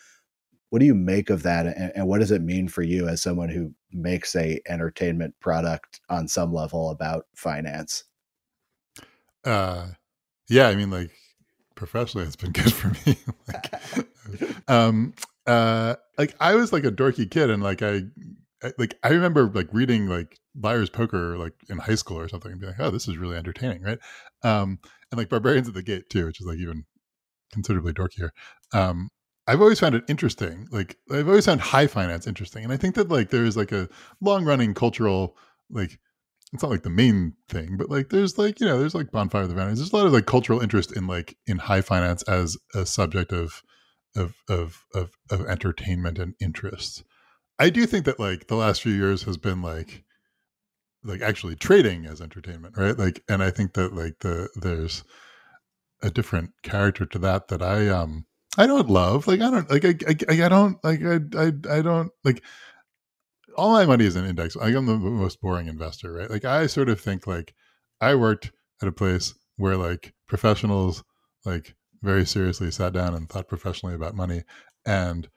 what 0.69 0.79
do 0.79 0.85
you 0.85 0.95
make 0.95 1.29
of 1.29 1.43
that 1.43 1.65
and, 1.65 1.91
and, 1.95 2.07
what 2.07 2.19
does 2.19 2.31
it 2.31 2.41
mean 2.41 2.67
for 2.67 2.81
you 2.81 3.07
as 3.07 3.21
someone 3.21 3.49
who 3.49 3.73
makes 3.91 4.35
a 4.35 4.59
entertainment 4.67 5.33
product 5.39 6.01
on 6.09 6.27
some 6.27 6.53
level 6.53 6.89
about 6.89 7.25
finance? 7.35 8.03
Uh 9.43 9.89
yeah 10.49 10.67
i 10.67 10.75
mean 10.75 10.89
like 10.89 11.11
professionally 11.75 12.25
it's 12.25 12.35
been 12.35 12.51
good 12.51 12.73
for 12.73 12.89
me. 13.05 13.17
Like 13.47 13.73
um 14.67 15.13
uh 15.45 15.95
like 16.17 16.35
i 16.39 16.55
was 16.55 16.73
like 16.73 16.83
a 16.83 16.91
dorky 16.91 17.29
kid 17.29 17.51
and 17.51 17.61
like 17.61 17.83
i 17.83 18.01
like 18.77 18.97
i 19.03 19.09
remember 19.09 19.49
like 19.53 19.67
reading 19.71 20.07
like 20.07 20.39
liar's 20.59 20.89
poker 20.89 21.37
like 21.37 21.53
in 21.69 21.77
high 21.77 21.95
school 21.95 22.17
or 22.19 22.27
something 22.27 22.51
and 22.51 22.61
be 22.61 22.67
like 22.67 22.79
oh 22.79 22.89
this 22.89 23.07
is 23.07 23.17
really 23.17 23.37
entertaining 23.37 23.81
right? 23.81 23.99
Um 24.43 24.79
and 25.11 25.17
like 25.17 25.29
barbarians 25.29 25.67
at 25.67 25.73
the 25.73 25.83
gate 25.83 26.09
too 26.09 26.25
which 26.25 26.41
is 26.41 26.47
like 26.47 26.57
even 26.57 26.85
considerably 27.51 27.93
dorkier. 27.93 28.29
Um 28.73 29.09
I've 29.47 29.61
always 29.61 29.79
found 29.79 29.95
it 29.95 30.03
interesting. 30.07 30.67
Like 30.71 30.97
I've 31.11 31.27
always 31.27 31.45
found 31.45 31.61
high 31.61 31.87
finance 31.87 32.27
interesting, 32.27 32.63
and 32.63 32.73
I 32.73 32.77
think 32.77 32.95
that 32.95 33.09
like 33.09 33.29
there 33.29 33.45
is 33.45 33.57
like 33.57 33.71
a 33.71 33.89
long 34.21 34.45
running 34.45 34.73
cultural 34.73 35.37
like 35.69 35.99
it's 36.53 36.63
not 36.63 36.71
like 36.71 36.83
the 36.83 36.89
main 36.89 37.33
thing, 37.49 37.75
but 37.77 37.89
like 37.89 38.09
there's 38.09 38.37
like 38.37 38.59
you 38.59 38.65
know 38.65 38.79
there's 38.79 38.95
like 38.95 39.11
bonfire 39.11 39.43
of 39.43 39.49
the 39.49 39.55
vanities. 39.55 39.79
There's 39.79 39.93
a 39.93 39.95
lot 39.95 40.05
of 40.05 40.13
like 40.13 40.25
cultural 40.25 40.61
interest 40.61 40.95
in 40.95 41.07
like 41.07 41.37
in 41.47 41.57
high 41.57 41.81
finance 41.81 42.23
as 42.23 42.57
a 42.73 42.85
subject 42.85 43.31
of 43.31 43.61
of 44.15 44.35
of 44.49 44.85
of, 44.93 45.11
of 45.29 45.45
entertainment 45.47 46.17
and 46.17 46.33
interest. 46.39 47.03
I 47.59 47.69
do 47.69 47.85
think 47.85 48.05
that 48.05 48.19
like 48.19 48.47
the 48.47 48.55
last 48.55 48.81
few 48.81 48.93
years 48.93 49.23
has 49.23 49.37
been 49.37 49.61
like 49.61 50.03
like 51.03 51.21
actually 51.21 51.55
trading 51.55 52.05
as 52.05 52.19
entertainment, 52.19 52.77
right? 52.77 52.97
Like, 52.97 53.23
and 53.29 53.43
I 53.43 53.51
think 53.51 53.73
that 53.73 53.93
like 53.93 54.19
the 54.19 54.49
there's 54.55 55.03
a 56.01 56.09
different 56.09 56.51
character 56.63 57.05
to 57.05 57.19
that 57.19 57.47
that 57.49 57.61
I 57.61 57.87
um 57.89 58.25
I 58.57 58.67
don't 58.67 58.89
love 58.89 59.27
like 59.27 59.41
I 59.41 59.51
don't 59.51 59.69
like 59.69 59.85
I 59.85 59.95
I, 60.07 60.45
I 60.45 60.49
don't 60.49 60.83
like 60.83 61.01
I, 61.03 61.19
I 61.37 61.77
I 61.77 61.81
don't 61.81 62.11
like 62.23 62.43
all 63.57 63.71
my 63.71 63.85
money 63.85 64.05
is 64.05 64.15
in 64.15 64.25
index. 64.25 64.57
I 64.57 64.69
am 64.69 64.85
the 64.85 64.97
most 64.97 65.41
boring 65.41 65.67
investor, 65.67 66.11
right? 66.11 66.29
Like 66.29 66.45
I 66.45 66.67
sort 66.67 66.89
of 66.89 66.99
think 66.99 67.27
like 67.27 67.53
I 68.01 68.15
worked 68.15 68.51
at 68.81 68.87
a 68.87 68.91
place 68.91 69.33
where 69.57 69.77
like 69.77 70.13
professionals 70.27 71.03
like 71.45 71.75
very 72.01 72.25
seriously 72.25 72.71
sat 72.71 72.93
down 72.93 73.13
and 73.13 73.29
thought 73.29 73.47
professionally 73.47 73.95
about 73.95 74.15
money 74.15 74.43
and 74.85 75.27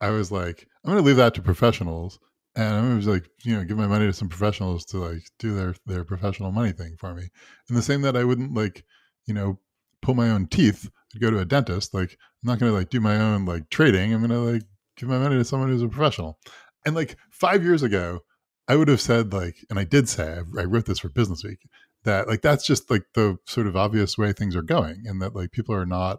I 0.00 0.10
was 0.10 0.30
like 0.30 0.66
I'm 0.84 0.92
going 0.92 1.02
to 1.02 1.06
leave 1.06 1.16
that 1.16 1.34
to 1.34 1.42
professionals 1.42 2.18
and 2.56 2.92
I 2.92 2.94
was 2.94 3.06
like, 3.06 3.28
you 3.44 3.56
know, 3.56 3.64
give 3.64 3.76
my 3.76 3.86
money 3.86 4.06
to 4.06 4.12
some 4.12 4.28
professionals 4.28 4.84
to 4.86 4.98
like 4.98 5.22
do 5.38 5.54
their 5.54 5.74
their 5.86 6.04
professional 6.04 6.52
money 6.52 6.72
thing 6.72 6.96
for 6.98 7.14
me. 7.14 7.28
And 7.68 7.76
the 7.76 7.82
same 7.82 8.02
that 8.02 8.16
I 8.16 8.24
wouldn't 8.24 8.54
like, 8.54 8.84
you 9.26 9.34
know, 9.34 9.58
pull 10.04 10.14
my 10.14 10.28
own 10.28 10.46
teeth 10.46 10.88
to 11.10 11.18
go 11.18 11.30
to 11.30 11.38
a 11.38 11.44
dentist. 11.44 11.94
Like 11.94 12.10
I'm 12.12 12.48
not 12.48 12.58
going 12.58 12.70
to 12.70 12.76
like 12.76 12.90
do 12.90 13.00
my 13.00 13.16
own 13.16 13.44
like 13.46 13.70
trading. 13.70 14.12
I'm 14.12 14.20
going 14.20 14.30
to 14.30 14.52
like 14.52 14.62
give 14.96 15.08
my 15.08 15.18
money 15.18 15.36
to 15.36 15.44
someone 15.44 15.70
who's 15.70 15.82
a 15.82 15.88
professional. 15.88 16.38
And 16.86 16.94
like 16.94 17.16
five 17.30 17.64
years 17.64 17.82
ago, 17.82 18.20
I 18.68 18.76
would 18.76 18.88
have 18.88 19.00
said 19.00 19.32
like, 19.32 19.56
and 19.70 19.78
I 19.78 19.84
did 19.84 20.08
say, 20.08 20.38
I, 20.38 20.60
I 20.60 20.64
wrote 20.64 20.86
this 20.86 20.98
for 20.98 21.08
Business 21.08 21.42
Week, 21.42 21.58
that 22.04 22.28
like 22.28 22.42
that's 22.42 22.66
just 22.66 22.90
like 22.90 23.04
the 23.14 23.38
sort 23.46 23.66
of 23.66 23.76
obvious 23.76 24.18
way 24.18 24.32
things 24.32 24.54
are 24.54 24.62
going, 24.62 25.04
and 25.06 25.20
that 25.22 25.34
like 25.34 25.52
people 25.52 25.74
are 25.74 25.86
not, 25.86 26.18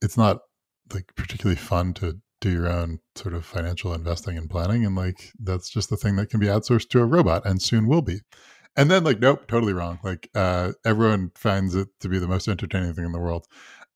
it's 0.00 0.16
not 0.16 0.38
like 0.94 1.12
particularly 1.16 1.56
fun 1.56 1.92
to 1.94 2.18
do 2.40 2.50
your 2.50 2.68
own 2.68 3.00
sort 3.16 3.34
of 3.34 3.44
financial 3.44 3.92
investing 3.92 4.38
and 4.38 4.48
planning, 4.48 4.86
and 4.86 4.94
like 4.94 5.32
that's 5.40 5.68
just 5.68 5.90
the 5.90 5.96
thing 5.96 6.14
that 6.16 6.30
can 6.30 6.38
be 6.38 6.46
outsourced 6.46 6.88
to 6.90 7.00
a 7.00 7.04
robot, 7.04 7.44
and 7.44 7.60
soon 7.60 7.88
will 7.88 8.02
be 8.02 8.20
and 8.78 8.90
then 8.90 9.04
like 9.04 9.18
nope 9.18 9.46
totally 9.48 9.74
wrong 9.74 9.98
like 10.04 10.30
uh 10.34 10.72
everyone 10.86 11.30
finds 11.34 11.74
it 11.74 11.88
to 12.00 12.08
be 12.08 12.18
the 12.18 12.28
most 12.28 12.48
entertaining 12.48 12.94
thing 12.94 13.04
in 13.04 13.12
the 13.12 13.18
world. 13.18 13.46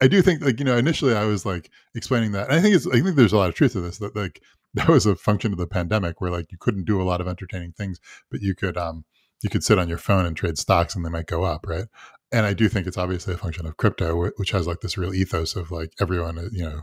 I 0.03 0.09
do 0.09 0.21
think 0.21 0.43
like 0.43 0.59
you 0.59 0.65
know 0.65 0.77
initially 0.77 1.15
i 1.15 1.25
was 1.25 1.47
like 1.47 1.71
explaining 1.95 2.33
that 2.33 2.49
and 2.49 2.59
i 2.59 2.61
think 2.61 2.75
it's 2.75 2.87
i 2.89 3.01
think 3.01 3.15
there's 3.15 3.33
a 3.33 3.37
lot 3.39 3.49
of 3.49 3.55
truth 3.55 3.73
to 3.73 3.81
this 3.81 3.99
that 3.99 4.17
like 4.17 4.43
that 4.75 4.89
was 4.89 5.07
a 5.07 5.15
function 5.15 5.53
of 5.53 5.59
the 5.59 5.67
pandemic 5.67 6.21
where 6.21 6.31
like 6.31 6.51
you 6.51 6.59
couldn't 6.59 6.85
do 6.85 7.01
a 7.01 7.05
lot 7.05 7.21
of 7.21 7.29
entertaining 7.29 7.73
things 7.73 8.01
but 8.31 8.41
you 8.41 8.55
could 8.55 8.77
um 8.77 9.05
you 9.43 9.49
could 9.49 9.63
sit 9.63 9.79
on 9.79 9.89
your 9.89 9.99
phone 9.99 10.27
and 10.27 10.37
trade 10.37 10.59
stocks 10.59 10.95
and 10.97 11.05
they 11.05 11.11
might 11.11 11.27
go 11.27 11.45
up 11.45 11.65
right? 11.67 11.87
And 12.33 12.45
i 12.45 12.53
do 12.53 12.69
think 12.69 12.87
it's 12.87 12.99
obviously 12.99 13.35
a 13.35 13.39
function 13.39 13.67
of 13.67 13.77
crypto 13.77 14.31
which 14.37 14.51
has 14.51 14.67
like 14.67 14.81
this 14.81 14.99
real 14.99 15.15
ethos 15.15 15.55
of 15.55 15.71
like 15.71 15.93
everyone 16.01 16.39
uh, 16.39 16.49
you 16.51 16.65
know 16.65 16.81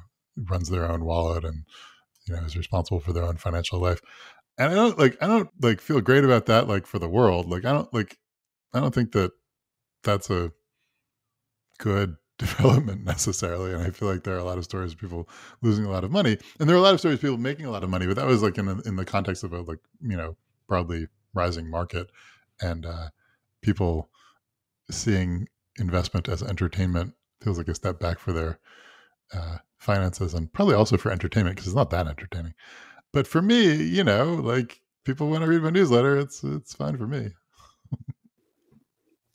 runs 0.50 0.70
their 0.70 0.90
own 0.90 1.04
wallet 1.04 1.44
and 1.44 1.66
you 2.28 2.36
know 2.36 2.42
is 2.44 2.56
responsible 2.56 3.02
for 3.02 3.12
their 3.12 3.26
own 3.26 3.36
financial 3.36 3.80
life 3.80 4.00
and 4.60 4.72
I 4.72 4.76
don't 4.76 5.00
like 5.00 5.18
I 5.22 5.28
don't 5.28 5.50
like 5.62 5.82
feel 5.82 6.02
great 6.02 6.26
about 6.26 6.46
that 6.48 6.68
like 6.68 6.86
for 6.86 7.00
the 7.00 7.10
world. 7.10 7.50
Like 7.50 7.66
I 7.66 7.72
don't 7.74 7.92
like 7.94 8.18
I 8.74 8.80
don't 8.80 8.94
think 8.94 9.14
that 9.14 9.32
that's 10.04 10.30
a 10.30 10.52
good 11.80 12.16
development 12.38 13.04
necessarily. 13.04 13.74
And 13.74 13.82
I 13.82 13.90
feel 13.90 14.08
like 14.08 14.24
there 14.24 14.36
are 14.36 14.40
a 14.40 14.44
lot 14.44 14.58
of 14.58 14.64
stories 14.66 14.94
of 14.94 15.00
people 15.00 15.28
losing 15.62 15.86
a 15.86 15.92
lot 15.92 16.04
of 16.04 16.12
money, 16.12 16.38
and 16.60 16.70
there 16.70 16.76
are 16.76 16.80
a 16.80 16.84
lot 16.84 16.94
of 16.94 17.00
stories 17.00 17.16
of 17.16 17.22
people 17.22 17.38
making 17.38 17.66
a 17.66 17.72
lot 17.72 17.84
of 17.84 17.90
money. 17.90 18.06
But 18.06 18.18
that 18.18 18.28
was 18.28 18.44
like 18.44 18.58
in 18.58 18.66
the, 18.68 18.82
in 18.86 18.96
the 18.96 19.06
context 19.06 19.44
of 19.44 19.54
a 19.54 19.62
like 19.62 19.80
you 20.02 20.18
know 20.18 20.36
broadly 20.68 21.08
rising 21.34 21.70
market, 21.70 22.12
and 22.62 22.86
uh, 22.86 23.10
people 23.62 24.10
seeing 24.92 25.48
investment 25.80 26.30
as 26.30 26.44
entertainment 26.44 27.14
feels 27.42 27.58
like 27.58 27.70
a 27.70 27.76
step 27.76 28.00
back 28.00 28.20
for 28.20 28.34
their 28.34 28.60
uh, 29.34 29.58
finances 29.78 30.34
and 30.34 30.52
probably 30.54 30.76
also 30.76 30.98
for 30.98 31.12
entertainment 31.12 31.56
because 31.56 31.68
it's 31.68 31.76
not 31.76 31.92
that 31.92 32.08
entertaining. 32.08 32.54
But 33.12 33.28
for 33.28 33.42
me, 33.42 33.74
you 33.76 34.04
know, 34.04 34.36
like 34.36 34.82
people 35.04 35.30
want 35.30 35.44
to 35.44 35.50
read 35.50 35.64
my 35.64 35.70
newsletter, 35.70 36.18
it's 36.18 36.44
it's 36.44 36.74
fine 36.74 36.98
for 36.98 37.08
me. 37.08 37.30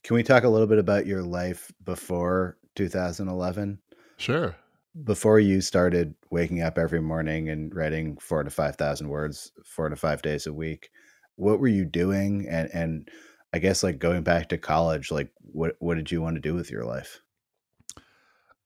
Can 0.04 0.14
we 0.14 0.22
talk 0.22 0.44
a 0.44 0.48
little 0.48 0.66
bit 0.66 0.78
about 0.78 1.06
your 1.06 1.22
life 1.22 1.72
before 1.82 2.58
2011? 2.76 3.78
Sure. 4.18 4.54
Before 5.02 5.40
you 5.40 5.60
started 5.60 6.14
waking 6.30 6.60
up 6.62 6.78
every 6.78 7.00
morning 7.00 7.48
and 7.48 7.74
writing 7.74 8.16
four 8.18 8.44
to 8.44 8.50
five 8.50 8.76
thousand 8.76 9.08
words, 9.08 9.50
four 9.64 9.88
to 9.88 9.96
five 9.96 10.22
days 10.22 10.46
a 10.46 10.52
week, 10.52 10.90
what 11.36 11.58
were 11.58 11.68
you 11.68 11.84
doing? 11.84 12.46
And 12.48 12.70
and 12.72 13.08
I 13.52 13.58
guess 13.58 13.82
like 13.82 13.98
going 13.98 14.22
back 14.22 14.50
to 14.50 14.58
college, 14.58 15.10
like 15.10 15.32
what 15.40 15.74
what 15.80 15.96
did 15.96 16.12
you 16.12 16.22
want 16.22 16.36
to 16.36 16.40
do 16.40 16.54
with 16.54 16.70
your 16.70 16.84
life? 16.84 17.20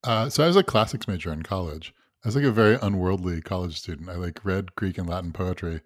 Uh, 0.04 0.28
so 0.28 0.44
I 0.44 0.46
was 0.46 0.56
a 0.56 0.62
classics 0.62 1.08
major 1.08 1.32
in 1.32 1.42
college. 1.42 1.94
I 2.24 2.28
was 2.28 2.36
like 2.36 2.44
a 2.44 2.50
very 2.50 2.76
unworldly 2.80 3.40
college 3.42 3.78
student. 3.78 4.08
I 4.08 4.14
like 4.14 4.44
read 4.44 4.74
Greek 4.74 4.98
and 4.98 5.08
Latin 5.08 5.32
poetry, 5.32 5.80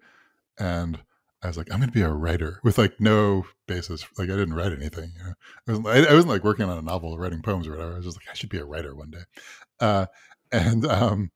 and 0.57 0.99
I 1.43 1.47
was 1.47 1.57
like, 1.57 1.71
I'm 1.71 1.79
going 1.79 1.89
to 1.89 1.93
be 1.93 2.01
a 2.01 2.09
writer 2.09 2.59
with 2.63 2.77
like 2.77 2.99
no 2.99 3.45
basis. 3.67 4.05
Like 4.17 4.29
I 4.29 4.35
didn't 4.35 4.55
write 4.55 4.71
anything. 4.71 5.11
You 5.17 5.23
know, 5.23 5.33
I 5.67 5.71
wasn't, 5.71 5.87
I, 5.87 6.11
I 6.11 6.13
wasn't 6.13 6.31
like 6.33 6.43
working 6.43 6.67
on 6.69 6.77
a 6.77 6.81
novel, 6.81 7.13
or 7.13 7.19
writing 7.19 7.41
poems 7.41 7.67
or 7.67 7.71
whatever. 7.71 7.93
I 7.93 7.97
was 7.97 8.05
just 8.05 8.17
like, 8.17 8.29
I 8.31 8.33
should 8.33 8.49
be 8.49 8.59
a 8.59 8.65
writer 8.65 8.95
one 8.95 9.11
day. 9.11 9.23
Uh, 9.79 10.05
and 10.51 10.85
um, 10.85 11.31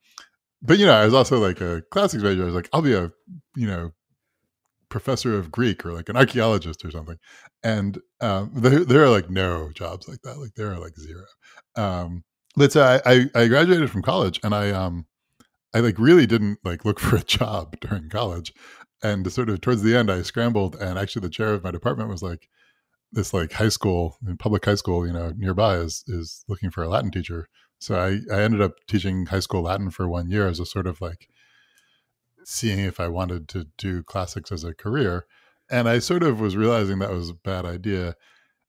but 0.62 0.78
you 0.78 0.86
know, 0.86 0.94
I 0.94 1.04
was 1.04 1.14
also 1.14 1.38
like 1.38 1.60
a 1.60 1.82
classics 1.90 2.22
major. 2.22 2.42
I 2.42 2.46
was 2.46 2.54
like, 2.54 2.68
I'll 2.72 2.82
be 2.82 2.94
a 2.94 3.12
you 3.54 3.66
know 3.66 3.92
professor 4.88 5.38
of 5.38 5.52
Greek 5.52 5.84
or 5.84 5.92
like 5.92 6.08
an 6.08 6.16
archaeologist 6.16 6.84
or 6.84 6.90
something. 6.90 7.18
And 7.62 7.98
um, 8.20 8.50
there, 8.54 8.84
there 8.84 9.04
are 9.04 9.10
like 9.10 9.30
no 9.30 9.70
jobs 9.72 10.08
like 10.08 10.22
that. 10.22 10.38
Like 10.38 10.54
there 10.54 10.72
are 10.72 10.78
like 10.78 10.96
zero. 10.98 11.24
Um, 11.76 12.24
so 12.68 12.82
I, 12.82 13.00
I, 13.04 13.30
I 13.34 13.48
graduated 13.48 13.90
from 13.90 14.02
college 14.02 14.40
and 14.42 14.54
I, 14.54 14.70
um, 14.70 15.06
I 15.74 15.80
like 15.80 15.98
really 15.98 16.26
didn't 16.26 16.58
like 16.64 16.84
look 16.84 17.00
for 17.00 17.16
a 17.16 17.22
job 17.22 17.76
during 17.80 18.08
college. 18.08 18.52
And 19.02 19.30
sort 19.32 19.48
of 19.48 19.60
towards 19.60 19.82
the 19.82 19.96
end, 19.96 20.10
I 20.10 20.22
scrambled 20.22 20.74
and 20.76 20.98
actually 20.98 21.22
the 21.22 21.30
chair 21.30 21.54
of 21.54 21.62
my 21.62 21.70
department 21.70 22.10
was 22.10 22.22
like, 22.22 22.48
this 23.12 23.32
like 23.32 23.52
high 23.52 23.70
school 23.70 24.16
public 24.38 24.64
high 24.64 24.74
school, 24.74 25.06
you 25.06 25.12
know, 25.12 25.32
nearby 25.36 25.76
is, 25.76 26.04
is 26.08 26.44
looking 26.48 26.70
for 26.70 26.82
a 26.82 26.88
Latin 26.88 27.10
teacher. 27.10 27.48
So 27.78 27.96
I, 27.96 28.34
I 28.34 28.42
ended 28.42 28.60
up 28.60 28.72
teaching 28.86 29.26
high 29.26 29.40
school 29.40 29.62
Latin 29.62 29.90
for 29.90 30.08
one 30.08 30.30
year 30.30 30.46
as 30.46 30.60
a 30.60 30.66
sort 30.66 30.86
of 30.86 31.00
like 31.00 31.28
seeing 32.44 32.80
if 32.80 32.98
I 32.98 33.08
wanted 33.08 33.48
to 33.50 33.66
do 33.76 34.02
classics 34.02 34.50
as 34.50 34.64
a 34.64 34.74
career. 34.74 35.26
And 35.70 35.88
I 35.88 35.98
sort 35.98 36.22
of 36.22 36.40
was 36.40 36.56
realizing 36.56 36.98
that 36.98 37.10
was 37.10 37.30
a 37.30 37.34
bad 37.34 37.64
idea. 37.64 38.14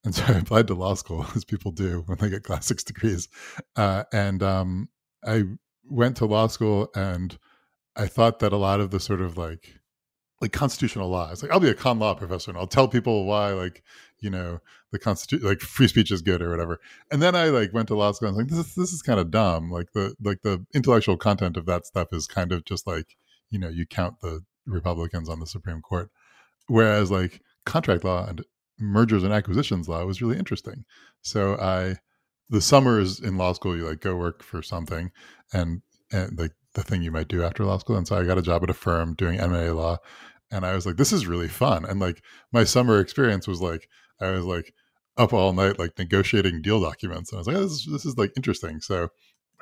And 0.03 0.15
so 0.15 0.23
I 0.27 0.37
applied 0.37 0.67
to 0.67 0.75
law 0.75 0.93
school, 0.93 1.25
as 1.35 1.45
people 1.45 1.71
do 1.71 2.03
when 2.05 2.17
they 2.17 2.29
get 2.29 2.43
classics 2.43 2.83
degrees. 2.83 3.27
Uh, 3.75 4.03
and 4.11 4.41
um, 4.43 4.89
I 5.25 5.43
went 5.89 6.17
to 6.17 6.25
law 6.25 6.47
school 6.47 6.89
and 6.95 7.37
I 7.95 8.07
thought 8.07 8.39
that 8.39 8.53
a 8.53 8.57
lot 8.57 8.79
of 8.79 8.91
the 8.91 8.99
sort 8.99 9.21
of 9.21 9.37
like, 9.37 9.79
like 10.41 10.53
constitutional 10.53 11.09
law. 11.09 11.29
It's 11.31 11.43
like 11.43 11.51
I'll 11.51 11.59
be 11.59 11.69
a 11.69 11.73
con 11.73 11.99
law 11.99 12.13
professor 12.13 12.49
and 12.51 12.57
I'll 12.57 12.67
tell 12.67 12.87
people 12.87 13.25
why, 13.25 13.51
like 13.51 13.83
you 14.21 14.29
know, 14.29 14.59
the 14.91 14.99
constitution, 14.99 15.47
like 15.47 15.59
free 15.59 15.87
speech 15.87 16.11
is 16.11 16.21
good 16.21 16.41
or 16.41 16.49
whatever. 16.49 16.79
And 17.11 17.21
then 17.21 17.35
I 17.35 17.45
like 17.45 17.73
went 17.73 17.87
to 17.89 17.95
law 17.95 18.11
school 18.11 18.29
and 18.29 18.35
I 18.35 18.37
was 18.37 18.43
like, 18.45 18.57
this 18.57 18.67
is, 18.67 18.75
this 18.75 18.93
is 18.93 19.01
kind 19.01 19.19
of 19.19 19.31
dumb. 19.31 19.69
Like 19.69 19.91
the 19.93 20.15
like 20.23 20.41
the 20.43 20.65
intellectual 20.73 21.17
content 21.17 21.57
of 21.57 21.65
that 21.65 21.85
stuff 21.85 22.09
is 22.11 22.27
kind 22.27 22.51
of 22.51 22.65
just 22.65 22.87
like 22.87 23.17
you 23.49 23.59
know 23.59 23.69
you 23.69 23.85
count 23.85 24.21
the 24.21 24.41
Republicans 24.65 25.29
on 25.29 25.39
the 25.39 25.47
Supreme 25.47 25.81
Court, 25.81 26.09
whereas 26.67 27.11
like 27.11 27.41
contract 27.65 28.03
law 28.03 28.25
and 28.25 28.43
mergers 28.79 29.23
and 29.23 29.33
acquisitions 29.33 29.87
law 29.87 30.05
was 30.05 30.21
really 30.21 30.37
interesting. 30.37 30.85
So 31.21 31.55
I 31.55 31.97
the 32.49 32.61
summers 32.61 33.19
in 33.19 33.37
law 33.37 33.53
school 33.53 33.77
you 33.77 33.87
like 33.87 34.01
go 34.01 34.15
work 34.15 34.43
for 34.43 34.61
something 34.61 35.11
and 35.53 35.81
and 36.11 36.37
like 36.37 36.51
the 36.73 36.83
thing 36.83 37.01
you 37.01 37.11
might 37.11 37.27
do 37.27 37.43
after 37.43 37.63
law 37.63 37.77
school 37.77 37.95
and 37.95 38.07
so 38.07 38.17
i 38.17 38.25
got 38.25 38.37
a 38.37 38.43
job 38.43 38.63
at 38.63 38.69
a 38.69 38.73
firm 38.73 39.13
doing 39.13 39.39
m&a 39.39 39.71
law 39.71 39.97
and 40.51 40.65
i 40.65 40.73
was 40.73 40.85
like 40.85 40.97
this 40.97 41.13
is 41.13 41.27
really 41.27 41.47
fun 41.47 41.85
and 41.85 41.99
like 41.99 42.23
my 42.51 42.63
summer 42.63 42.99
experience 42.99 43.47
was 43.47 43.61
like 43.61 43.87
i 44.19 44.29
was 44.31 44.45
like 44.45 44.73
up 45.17 45.33
all 45.33 45.53
night 45.53 45.77
like 45.79 45.97
negotiating 45.97 46.61
deal 46.61 46.81
documents 46.81 47.31
and 47.31 47.37
i 47.37 47.39
was 47.39 47.47
like 47.47 47.55
oh, 47.55 47.61
this, 47.61 47.71
is, 47.71 47.87
this 47.91 48.05
is 48.05 48.17
like 48.17 48.31
interesting 48.35 48.79
so 48.79 49.09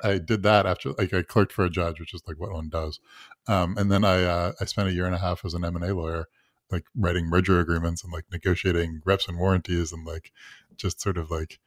I 0.02 0.18
did 0.18 0.44
that 0.44 0.64
after 0.64 0.92
like 0.92 1.12
I 1.12 1.22
clerked 1.22 1.52
for 1.52 1.64
a 1.64 1.70
judge, 1.70 1.98
which 1.98 2.14
is 2.14 2.22
like 2.26 2.38
what 2.38 2.52
one 2.52 2.68
does. 2.68 3.00
Um, 3.48 3.76
and 3.76 3.90
then 3.90 4.04
I 4.04 4.22
uh, 4.22 4.52
I 4.60 4.64
spent 4.64 4.88
a 4.88 4.92
year 4.92 5.06
and 5.06 5.14
a 5.14 5.18
half 5.18 5.44
as 5.44 5.54
an 5.54 5.64
M 5.64 5.74
and 5.74 5.84
A 5.84 5.92
lawyer, 5.92 6.26
like 6.70 6.84
writing 6.96 7.26
merger 7.26 7.60
agreements 7.60 8.02
and 8.04 8.12
like 8.12 8.24
negotiating 8.30 9.00
reps 9.04 9.28
and 9.28 9.38
warranties 9.38 9.92
and 9.92 10.06
like 10.06 10.32
just 10.76 11.00
sort 11.00 11.18
of 11.18 11.30
like 11.30 11.58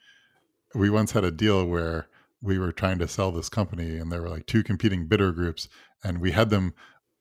we 0.74 0.90
once 0.90 1.12
had 1.12 1.24
a 1.24 1.32
deal 1.32 1.66
where 1.66 2.08
we 2.42 2.58
were 2.58 2.72
trying 2.72 3.00
to 3.00 3.08
sell 3.08 3.32
this 3.32 3.50
company 3.50 3.98
and 3.98 4.12
there 4.12 4.22
were 4.22 4.30
like 4.30 4.46
two 4.46 4.64
competing 4.64 5.08
bidder 5.08 5.32
groups 5.32 5.68
and 6.04 6.20
we 6.20 6.32
had 6.32 6.50
them 6.50 6.74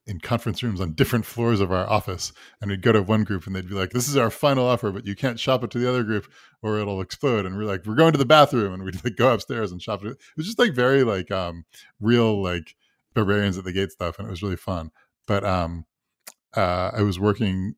in 0.06 0.18
conference 0.18 0.62
rooms 0.62 0.80
on 0.80 0.92
different 0.92 1.24
floors 1.24 1.60
of 1.60 1.70
our 1.70 1.88
office. 1.88 2.32
And 2.60 2.70
we'd 2.70 2.82
go 2.82 2.92
to 2.92 3.02
one 3.02 3.22
group 3.22 3.46
and 3.46 3.54
they'd 3.54 3.68
be 3.68 3.74
like, 3.74 3.90
this 3.90 4.08
is 4.08 4.16
our 4.16 4.30
final 4.30 4.66
offer, 4.66 4.90
but 4.90 5.06
you 5.06 5.14
can't 5.14 5.38
shop 5.38 5.62
it 5.62 5.70
to 5.70 5.78
the 5.78 5.88
other 5.88 6.02
group 6.02 6.26
or 6.62 6.78
it'll 6.78 7.00
explode. 7.00 7.46
And 7.46 7.56
we're 7.56 7.64
like, 7.64 7.86
we're 7.86 7.94
going 7.94 8.12
to 8.12 8.18
the 8.18 8.24
bathroom. 8.24 8.72
And 8.72 8.82
we'd 8.82 9.02
like 9.04 9.16
go 9.16 9.32
upstairs 9.32 9.72
and 9.72 9.80
shop 9.80 10.04
it. 10.04 10.12
It 10.12 10.18
was 10.36 10.46
just 10.46 10.58
like 10.58 10.72
very 10.72 11.04
like 11.04 11.30
um 11.30 11.64
real 12.00 12.42
like 12.42 12.74
barbarians 13.14 13.56
at 13.56 13.64
the 13.64 13.72
gate 13.72 13.92
stuff. 13.92 14.18
And 14.18 14.26
it 14.26 14.30
was 14.30 14.42
really 14.42 14.56
fun. 14.56 14.90
But 15.26 15.44
um 15.44 15.84
uh 16.56 16.90
I 16.94 17.02
was 17.02 17.18
working 17.18 17.74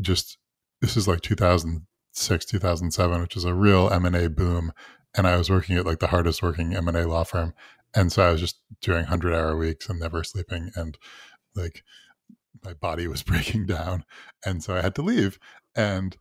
just 0.00 0.38
this 0.80 0.96
is 0.96 1.06
like 1.06 1.20
2006, 1.20 2.44
2007, 2.46 3.20
which 3.20 3.36
is 3.36 3.44
a 3.44 3.54
real 3.54 3.88
M&A 3.90 4.28
boom. 4.28 4.72
And 5.14 5.26
I 5.28 5.36
was 5.36 5.48
working 5.48 5.76
at 5.76 5.86
like 5.86 6.00
the 6.00 6.08
hardest 6.08 6.42
working 6.42 6.74
M&A 6.74 7.06
law 7.06 7.22
firm. 7.22 7.54
And 7.94 8.10
so 8.10 8.26
I 8.26 8.32
was 8.32 8.40
just 8.40 8.60
doing 8.80 9.02
100 9.02 9.34
hour 9.34 9.56
weeks 9.56 9.88
and 9.88 10.00
never 10.00 10.24
sleeping. 10.24 10.70
And 10.74 10.98
like 11.54 11.84
my 12.64 12.72
body 12.74 13.06
was 13.06 13.22
breaking 13.32 13.66
down 13.66 14.04
and 14.44 14.62
so 14.62 14.74
i 14.74 14.80
had 14.80 14.94
to 14.94 15.02
leave 15.02 15.38
and 15.74 16.16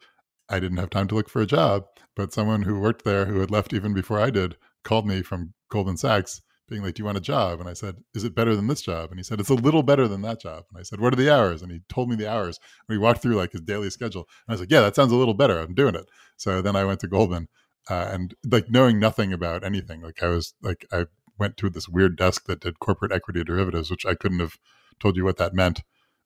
i 0.50 0.60
didn't 0.60 0.78
have 0.78 0.90
time 0.90 1.08
to 1.08 1.16
look 1.16 1.30
for 1.30 1.42
a 1.42 1.48
job 1.48 1.86
but 2.16 2.34
someone 2.34 2.64
who 2.64 2.80
worked 2.80 3.06
there 3.06 3.26
who 3.26 3.40
had 3.40 3.52
left 3.52 3.74
even 3.74 3.94
before 3.94 4.20
i 4.20 4.30
did 4.30 4.56
called 4.84 5.06
me 5.06 5.22
from 5.22 5.54
goldman 5.70 5.98
sachs 5.98 6.42
being 6.72 6.82
like 6.82 6.96
do 6.96 7.02
you 7.02 7.06
want 7.06 7.18
a 7.18 7.22
job 7.22 7.60
and 7.60 7.70
i 7.70 7.74
said 7.74 7.98
is 8.16 8.24
it 8.24 8.34
better 8.34 8.56
than 8.56 8.68
this 8.68 8.82
job 8.82 9.12
and 9.12 9.20
he 9.20 9.24
said 9.24 9.40
it's 9.40 9.50
a 9.50 9.54
little 9.54 9.84
better 9.84 10.08
than 10.08 10.22
that 10.22 10.42
job 10.42 10.64
and 10.70 10.80
i 10.80 10.84
said 10.84 11.00
what 11.00 11.14
are 11.14 11.18
the 11.18 11.32
hours 11.32 11.62
and 11.62 11.72
he 11.72 11.82
told 11.88 12.10
me 12.10 12.16
the 12.16 12.30
hours 12.32 12.60
and 12.88 12.96
we 12.96 12.98
walked 12.98 13.22
through 13.22 13.36
like 13.36 13.52
his 13.52 13.62
daily 13.62 13.90
schedule 13.90 14.22
and 14.48 14.52
i 14.52 14.54
was 14.54 14.62
like 14.62 14.72
yeah 14.72 14.82
that 14.82 14.96
sounds 14.96 15.12
a 15.12 15.16
little 15.16 15.36
better 15.36 15.60
i'm 15.60 15.76
doing 15.76 15.96
it 15.96 16.10
so 16.38 16.62
then 16.62 16.76
i 16.76 16.84
went 16.84 17.00
to 17.00 17.08
goldman 17.08 17.48
uh, 17.90 18.10
and 18.12 18.34
like 18.50 18.70
knowing 18.70 19.00
nothing 19.00 19.32
about 19.32 19.64
anything 19.64 20.02
like 20.02 20.24
i 20.24 20.28
was 20.28 20.54
like 20.64 20.86
i 20.92 21.06
went 21.38 21.58
to 21.58 21.70
this 21.70 21.90
weird 21.90 22.16
desk 22.16 22.46
that 22.46 22.62
did 22.62 22.80
corporate 22.80 23.12
equity 23.12 23.44
derivatives 23.44 23.92
which 23.92 24.06
i 24.06 24.16
couldn't 24.16 24.40
have 24.40 24.58
told 25.00 25.16
you 25.18 25.26
what 25.26 25.38
that 25.38 25.54
meant 25.54 25.82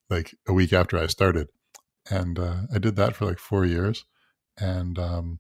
like 0.10 0.36
a 0.48 0.54
week 0.54 0.74
after 0.74 0.98
I 0.98 1.08
started. 1.08 1.48
And 2.10 2.38
uh, 2.38 2.62
I 2.74 2.78
did 2.78 2.96
that 2.98 3.16
for 3.16 3.26
like 3.26 3.40
four 3.40 3.66
years. 3.66 4.06
And 4.58 5.00
um, 5.00 5.40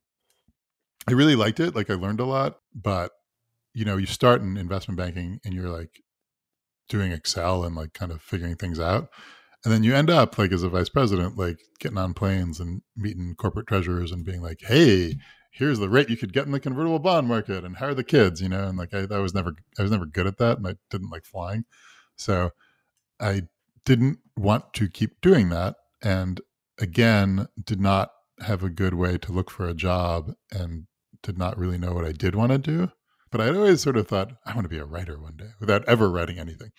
I 1.07 1.13
really 1.13 1.35
liked 1.35 1.59
it. 1.59 1.75
Like 1.75 1.89
I 1.89 1.93
learned 1.93 2.19
a 2.19 2.25
lot. 2.25 2.57
But, 2.73 3.11
you 3.75 3.83
know, 3.83 3.97
you 3.97 4.05
start 4.05 4.41
in 4.41 4.57
investment 4.57 4.97
banking 4.97 5.39
and 5.43 5.53
you're 5.53 5.69
like 5.69 6.01
doing 6.87 7.11
Excel 7.11 7.65
and 7.65 7.75
like 7.75 7.93
kind 7.93 8.11
of 8.11 8.21
figuring 8.21 8.55
things 8.55 8.79
out. 8.79 9.09
And 9.63 9.73
then 9.73 9.83
you 9.83 9.93
end 9.93 10.09
up 10.09 10.37
like 10.37 10.51
as 10.53 10.63
a 10.63 10.69
vice 10.69 10.89
president, 10.89 11.37
like 11.37 11.59
getting 11.79 11.97
on 11.97 12.13
planes 12.13 12.59
and 12.59 12.81
meeting 12.95 13.35
corporate 13.35 13.67
treasurers 13.67 14.11
and 14.11 14.23
being 14.23 14.41
like, 14.41 14.61
hey, 14.61 15.15
here's 15.51 15.79
the 15.79 15.89
rate 15.89 16.09
you 16.09 16.15
could 16.15 16.31
get 16.31 16.45
in 16.45 16.53
the 16.53 16.59
convertible 16.59 16.99
bond 16.99 17.27
market 17.27 17.65
and 17.65 17.75
hire 17.75 17.93
the 17.93 18.03
kids, 18.03 18.41
you 18.41 18.47
know? 18.47 18.63
And 18.63 18.77
like 18.77 18.93
I, 18.93 19.07
I 19.11 19.19
was 19.19 19.33
never 19.33 19.53
I 19.77 19.81
was 19.81 19.91
never 19.91 20.05
good 20.05 20.27
at 20.27 20.37
that 20.37 20.57
and 20.57 20.67
I 20.67 20.75
didn't 20.89 21.09
like 21.09 21.25
flying. 21.25 21.65
So 22.15 22.51
I 23.19 23.43
didn't 23.83 24.19
want 24.37 24.73
to 24.75 24.87
keep 24.87 25.19
doing 25.21 25.49
that. 25.49 25.75
And 26.01 26.39
again, 26.79 27.47
did 27.61 27.81
not 27.81 28.11
have 28.39 28.63
a 28.63 28.69
good 28.69 28.93
way 28.93 29.17
to 29.17 29.31
look 29.33 29.49
for 29.49 29.67
a 29.67 29.73
job 29.73 30.33
and 30.51 30.85
did 31.23 31.37
not 31.37 31.57
really 31.57 31.77
know 31.77 31.93
what 31.93 32.05
I 32.05 32.13
did 32.13 32.35
want 32.35 32.51
to 32.53 32.57
do. 32.57 32.91
But 33.35 33.49
I'd 33.49 33.55
always 33.57 33.81
sort 33.81 33.97
of 33.97 34.07
thought, 34.07 34.31
I 34.45 34.53
want 34.53 34.63
to 34.63 34.69
be 34.69 34.77
a 34.77 34.85
writer 34.85 35.19
one 35.19 35.35
day 35.35 35.49
without 35.59 35.83
ever 35.89 36.09
writing 36.09 36.39
anything. 36.39 36.69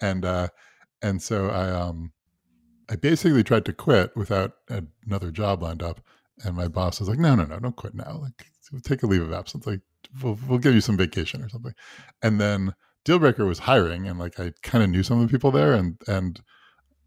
And, 0.00 0.24
uh, 0.24 0.48
and 1.02 1.20
so 1.20 1.50
I, 1.50 1.70
um, 1.70 2.12
I 2.88 2.96
basically 2.96 3.44
tried 3.44 3.66
to 3.66 3.74
quit 3.74 4.16
without 4.16 4.52
another 5.06 5.30
job 5.30 5.62
lined 5.62 5.82
up. 5.82 6.00
And 6.42 6.56
my 6.56 6.68
boss 6.68 7.00
was 7.00 7.10
like, 7.10 7.18
no, 7.18 7.34
no, 7.34 7.44
no, 7.44 7.58
don't 7.58 7.76
quit 7.76 7.94
now. 7.94 8.22
Like, 8.22 8.82
take 8.82 9.02
a 9.02 9.06
leave 9.06 9.20
of 9.20 9.34
absence. 9.34 9.66
Like, 9.66 9.82
we'll, 10.22 10.38
we'll 10.48 10.58
give 10.58 10.74
you 10.74 10.80
some 10.80 10.96
vacation 10.96 11.42
or 11.42 11.50
something. 11.50 11.74
And 12.22 12.40
then 12.40 12.72
Dealbreaker 13.04 13.46
was 13.46 13.58
hiring, 13.58 14.08
and 14.08 14.18
like 14.18 14.40
I 14.40 14.52
kind 14.62 14.82
of 14.82 14.88
knew 14.88 15.02
some 15.02 15.20
of 15.20 15.28
the 15.28 15.30
people 15.30 15.50
there, 15.52 15.74
and 15.74 15.96
and 16.08 16.40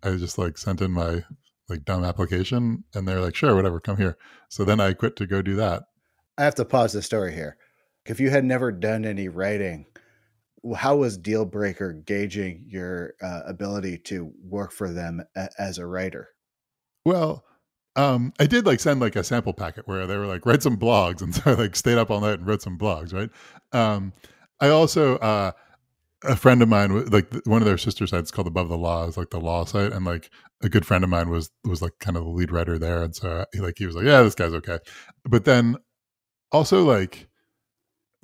I 0.01 0.12
just 0.18 0.38
like 0.38 0.57
sent 0.57 0.82
in 0.82 0.91
my 0.91 1.24
like 1.68 1.84
dumb 1.84 2.05
application, 2.05 2.86
and 2.93 3.07
they're 3.07 3.20
like, 3.20 3.36
sure, 3.36 3.55
whatever, 3.55 3.80
come 3.80 3.97
here. 3.97 4.18
So 4.49 4.64
then 4.64 4.80
I 4.80 4.93
quit 4.93 5.16
to 5.18 5.28
go 5.28 5.41
do 5.41 5.55
that. 5.55 5.84
I 6.38 6.43
have 6.43 6.55
to 6.55 6.64
pause 6.64 6.93
the 6.93 7.01
story 7.01 7.34
here. 7.34 7.57
If 8.05 8.19
you 8.19 8.29
had 8.29 8.45
never 8.45 8.71
done 8.71 9.05
any 9.05 9.27
writing, 9.27 9.85
how 10.75 10.97
was 10.97 11.17
Dealbreaker 11.17 12.05
gauging 12.05 12.65
your 12.67 13.13
uh, 13.21 13.41
ability 13.45 13.97
to 14.05 14.31
work 14.41 14.71
for 14.71 14.91
them 14.91 15.23
a- 15.35 15.49
as 15.57 15.77
a 15.77 15.85
writer? 15.85 16.29
Well, 17.05 17.43
um, 17.95 18.33
I 18.39 18.45
did 18.45 18.65
like 18.65 18.79
send 18.79 18.99
like 18.99 19.15
a 19.15 19.23
sample 19.23 19.53
packet 19.53 19.87
where 19.87 20.07
they 20.07 20.17
were 20.17 20.27
like 20.27 20.45
write 20.45 20.63
some 20.63 20.77
blogs, 20.77 21.21
and 21.21 21.33
so 21.35 21.41
I 21.45 21.53
like 21.53 21.75
stayed 21.75 21.97
up 21.97 22.09
all 22.09 22.21
night 22.21 22.39
and 22.39 22.47
wrote 22.47 22.61
some 22.61 22.77
blogs. 22.77 23.13
Right. 23.13 23.29
Um, 23.71 24.13
I 24.59 24.69
also 24.69 25.17
uh, 25.17 25.51
a 26.23 26.35
friend 26.35 26.61
of 26.61 26.67
mine 26.69 27.05
like 27.05 27.33
one 27.45 27.61
of 27.61 27.65
their 27.65 27.77
sister 27.77 28.05
sites 28.05 28.31
called 28.31 28.47
above 28.47 28.69
the 28.69 28.77
law 28.77 29.07
is 29.07 29.17
like 29.17 29.29
the 29.29 29.39
law 29.39 29.63
site 29.63 29.93
and 29.93 30.05
like 30.05 30.29
a 30.61 30.69
good 30.69 30.85
friend 30.85 31.03
of 31.03 31.09
mine 31.09 31.29
was 31.29 31.49
was 31.63 31.81
like 31.81 31.93
kind 31.99 32.17
of 32.17 32.23
the 32.23 32.29
lead 32.29 32.51
writer 32.51 32.77
there 32.77 33.01
and 33.03 33.15
so 33.15 33.45
he 33.53 33.59
like 33.59 33.75
he 33.77 33.85
was 33.85 33.95
like 33.95 34.05
yeah 34.05 34.21
this 34.21 34.35
guy's 34.35 34.53
okay 34.53 34.79
but 35.23 35.45
then 35.45 35.77
also 36.51 36.83
like 36.83 37.28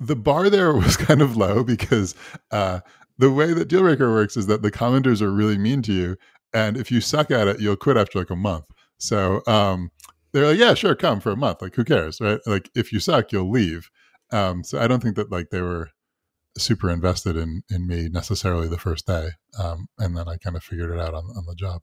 the 0.00 0.16
bar 0.16 0.50
there 0.50 0.72
was 0.76 0.96
kind 0.96 1.22
of 1.22 1.36
low 1.36 1.64
because 1.64 2.14
uh 2.50 2.80
the 3.18 3.32
way 3.32 3.54
that 3.54 3.68
dealbreaker 3.68 4.12
works 4.12 4.36
is 4.36 4.46
that 4.46 4.62
the 4.62 4.70
commenters 4.70 5.22
are 5.22 5.30
really 5.30 5.56
mean 5.56 5.82
to 5.82 5.92
you 5.92 6.16
and 6.52 6.76
if 6.76 6.90
you 6.90 7.00
suck 7.00 7.30
at 7.30 7.48
it 7.48 7.60
you'll 7.60 7.76
quit 7.76 7.96
after 7.96 8.18
like 8.18 8.30
a 8.30 8.36
month. 8.36 8.64
So 8.98 9.42
um 9.46 9.90
they're 10.32 10.46
like 10.46 10.58
yeah 10.58 10.74
sure 10.74 10.94
come 10.94 11.20
for 11.20 11.32
a 11.32 11.36
month 11.36 11.62
like 11.62 11.74
who 11.74 11.84
cares 11.84 12.20
right? 12.20 12.40
Like 12.46 12.70
if 12.74 12.92
you 12.92 13.00
suck 13.00 13.32
you'll 13.32 13.50
leave. 13.50 13.90
Um 14.32 14.64
so 14.64 14.78
i 14.78 14.86
don't 14.86 15.02
think 15.02 15.16
that 15.16 15.30
like 15.30 15.50
they 15.50 15.62
were 15.62 15.90
super 16.58 16.90
invested 16.90 17.36
in 17.36 17.62
in 17.70 17.86
me 17.86 18.08
necessarily 18.08 18.68
the 18.68 18.78
first 18.78 19.06
day 19.06 19.28
um 19.58 19.86
and 19.98 20.16
then 20.16 20.26
i 20.26 20.36
kind 20.38 20.56
of 20.56 20.64
figured 20.64 20.90
it 20.90 20.98
out 20.98 21.12
on, 21.12 21.24
on 21.36 21.44
the 21.46 21.54
job 21.54 21.82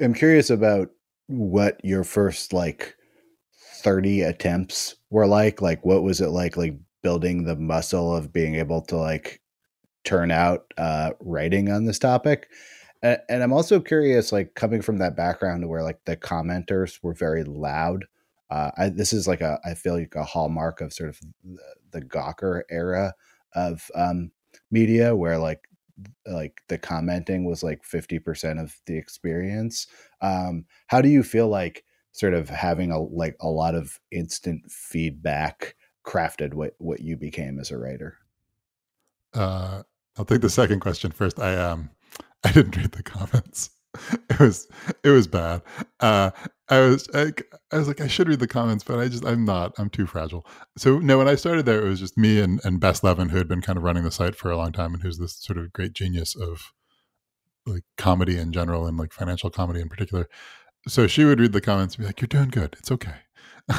I'm 0.00 0.14
curious 0.14 0.50
about 0.50 0.90
what 1.26 1.82
your 1.84 2.04
first 2.04 2.52
like 2.52 2.96
30 3.82 4.22
attempts 4.22 4.96
were 5.10 5.26
like. 5.26 5.62
Like, 5.62 5.84
what 5.84 6.02
was 6.02 6.20
it 6.20 6.28
like, 6.28 6.56
like 6.56 6.74
building 7.02 7.44
the 7.44 7.56
muscle 7.56 8.14
of 8.14 8.32
being 8.32 8.56
able 8.56 8.80
to 8.82 8.96
like 8.96 9.40
turn 10.04 10.30
out 10.30 10.72
uh, 10.76 11.12
writing 11.20 11.70
on 11.70 11.84
this 11.84 11.98
topic? 11.98 12.48
And, 13.02 13.18
and 13.28 13.42
I'm 13.42 13.52
also 13.52 13.80
curious, 13.80 14.32
like 14.32 14.54
coming 14.54 14.82
from 14.82 14.98
that 14.98 15.16
background 15.16 15.68
where 15.68 15.82
like 15.82 16.04
the 16.06 16.16
commenters 16.16 16.98
were 17.02 17.14
very 17.14 17.44
loud. 17.44 18.04
Uh, 18.50 18.70
I, 18.76 18.88
this 18.88 19.12
is 19.12 19.26
like 19.28 19.40
a, 19.40 19.58
I 19.64 19.74
feel 19.74 19.94
like 19.98 20.14
a 20.16 20.24
hallmark 20.24 20.80
of 20.80 20.92
sort 20.92 21.10
of 21.10 21.20
the, 21.44 21.58
the 21.92 22.02
Gawker 22.02 22.62
era 22.70 23.14
of 23.54 23.90
um, 23.94 24.30
media, 24.70 25.14
where 25.14 25.38
like 25.38 25.68
like 26.26 26.62
the 26.68 26.78
commenting 26.78 27.44
was 27.44 27.62
like 27.62 27.82
50% 27.84 28.60
of 28.60 28.76
the 28.86 28.96
experience 28.96 29.86
um 30.20 30.64
how 30.88 31.00
do 31.00 31.08
you 31.08 31.22
feel 31.22 31.48
like 31.48 31.84
sort 32.12 32.34
of 32.34 32.48
having 32.48 32.90
a 32.90 32.98
like 32.98 33.36
a 33.40 33.48
lot 33.48 33.74
of 33.74 34.00
instant 34.10 34.70
feedback 34.70 35.76
crafted 36.06 36.54
what 36.54 36.74
what 36.78 37.00
you 37.00 37.16
became 37.16 37.58
as 37.58 37.70
a 37.70 37.78
writer? 37.78 38.16
Uh 39.34 39.82
i'll 40.16 40.24
take 40.24 40.40
the 40.40 40.50
second 40.50 40.80
question 40.80 41.10
first. 41.10 41.38
I 41.38 41.56
um 41.56 41.90
i 42.44 42.52
didn't 42.52 42.76
read 42.76 42.92
the 42.92 43.02
comments 43.02 43.70
it 44.30 44.40
was 44.40 44.68
it 45.02 45.10
was 45.10 45.26
bad. 45.26 45.62
Uh 46.00 46.30
i 46.70 46.80
was 46.80 47.06
I, 47.14 47.30
I 47.70 47.76
was 47.76 47.88
like 47.88 48.00
i 48.00 48.06
should 48.06 48.26
read 48.26 48.38
the 48.40 48.46
comments 48.46 48.82
but 48.84 48.98
i 48.98 49.06
just 49.06 49.26
i'm 49.26 49.44
not 49.44 49.74
i'm 49.78 49.90
too 49.90 50.06
fragile. 50.06 50.46
So 50.78 50.98
no 50.98 51.18
when 51.18 51.28
i 51.28 51.34
started 51.34 51.66
there 51.66 51.84
it 51.84 51.88
was 51.88 52.00
just 52.00 52.16
me 52.16 52.40
and 52.40 52.60
and 52.64 52.80
bess 52.80 53.02
levin 53.02 53.28
who 53.28 53.36
had 53.36 53.48
been 53.48 53.60
kind 53.60 53.76
of 53.76 53.82
running 53.84 54.04
the 54.04 54.10
site 54.10 54.34
for 54.34 54.50
a 54.50 54.56
long 54.56 54.72
time 54.72 54.94
and 54.94 55.02
who's 55.02 55.18
this 55.18 55.36
sort 55.36 55.58
of 55.58 55.72
great 55.72 55.92
genius 55.92 56.34
of 56.34 56.72
like 57.66 57.84
comedy 57.96 58.38
in 58.38 58.52
general 58.52 58.86
and 58.86 58.96
like 58.98 59.12
financial 59.12 59.50
comedy 59.50 59.80
in 59.80 59.88
particular. 59.88 60.28
So 60.86 61.06
she 61.06 61.24
would 61.24 61.40
read 61.40 61.52
the 61.52 61.60
comments 61.60 61.94
and 61.94 62.02
be 62.02 62.06
like 62.06 62.20
you're 62.20 62.28
doing 62.28 62.50
good. 62.50 62.76
It's 62.78 62.90
okay. 62.90 63.14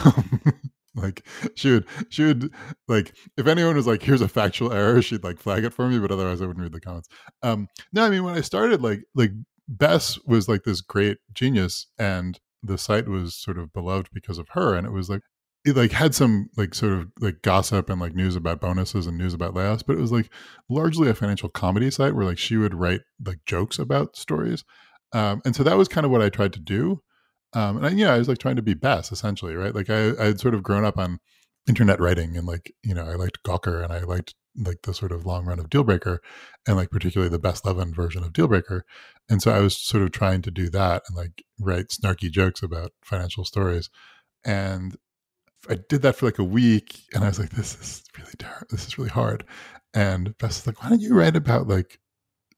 Like 0.95 1.27
she 1.55 1.71
would 1.71 1.85
she 2.07 2.23
would 2.23 2.53
like 2.87 3.13
if 3.37 3.47
anyone 3.47 3.75
was 3.75 3.85
like 3.85 4.01
here's 4.01 4.21
a 4.21 4.29
factual 4.29 4.71
error 4.71 5.01
she'd 5.01 5.25
like 5.25 5.39
flag 5.39 5.65
it 5.65 5.73
for 5.73 5.89
me 5.89 5.99
but 5.99 6.09
otherwise 6.09 6.41
i 6.41 6.45
wouldn't 6.45 6.63
read 6.63 6.71
the 6.71 6.79
comments. 6.79 7.09
Um 7.43 7.67
no 7.91 8.05
i 8.05 8.09
mean 8.09 8.23
when 8.23 8.33
i 8.35 8.41
started 8.41 8.81
like 8.81 9.03
like 9.13 9.31
bess 9.67 10.19
was 10.25 10.47
like 10.47 10.63
this 10.63 10.81
great 10.81 11.17
genius 11.33 11.87
and 11.97 12.39
the 12.61 12.77
site 12.77 13.07
was 13.07 13.35
sort 13.35 13.57
of 13.57 13.73
beloved 13.73 14.09
because 14.13 14.37
of 14.37 14.47
her 14.51 14.75
and 14.75 14.85
it 14.85 14.91
was 14.91 15.09
like 15.09 15.21
it 15.65 15.75
like 15.75 15.91
had 15.91 16.13
some 16.13 16.47
like 16.57 16.75
sort 16.75 16.93
of 16.93 17.07
like 17.19 17.41
gossip 17.41 17.89
and 17.89 17.99
like 17.99 18.13
news 18.13 18.35
about 18.35 18.61
bonuses 18.61 19.07
and 19.07 19.17
news 19.17 19.33
about 19.33 19.55
layoffs 19.55 19.83
but 19.85 19.95
it 19.97 20.01
was 20.01 20.11
like 20.11 20.29
largely 20.69 21.09
a 21.09 21.15
financial 21.15 21.49
comedy 21.49 21.89
site 21.89 22.15
where 22.15 22.25
like 22.25 22.37
she 22.37 22.57
would 22.57 22.75
write 22.75 23.01
like 23.25 23.39
jokes 23.45 23.79
about 23.79 24.15
stories 24.15 24.63
um 25.13 25.41
and 25.45 25.55
so 25.55 25.63
that 25.63 25.77
was 25.77 25.87
kind 25.87 26.05
of 26.05 26.11
what 26.11 26.21
i 26.21 26.29
tried 26.29 26.53
to 26.53 26.59
do 26.59 27.01
um 27.53 27.77
and 27.77 27.85
I, 27.85 27.89
yeah 27.89 28.13
i 28.13 28.17
was 28.17 28.27
like 28.27 28.37
trying 28.37 28.57
to 28.57 28.61
be 28.61 28.75
Bess 28.75 29.11
essentially 29.11 29.55
right? 29.55 29.73
Like 29.73 29.89
i 29.89 30.11
i 30.19 30.25
had 30.25 30.39
sort 30.39 30.53
of 30.53 30.63
grown 30.63 30.85
up 30.85 30.97
on 30.97 31.19
internet 31.67 31.99
writing 31.99 32.37
and 32.37 32.45
like 32.45 32.71
you 32.83 32.93
know 32.93 33.05
i 33.05 33.15
liked 33.15 33.39
gawker 33.43 33.83
and 33.83 33.91
i 33.91 34.01
liked 34.01 34.35
like 34.57 34.83
the 34.83 34.93
sort 34.93 35.11
of 35.11 35.25
long 35.25 35.45
run 35.45 35.59
of 35.59 35.69
dealbreaker 35.69 36.19
and 36.67 36.77
like 36.77 36.89
particularly 36.91 37.29
the 37.29 37.39
Bess 37.39 37.63
Levin 37.65 37.93
version 37.93 38.23
of 38.23 38.33
dealbreaker. 38.33 38.81
And 39.29 39.41
so 39.41 39.51
i 39.51 39.59
was 39.59 39.77
sort 39.77 40.03
of 40.03 40.11
trying 40.11 40.41
to 40.43 40.51
do 40.51 40.69
that 40.69 41.03
and 41.07 41.17
like 41.17 41.43
write 41.59 41.89
snarky 41.89 42.31
jokes 42.31 42.63
about 42.63 42.91
financial 43.03 43.45
stories. 43.45 43.89
And 44.43 44.95
i 45.69 45.77
did 45.89 46.01
that 46.03 46.15
for 46.15 46.27
like 46.27 46.39
a 46.39 46.43
week 46.43 46.99
and 47.13 47.23
i 47.23 47.27
was 47.27 47.39
like 47.39 47.49
this 47.49 47.75
is 47.81 48.03
really 48.17 48.33
ter- 48.37 48.65
this 48.69 48.87
is 48.87 48.97
really 48.97 49.09
hard. 49.09 49.45
And 49.93 50.37
bess 50.37 50.59
was 50.59 50.67
like 50.67 50.83
why 50.83 50.89
don't 50.89 51.01
you 51.01 51.15
write 51.15 51.35
about 51.35 51.67
like 51.67 51.99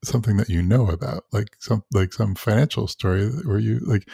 something 0.03 0.37
that 0.37 0.49
you 0.49 0.61
know 0.61 0.89
about 0.89 1.23
like 1.31 1.55
some 1.59 1.83
like 1.93 2.13
some 2.13 2.35
financial 2.35 2.87
story 2.87 3.29
where 3.45 3.59
you 3.59 3.79
like 3.79 4.07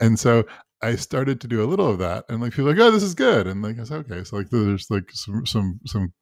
and 0.00 0.18
so 0.18 0.44
I 0.82 0.96
started 0.96 1.40
to 1.40 1.48
do 1.48 1.62
a 1.62 1.66
little 1.68 1.90
of 1.90 1.98
that, 1.98 2.24
and 2.28 2.40
like 2.40 2.52
people 2.52 2.70
like, 2.70 2.78
oh, 2.78 2.90
this 2.90 3.02
is 3.02 3.14
good, 3.14 3.46
and 3.46 3.62
like 3.62 3.78
I 3.78 3.84
said, 3.84 4.10
okay, 4.10 4.24
so 4.24 4.36
like 4.36 4.50
there's 4.50 4.90
like 4.90 5.10
some 5.12 5.46
some 5.46 5.80
some. 5.86 6.12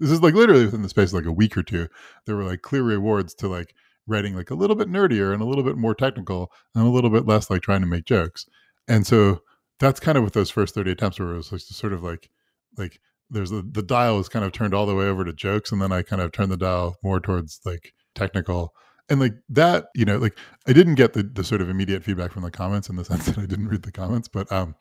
This 0.00 0.10
is 0.10 0.22
like 0.22 0.34
literally 0.34 0.64
within 0.64 0.82
the 0.82 0.88
space 0.88 1.10
of 1.10 1.14
like 1.14 1.26
a 1.26 1.32
week 1.32 1.56
or 1.56 1.62
two, 1.62 1.88
there 2.26 2.36
were 2.36 2.44
like 2.44 2.62
clear 2.62 2.82
rewards 2.82 3.34
to 3.36 3.48
like 3.48 3.74
writing 4.06 4.34
like 4.34 4.50
a 4.50 4.54
little 4.54 4.76
bit 4.76 4.88
nerdier 4.88 5.32
and 5.32 5.40
a 5.40 5.46
little 5.46 5.64
bit 5.64 5.76
more 5.76 5.94
technical 5.94 6.50
and 6.74 6.86
a 6.86 6.90
little 6.90 7.10
bit 7.10 7.26
less 7.26 7.48
like 7.48 7.62
trying 7.62 7.80
to 7.80 7.86
make 7.86 8.04
jokes. 8.04 8.46
And 8.88 9.06
so 9.06 9.42
that's 9.80 10.00
kind 10.00 10.18
of 10.18 10.24
what 10.24 10.32
those 10.32 10.50
first 10.50 10.74
30 10.74 10.90
attempts 10.92 11.18
were. 11.18 11.32
It 11.32 11.36
was 11.36 11.52
like 11.52 11.60
sort 11.60 11.92
of 11.92 12.02
like 12.02 12.30
like 12.76 13.00
there's 13.30 13.52
a, 13.52 13.62
the 13.62 13.82
dial 13.82 14.16
was 14.16 14.28
kind 14.28 14.44
of 14.44 14.52
turned 14.52 14.74
all 14.74 14.86
the 14.86 14.94
way 14.94 15.06
over 15.06 15.24
to 15.24 15.32
jokes, 15.32 15.72
and 15.72 15.80
then 15.80 15.92
I 15.92 16.02
kind 16.02 16.20
of 16.20 16.32
turned 16.32 16.52
the 16.52 16.56
dial 16.56 16.96
more 17.02 17.20
towards 17.20 17.60
like 17.64 17.94
technical 18.14 18.74
and 19.08 19.20
like 19.20 19.34
that 19.48 19.86
you 19.94 20.04
know 20.04 20.18
like 20.18 20.38
i 20.66 20.72
didn't 20.72 20.94
get 20.94 21.12
the, 21.12 21.22
the 21.22 21.44
sort 21.44 21.60
of 21.60 21.68
immediate 21.68 22.02
feedback 22.02 22.32
from 22.32 22.42
the 22.42 22.50
comments 22.50 22.88
in 22.88 22.96
the 22.96 23.04
sense 23.04 23.26
that 23.26 23.38
i 23.38 23.46
didn't 23.46 23.68
read 23.68 23.82
the 23.82 23.92
comments 23.92 24.28
but 24.28 24.50
um 24.52 24.74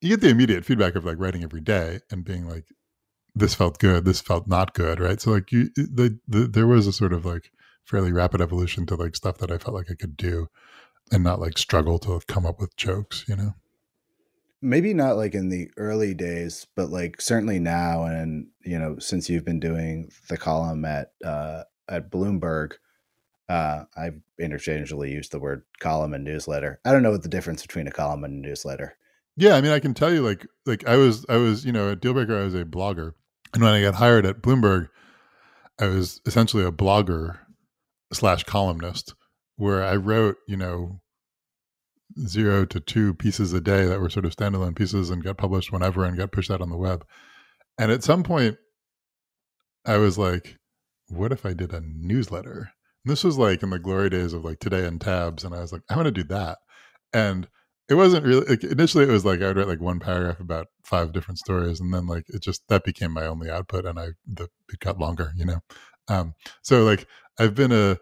you 0.00 0.10
get 0.10 0.20
the 0.20 0.28
immediate 0.28 0.64
feedback 0.64 0.94
of 0.94 1.04
like 1.04 1.18
writing 1.18 1.42
every 1.42 1.60
day 1.60 2.00
and 2.10 2.24
being 2.24 2.48
like 2.48 2.66
this 3.36 3.54
felt 3.54 3.78
good 3.78 4.04
this 4.04 4.20
felt 4.20 4.48
not 4.48 4.74
good 4.74 4.98
right 4.98 5.20
so 5.20 5.30
like 5.30 5.52
you 5.52 5.68
the, 5.76 6.18
the 6.26 6.46
there 6.46 6.66
was 6.66 6.86
a 6.86 6.92
sort 6.92 7.12
of 7.12 7.24
like 7.24 7.52
fairly 7.84 8.10
rapid 8.10 8.40
evolution 8.40 8.86
to 8.86 8.96
like 8.96 9.14
stuff 9.14 9.38
that 9.38 9.52
i 9.52 9.58
felt 9.58 9.76
like 9.76 9.90
i 9.90 9.94
could 9.94 10.16
do 10.16 10.48
and 11.12 11.22
not 11.22 11.38
like 11.38 11.58
struggle 11.58 11.98
to 11.98 12.20
come 12.26 12.46
up 12.46 12.58
with 12.58 12.76
jokes 12.76 13.24
you 13.28 13.36
know 13.36 13.54
maybe 14.62 14.94
not 14.94 15.16
like 15.16 15.34
in 15.34 15.50
the 15.50 15.70
early 15.76 16.14
days 16.14 16.66
but 16.74 16.90
like 16.90 17.20
certainly 17.20 17.58
now 17.58 18.04
and 18.04 18.48
you 18.64 18.78
know 18.78 18.98
since 18.98 19.28
you've 19.28 19.44
been 19.44 19.60
doing 19.60 20.10
the 20.28 20.36
column 20.36 20.84
at 20.84 21.12
uh 21.24 21.62
at 21.88 22.10
bloomberg 22.10 22.72
uh, 23.48 23.84
I've 23.96 24.20
interchangeably 24.38 25.12
used 25.12 25.32
the 25.32 25.38
word 25.38 25.62
column 25.78 26.14
and 26.14 26.24
newsletter. 26.24 26.80
I 26.84 26.92
don't 26.92 27.02
know 27.02 27.12
what 27.12 27.22
the 27.22 27.28
difference 27.28 27.62
between 27.62 27.86
a 27.86 27.92
column 27.92 28.24
and 28.24 28.44
a 28.44 28.48
newsletter. 28.48 28.96
Yeah, 29.36 29.54
I 29.54 29.60
mean, 29.60 29.72
I 29.72 29.80
can 29.80 29.94
tell 29.94 30.12
you, 30.12 30.22
like, 30.22 30.46
like 30.64 30.86
I 30.86 30.96
was, 30.96 31.26
I 31.28 31.36
was, 31.36 31.64
you 31.64 31.72
know, 31.72 31.92
at 31.92 32.00
Dealbreaker, 32.00 32.40
I 32.40 32.44
was 32.44 32.54
a 32.54 32.64
blogger, 32.64 33.12
and 33.56 33.64
when 33.64 33.72
I 33.72 33.80
got 33.80 33.94
hired 33.94 34.26
at 34.26 34.42
Bloomberg, 34.42 34.90
I 35.80 35.86
was 35.86 36.20
essentially 36.26 36.62
a 36.62 36.70
blogger 36.70 37.38
slash 38.12 38.44
columnist 38.44 39.14
where 39.56 39.82
I 39.82 39.96
wrote, 39.96 40.36
you 40.46 40.58
know, 40.58 41.00
zero 42.20 42.66
to 42.66 42.80
two 42.80 43.14
pieces 43.14 43.54
a 43.54 43.60
day 43.62 43.86
that 43.86 43.98
were 43.98 44.10
sort 44.10 44.26
of 44.26 44.36
standalone 44.36 44.76
pieces 44.76 45.08
and 45.08 45.24
got 45.24 45.38
published 45.38 45.72
whenever 45.72 46.04
and 46.04 46.18
got 46.18 46.32
pushed 46.32 46.50
out 46.50 46.60
on 46.60 46.68
the 46.68 46.76
web. 46.76 47.06
And 47.78 47.90
at 47.90 48.04
some 48.04 48.22
point, 48.22 48.58
I 49.86 49.96
was 49.96 50.18
like, 50.18 50.58
what 51.08 51.32
if 51.32 51.46
I 51.46 51.54
did 51.54 51.72
a 51.72 51.80
newsletter? 51.80 52.72
And 53.06 53.10
this 53.10 53.24
was 53.24 53.38
like 53.38 53.62
in 53.62 53.70
the 53.70 53.78
glory 53.78 54.10
days 54.10 54.34
of 54.34 54.44
like 54.44 54.58
Today 54.58 54.86
in 54.86 54.98
Tabs. 54.98 55.44
And 55.44 55.54
I 55.54 55.60
was 55.60 55.72
like, 55.72 55.80
I'm 55.88 55.96
going 55.96 56.04
to 56.04 56.10
do 56.10 56.24
that. 56.24 56.58
And 57.14 57.48
it 57.88 57.94
wasn't 57.94 58.24
really 58.24 58.46
like 58.46 58.64
initially 58.64 59.04
it 59.04 59.10
was 59.10 59.24
like 59.24 59.40
I 59.42 59.48
would 59.48 59.56
write 59.56 59.68
like 59.68 59.80
one 59.80 60.00
paragraph 60.00 60.40
about 60.40 60.68
five 60.84 61.12
different 61.12 61.38
stories 61.38 61.80
and 61.80 61.92
then 61.92 62.06
like 62.06 62.24
it 62.28 62.42
just 62.42 62.62
that 62.68 62.84
became 62.84 63.12
my 63.12 63.26
only 63.26 63.50
output 63.50 63.84
and 63.84 63.98
I 63.98 64.08
the 64.26 64.48
it 64.72 64.80
got 64.80 64.98
longer, 64.98 65.32
you 65.36 65.44
know. 65.44 65.60
Um 66.08 66.34
so 66.62 66.84
like 66.84 67.06
I've 67.38 67.54
been 67.54 67.72
a 67.72 67.98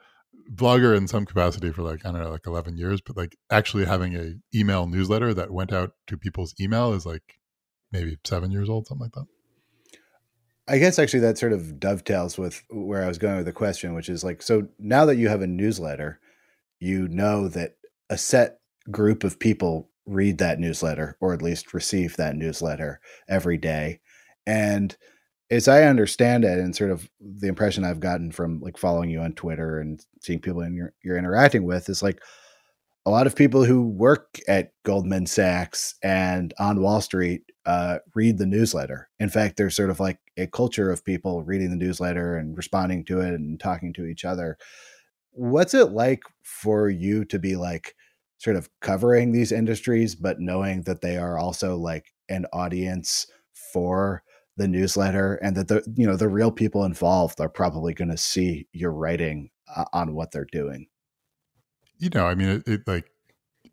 blogger 0.53 0.97
in 0.97 1.09
some 1.09 1.27
capacity 1.27 1.71
for 1.71 1.83
like 1.83 2.05
I 2.05 2.13
don't 2.13 2.23
know 2.23 2.31
like 2.31 2.47
11 2.47 2.77
years 2.77 3.01
but 3.01 3.17
like 3.17 3.37
actually 3.51 3.85
having 3.85 4.15
a 4.15 4.35
email 4.55 4.87
newsletter 4.87 5.35
that 5.35 5.51
went 5.51 5.73
out 5.73 5.93
to 6.07 6.17
people's 6.17 6.55
email 6.61 6.93
is 6.93 7.07
like 7.07 7.39
maybe 7.93 8.19
7 8.25 8.51
years 8.51 8.69
old 8.69 8.87
something 8.87 9.05
like 9.05 9.13
that. 9.13 9.27
I 10.67 10.79
guess 10.79 10.99
actually 10.99 11.21
that 11.21 11.37
sort 11.37 11.53
of 11.53 11.79
dovetails 11.79 12.39
with 12.39 12.63
where 12.71 13.05
I 13.05 13.09
was 13.09 13.19
going 13.19 13.37
with 13.37 13.45
the 13.45 13.53
question, 13.53 13.95
which 13.95 14.09
is 14.09 14.25
like, 14.25 14.41
so 14.41 14.69
now 14.79 15.05
that 15.05 15.17
you 15.17 15.29
have 15.29 15.43
a 15.43 15.47
newsletter, 15.47 16.21
you 16.81 17.07
know 17.07 17.49
that 17.49 17.77
a 18.09 18.17
set 18.17 18.61
group 18.91 19.25
of 19.25 19.39
people 19.39 19.91
read 20.07 20.39
that 20.39 20.59
newsletter 20.59 21.17
or 21.21 21.33
at 21.33 21.43
least 21.43 21.73
receive 21.73 22.17
that 22.17 22.37
newsletter 22.37 23.01
every 23.29 23.57
day. 23.57 24.01
And 24.47 24.97
as 25.51 25.69
I 25.69 25.85
understand 25.85 26.45
it, 26.45 26.59
and 26.59 26.75
sort 26.75 26.91
of 26.91 27.09
the 27.21 27.49
impression 27.49 27.85
I've 27.85 28.01
gotten 28.01 28.33
from 28.33 28.61
like 28.61 28.77
following 28.77 29.11
you 29.11 29.21
on 29.21 29.33
Twitter 29.33 29.79
and 29.79 30.05
seeing 30.21 30.41
people 30.41 30.63
in 30.63 30.75
your, 30.75 30.93
you're 31.03 31.19
interacting 31.19 31.65
with 31.65 31.89
is 31.89 32.03
like 32.03 32.21
a 33.07 33.11
lot 33.11 33.27
of 33.27 33.37
people 33.37 33.65
who 33.65 33.83
work 33.83 34.39
at 34.49 34.73
Goldman 34.85 35.27
Sachs 35.27 35.95
and 36.03 36.55
on 36.59 36.81
Wall 36.81 37.03
Street 37.03 37.43
uh, 37.67 37.99
read 38.15 38.39
the 38.39 38.47
newsletter. 38.47 39.09
In 39.21 39.29
fact, 39.29 39.57
there's 39.57 39.77
sort 39.77 39.91
of 39.91 40.01
like 40.01 40.19
a 40.39 40.47
culture 40.47 40.91
of 40.91 41.05
people 41.05 41.43
reading 41.45 41.71
the 41.71 41.77
newsletter 41.77 42.37
and 42.37 42.57
responding 42.57 43.05
to 43.07 43.21
it 43.21 43.35
and 43.35 43.61
talking 43.61 43.93
to 43.95 44.07
each 44.07 44.25
other. 44.25 44.57
What's 45.33 45.75
it 45.75 45.91
like 45.91 46.23
for 46.43 46.89
you 46.89 47.25
to 47.27 47.39
be 47.39 47.57
like 47.57 47.95
sort 48.45 48.57
of 48.57 48.69
covering 48.83 49.33
these 49.33 49.51
industries, 49.51 50.15
but 50.15 50.39
knowing 50.39 50.83
that 50.83 51.01
they 51.01 51.17
are 51.17 51.39
also 51.39 51.79
like 51.79 52.13
an 52.29 52.45
audience 52.53 53.27
for 53.73 54.23
the 54.59 54.69
newsletter 54.69 55.37
and 55.37 55.57
that 55.57 55.69
the 55.69 55.83
you 55.97 56.07
know 56.07 56.15
the 56.15 56.29
real 56.29 56.53
people 56.53 56.85
involved 56.85 57.41
are 57.41 57.49
probably 57.49 57.95
going 57.95 58.11
to 58.11 58.19
see 58.19 58.69
your 58.73 58.93
writing 58.93 59.51
uh, 59.75 59.87
on 59.95 60.15
what 60.15 60.31
they're 60.31 60.47
doing. 60.53 60.87
You 61.99 62.11
know 62.11 62.27
i 62.27 62.35
mean 62.35 62.49
it, 62.49 62.69
it 62.69 62.81
like 62.87 63.07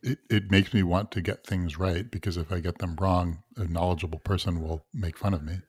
it, 0.01 0.19
it 0.29 0.49
makes 0.49 0.73
me 0.73 0.83
want 0.83 1.11
to 1.11 1.21
get 1.21 1.45
things 1.45 1.77
right 1.77 2.09
because 2.09 2.37
if 2.37 2.51
i 2.51 2.59
get 2.59 2.77
them 2.79 2.95
wrong 2.99 3.43
a 3.57 3.65
knowledgeable 3.65 4.19
person 4.19 4.61
will 4.61 4.85
make 4.93 5.17
fun 5.17 5.33
of 5.33 5.43
me. 5.43 5.59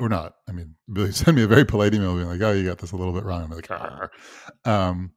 Or 0.00 0.08
not. 0.08 0.36
I 0.48 0.52
mean 0.52 0.76
really 0.88 1.12
send 1.12 1.36
me 1.36 1.42
a 1.42 1.48
very 1.48 1.64
polite 1.64 1.92
email 1.92 2.14
being 2.14 2.28
like 2.28 2.40
oh 2.40 2.52
you 2.52 2.64
got 2.64 2.78
this 2.78 2.92
a 2.92 2.96
little 2.96 3.12
bit 3.12 3.24
wrong. 3.24 3.42
I'm 3.42 3.50
like 3.50 3.70
Arr. 3.70 4.10
um 4.64 5.12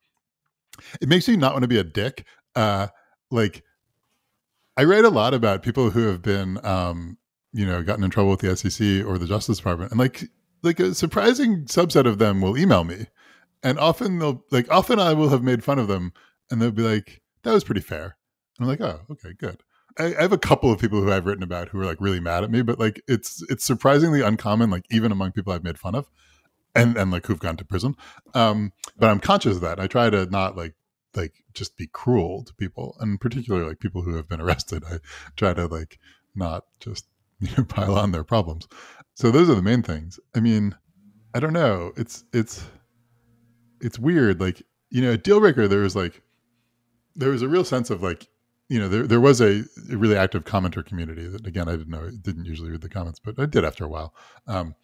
it 0.99 1.07
makes 1.07 1.27
me 1.27 1.37
not 1.37 1.53
want 1.53 1.63
to 1.63 1.69
be 1.69 1.77
a 1.77 1.83
dick 1.83 2.25
uh 2.55 2.87
like 3.31 3.63
i 4.77 4.83
write 4.83 5.05
a 5.05 5.09
lot 5.09 5.33
about 5.33 5.63
people 5.63 5.89
who 5.89 6.07
have 6.07 6.21
been 6.21 6.63
um 6.65 7.17
you 7.55 7.65
know 7.65 7.81
gotten 7.81 8.03
in 8.03 8.09
trouble 8.09 8.31
with 8.31 8.41
the 8.41 8.55
SEC 8.55 9.05
or 9.07 9.17
the 9.17 9.25
Justice 9.25 9.57
Department, 9.57 9.91
and 9.91 9.99
like 9.99 10.25
like 10.61 10.79
a 10.79 10.93
surprising 10.93 11.63
subset 11.65 12.05
of 12.05 12.17
them 12.19 12.41
will 12.41 12.57
email 12.57 12.83
me, 12.83 13.07
and 13.63 13.79
often 13.79 14.19
they'll 14.19 14.43
like 14.51 14.69
often 14.69 14.99
I 14.99 15.13
will 15.13 15.29
have 15.29 15.41
made 15.41 15.63
fun 15.63 15.79
of 15.79 15.87
them, 15.87 16.11
and 16.51 16.61
they'll 16.61 16.71
be 16.71 16.83
like, 16.83 17.21
"That 17.43 17.53
was 17.53 17.63
pretty 17.63 17.81
fair." 17.81 18.17
And 18.59 18.65
I'm 18.65 18.67
like, 18.67 18.81
"Oh, 18.81 19.01
okay, 19.09 19.33
good." 19.37 19.63
I, 19.97 20.13
I 20.15 20.21
have 20.21 20.33
a 20.33 20.37
couple 20.37 20.69
of 20.71 20.79
people 20.79 21.01
who 21.01 21.09
I've 21.09 21.25
written 21.25 21.43
about 21.43 21.69
who 21.69 21.79
are 21.79 21.85
like 21.85 22.01
really 22.01 22.19
mad 22.19 22.43
at 22.43 22.51
me, 22.51 22.61
but 22.61 22.77
like 22.77 23.01
it's 23.07 23.41
it's 23.49 23.63
surprisingly 23.63 24.19
uncommon, 24.19 24.69
like 24.69 24.85
even 24.91 25.13
among 25.13 25.31
people 25.31 25.53
I've 25.53 25.63
made 25.63 25.79
fun 25.79 25.95
of, 25.95 26.09
and 26.75 26.97
and 26.97 27.09
like 27.09 27.25
who've 27.25 27.39
gone 27.39 27.55
to 27.57 27.65
prison. 27.65 27.95
Um, 28.33 28.73
but 28.97 29.09
I'm 29.09 29.21
conscious 29.21 29.55
of 29.55 29.61
that. 29.61 29.79
I 29.79 29.87
try 29.87 30.09
to 30.09 30.25
not 30.25 30.57
like 30.57 30.75
like 31.15 31.43
just 31.53 31.77
be 31.77 31.87
cruel 31.87 32.43
to 32.43 32.53
people, 32.53 32.95
and 32.99 33.19
particularly 33.19 33.67
like 33.67 33.79
people 33.79 34.01
who 34.01 34.15
have 34.15 34.27
been 34.27 34.41
arrested. 34.41 34.83
I 34.89 34.97
try 35.35 35.53
to 35.53 35.67
like 35.67 35.99
not 36.35 36.65
just 36.79 37.05
you 37.39 37.49
know 37.57 37.63
pile 37.63 37.97
on 37.97 38.11
their 38.11 38.23
problems. 38.23 38.67
So 39.15 39.31
those 39.31 39.49
are 39.49 39.55
the 39.55 39.61
main 39.61 39.83
things. 39.83 40.19
I 40.35 40.39
mean 40.39 40.75
i 41.33 41.39
don't 41.39 41.53
know. 41.53 41.91
It's 41.97 42.23
it's 42.33 42.65
it's 43.81 43.99
weird. 43.99 44.39
Like 44.39 44.63
you 44.89 45.01
know 45.01 45.17
deal 45.17 45.39
breaker 45.39 45.67
there 45.67 45.81
was 45.81 45.95
like 45.95 46.21
there 47.15 47.29
was 47.29 47.41
a 47.41 47.47
real 47.49 47.65
sense 47.65 47.89
of 47.89 48.01
like 48.01 48.27
you 48.69 48.79
know 48.79 48.87
there, 48.87 49.05
there 49.05 49.19
was 49.19 49.41
a, 49.41 49.63
a 49.91 49.97
really 49.97 50.15
active 50.15 50.45
commenter 50.45 50.85
community 50.85 51.27
that 51.27 51.45
again 51.45 51.67
i 51.67 51.73
didn't 51.73 51.89
know 51.89 52.09
didn't 52.21 52.45
usually 52.45 52.71
read 52.71 52.81
the 52.81 52.89
comments 52.89 53.19
but 53.19 53.39
i 53.39 53.45
did 53.45 53.65
after 53.65 53.83
a 53.83 53.89
while. 53.89 54.13
Um 54.47 54.75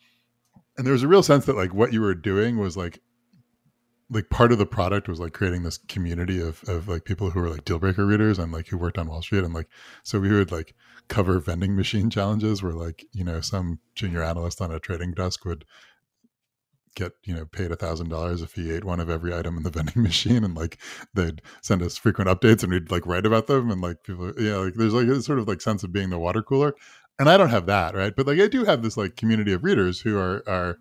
and 0.77 0.85
there 0.85 0.93
was 0.93 1.03
a 1.03 1.07
real 1.07 1.23
sense 1.23 1.45
that 1.45 1.55
like 1.55 1.73
what 1.73 1.93
you 1.93 2.01
were 2.01 2.15
doing 2.15 2.57
was 2.57 2.75
like 2.75 2.99
like 4.11 4.29
part 4.29 4.51
of 4.51 4.57
the 4.57 4.65
product 4.65 5.07
was 5.07 5.19
like 5.19 5.33
creating 5.33 5.63
this 5.63 5.77
community 5.77 6.41
of 6.41 6.63
of 6.67 6.87
like 6.87 7.05
people 7.05 7.29
who 7.29 7.39
were 7.39 7.49
like 7.49 7.63
deal 7.63 7.79
breaker 7.79 8.05
readers 8.05 8.37
and 8.37 8.51
like 8.51 8.67
who 8.67 8.77
worked 8.77 8.97
on 8.97 9.07
Wall 9.07 9.21
Street. 9.21 9.43
And 9.43 9.53
like 9.53 9.69
so 10.03 10.19
we 10.19 10.29
would 10.31 10.51
like 10.51 10.75
cover 11.07 11.39
vending 11.39 11.75
machine 11.75 12.09
challenges 12.11 12.61
where 12.61 12.73
like 12.73 13.05
you 13.13 13.23
know 13.23 13.41
some 13.41 13.79
junior 13.95 14.21
analyst 14.21 14.61
on 14.61 14.71
a 14.71 14.79
trading 14.79 15.13
desk 15.13 15.45
would 15.45 15.65
get 16.93 17.13
you 17.23 17.33
know 17.33 17.45
paid 17.45 17.71
a 17.71 17.77
thousand 17.77 18.09
dollars 18.09 18.41
if 18.41 18.53
he 18.53 18.69
ate 18.69 18.83
one 18.83 18.99
of 18.99 19.09
every 19.09 19.33
item 19.33 19.55
in 19.55 19.63
the 19.63 19.69
vending 19.71 20.03
machine. 20.03 20.43
And 20.43 20.55
like 20.55 20.77
they'd 21.13 21.41
send 21.61 21.81
us 21.81 21.97
frequent 21.97 22.29
updates 22.29 22.63
and 22.63 22.71
we'd 22.73 22.91
like 22.91 23.05
write 23.05 23.25
about 23.25 23.47
them. 23.47 23.71
And 23.71 23.81
like 23.81 24.03
people 24.03 24.33
yeah 24.37 24.57
like 24.57 24.73
there's 24.75 24.93
like 24.93 25.07
a 25.07 25.21
sort 25.21 25.39
of 25.39 25.47
like 25.47 25.61
sense 25.61 25.83
of 25.83 25.93
being 25.93 26.09
the 26.09 26.19
water 26.19 26.43
cooler. 26.43 26.75
And 27.17 27.29
I 27.29 27.37
don't 27.37 27.49
have 27.49 27.65
that 27.67 27.95
right? 27.95 28.13
But 28.15 28.27
like 28.27 28.39
I 28.41 28.47
do 28.47 28.65
have 28.65 28.81
this 28.81 28.97
like 28.97 29.15
community 29.15 29.53
of 29.53 29.63
readers 29.63 30.01
who 30.01 30.17
are 30.17 30.43
are 30.47 30.79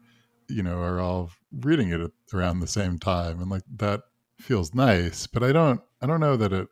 you 0.51 0.63
know 0.63 0.79
are 0.79 1.01
all 1.01 1.31
reading 1.61 1.91
it 1.91 2.11
around 2.35 2.61
the 2.61 2.67
same 2.67 2.99
time 2.99 3.41
and 3.41 3.51
like 3.51 3.63
that 3.77 4.03
feels 4.39 4.75
nice 4.75 5.27
but 5.27 5.43
i 5.43 5.53
don't 5.53 5.81
i 6.01 6.07
don't 6.07 6.21
know 6.21 6.37
that 6.37 6.53
it 6.53 6.69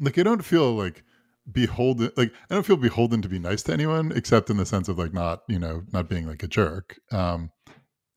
like 0.00 0.18
i 0.18 0.22
don't 0.22 0.44
feel 0.44 0.74
like 0.74 1.02
beholden 1.50 2.10
like 2.16 2.32
i 2.50 2.54
don't 2.54 2.66
feel 2.66 2.76
beholden 2.76 3.22
to 3.22 3.28
be 3.28 3.38
nice 3.38 3.62
to 3.62 3.72
anyone 3.72 4.12
except 4.14 4.50
in 4.50 4.56
the 4.56 4.66
sense 4.66 4.88
of 4.88 4.98
like 4.98 5.12
not 5.12 5.42
you 5.48 5.58
know 5.58 5.82
not 5.92 6.08
being 6.08 6.26
like 6.26 6.42
a 6.42 6.48
jerk 6.48 6.98
um 7.12 7.50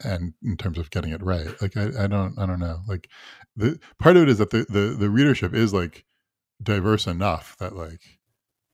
and 0.03 0.33
in 0.43 0.57
terms 0.57 0.77
of 0.77 0.89
getting 0.89 1.11
it 1.11 1.23
right 1.23 1.61
like 1.61 1.77
i, 1.77 2.03
I 2.03 2.07
don't 2.07 2.37
i 2.37 2.45
don't 2.45 2.59
know 2.59 2.81
like 2.87 3.09
the 3.55 3.79
part 3.99 4.17
of 4.17 4.23
it 4.23 4.29
is 4.29 4.39
that 4.39 4.49
the, 4.49 4.65
the 4.69 4.95
the 4.99 5.09
readership 5.09 5.53
is 5.53 5.73
like 5.73 6.05
diverse 6.61 7.07
enough 7.07 7.55
that 7.59 7.75
like 7.75 8.01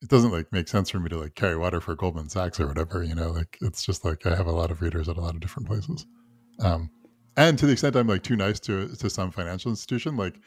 it 0.02 0.10
doesn't 0.10 0.32
like 0.32 0.52
make 0.52 0.68
sense 0.68 0.90
for 0.90 1.00
me 1.00 1.10
to 1.10 1.18
like 1.18 1.36
carry 1.36 1.58
water 1.58 1.82
for 1.82 1.96
Goldman 1.96 2.30
Sachs 2.30 2.60
or 2.60 2.68
whatever, 2.68 3.04
you 3.04 3.16
know, 3.16 3.32
like 3.32 3.58
it's 3.62 3.84
just 3.84 4.06
like 4.06 4.26
I 4.26 4.36
have 4.36 4.48
a 4.48 4.52
lot 4.52 4.72
of 4.72 4.82
readers 4.82 5.10
at 5.10 5.18
a 5.18 5.22
lot 5.22 5.34
of 5.34 5.40
different 5.40 5.68
places. 5.68 6.06
Um, 6.60 6.90
and 7.36 7.58
to 7.58 7.66
the 7.66 7.74
extent 7.74 7.96
I'm 7.96 8.08
like 8.08 8.24
too 8.24 8.36
nice 8.36 8.60
to 8.62 8.88
to 8.96 9.10
some 9.10 9.32
financial 9.32 9.72
institution, 9.72 10.16
like 10.16 10.40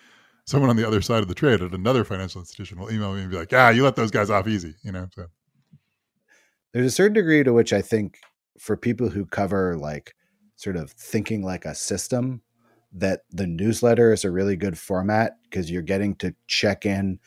someone 0.47 0.71
on 0.71 0.77
the 0.77 0.87
other 0.87 1.03
side 1.03 1.23
of 1.23 1.29
the 1.29 1.35
trade 1.35 1.63
at 1.63 1.73
another 1.73 2.05
financial 2.05 2.41
institution 2.41 2.79
will 2.79 2.93
email 2.93 3.13
me 3.15 3.23
and 3.23 3.31
be 3.31 3.37
like, 3.37 3.53
"Yeah, 3.53 3.71
you 3.71 3.83
let 3.83 3.97
those 3.97 4.11
guys 4.11 4.31
off 4.31 4.47
easy," 4.47 4.75
you 4.83 4.93
know. 4.93 5.09
So 5.15 5.27
there's 6.73 6.87
a 6.87 6.91
certain 6.91 7.15
degree 7.15 7.43
to 7.43 7.53
which 7.53 7.73
I 7.73 7.83
think 7.83 8.19
for 8.59 8.77
people 8.77 9.09
who 9.09 9.27
cover 9.27 9.77
like 9.77 10.15
sort 10.57 10.77
of 10.77 10.93
thinking 10.93 11.43
like 11.43 11.65
a 11.65 11.75
system, 11.75 12.43
that 12.93 13.23
the 13.31 13.47
newsletter 13.47 14.13
is 14.13 14.25
a 14.25 14.31
really 14.31 14.57
good 14.57 14.79
format 14.79 15.39
because 15.45 15.71
you're 15.71 15.83
getting 15.83 16.15
to 16.17 16.35
check 16.47 16.85
in 16.87 17.19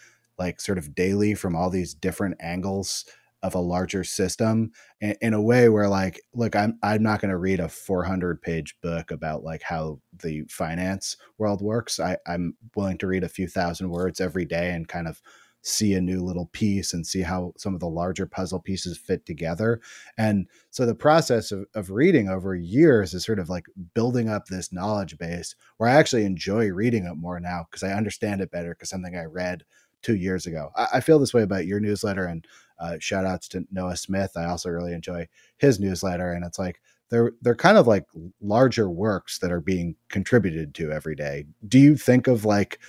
like 0.43 0.59
sort 0.59 0.77
of 0.77 0.93
daily 0.93 1.33
from 1.33 1.55
all 1.55 1.69
these 1.69 1.93
different 1.93 2.35
angles 2.41 3.05
of 3.43 3.55
a 3.55 3.59
larger 3.59 4.03
system 4.03 4.71
in, 4.99 5.15
in 5.21 5.33
a 5.33 5.41
way 5.41 5.69
where 5.69 5.87
like 5.87 6.19
look 6.33 6.53
i'm 6.53 6.77
i'm 6.83 7.01
not 7.01 7.21
going 7.21 7.31
to 7.31 7.37
read 7.37 7.61
a 7.61 7.69
400 7.69 8.41
page 8.41 8.75
book 8.81 9.09
about 9.11 9.43
like 9.43 9.61
how 9.61 9.99
the 10.21 10.43
finance 10.49 11.15
world 11.37 11.61
works 11.61 11.99
i 11.99 12.17
i'm 12.27 12.55
willing 12.75 12.97
to 12.97 13.07
read 13.07 13.23
a 13.23 13.29
few 13.29 13.47
thousand 13.47 13.89
words 13.89 14.19
every 14.19 14.45
day 14.45 14.71
and 14.71 14.89
kind 14.89 15.07
of 15.07 15.21
see 15.63 15.93
a 15.93 16.01
new 16.01 16.21
little 16.21 16.47
piece 16.47 16.93
and 16.93 17.07
see 17.07 17.21
how 17.21 17.53
some 17.57 17.73
of 17.73 17.79
the 17.79 17.87
larger 17.87 18.25
puzzle 18.25 18.59
pieces 18.59 18.97
fit 18.97 19.25
together. 19.25 19.79
And 20.17 20.47
so 20.71 20.85
the 20.85 20.93
process 20.93 21.51
of, 21.51 21.65
of 21.73 21.89
reading 21.89 22.27
over 22.27 22.53
years 22.53 23.13
is 23.13 23.23
sort 23.23 23.39
of 23.39 23.49
like 23.49 23.65
building 23.93 24.27
up 24.27 24.47
this 24.47 24.73
knowledge 24.73 25.17
base 25.17 25.55
where 25.77 25.89
I 25.89 25.93
actually 25.93 26.25
enjoy 26.25 26.67
reading 26.67 27.05
it 27.05 27.15
more 27.15 27.39
now 27.39 27.65
because 27.69 27.81
I 27.81 27.93
understand 27.93 28.41
it 28.41 28.51
better 28.51 28.71
because 28.71 28.89
something 28.89 29.15
I 29.15 29.23
read 29.23 29.63
two 30.03 30.15
years 30.15 30.45
ago. 30.45 30.69
I, 30.75 30.87
I, 30.95 30.99
feel 30.99 31.17
this 31.17 31.33
way 31.33 31.41
about 31.41 31.65
your 31.65 31.79
newsletter 31.79 32.25
and 32.25 32.45
uh, 32.79 32.97
shout 32.99 33.25
outs 33.25 33.47
to 33.49 33.65
Noah 33.71 33.97
Smith. 33.97 34.33
I 34.35 34.45
also 34.45 34.69
really 34.69 34.93
enjoy 34.93 35.27
his 35.57 35.79
newsletter. 35.79 36.31
And 36.31 36.45
it's 36.45 36.59
like, 36.59 36.81
they're, 37.09 37.31
they're 37.41 37.55
kind 37.55 37.77
of 37.77 37.87
like 37.87 38.05
larger 38.41 38.89
works 38.89 39.39
that 39.39 39.51
are 39.51 39.61
being 39.61 39.95
contributed 40.09 40.75
to 40.75 40.91
every 40.91 41.15
day. 41.15 41.45
Do 41.67 41.79
you 41.79 41.95
think 41.95 42.27
of 42.27 42.45
like 42.45 42.79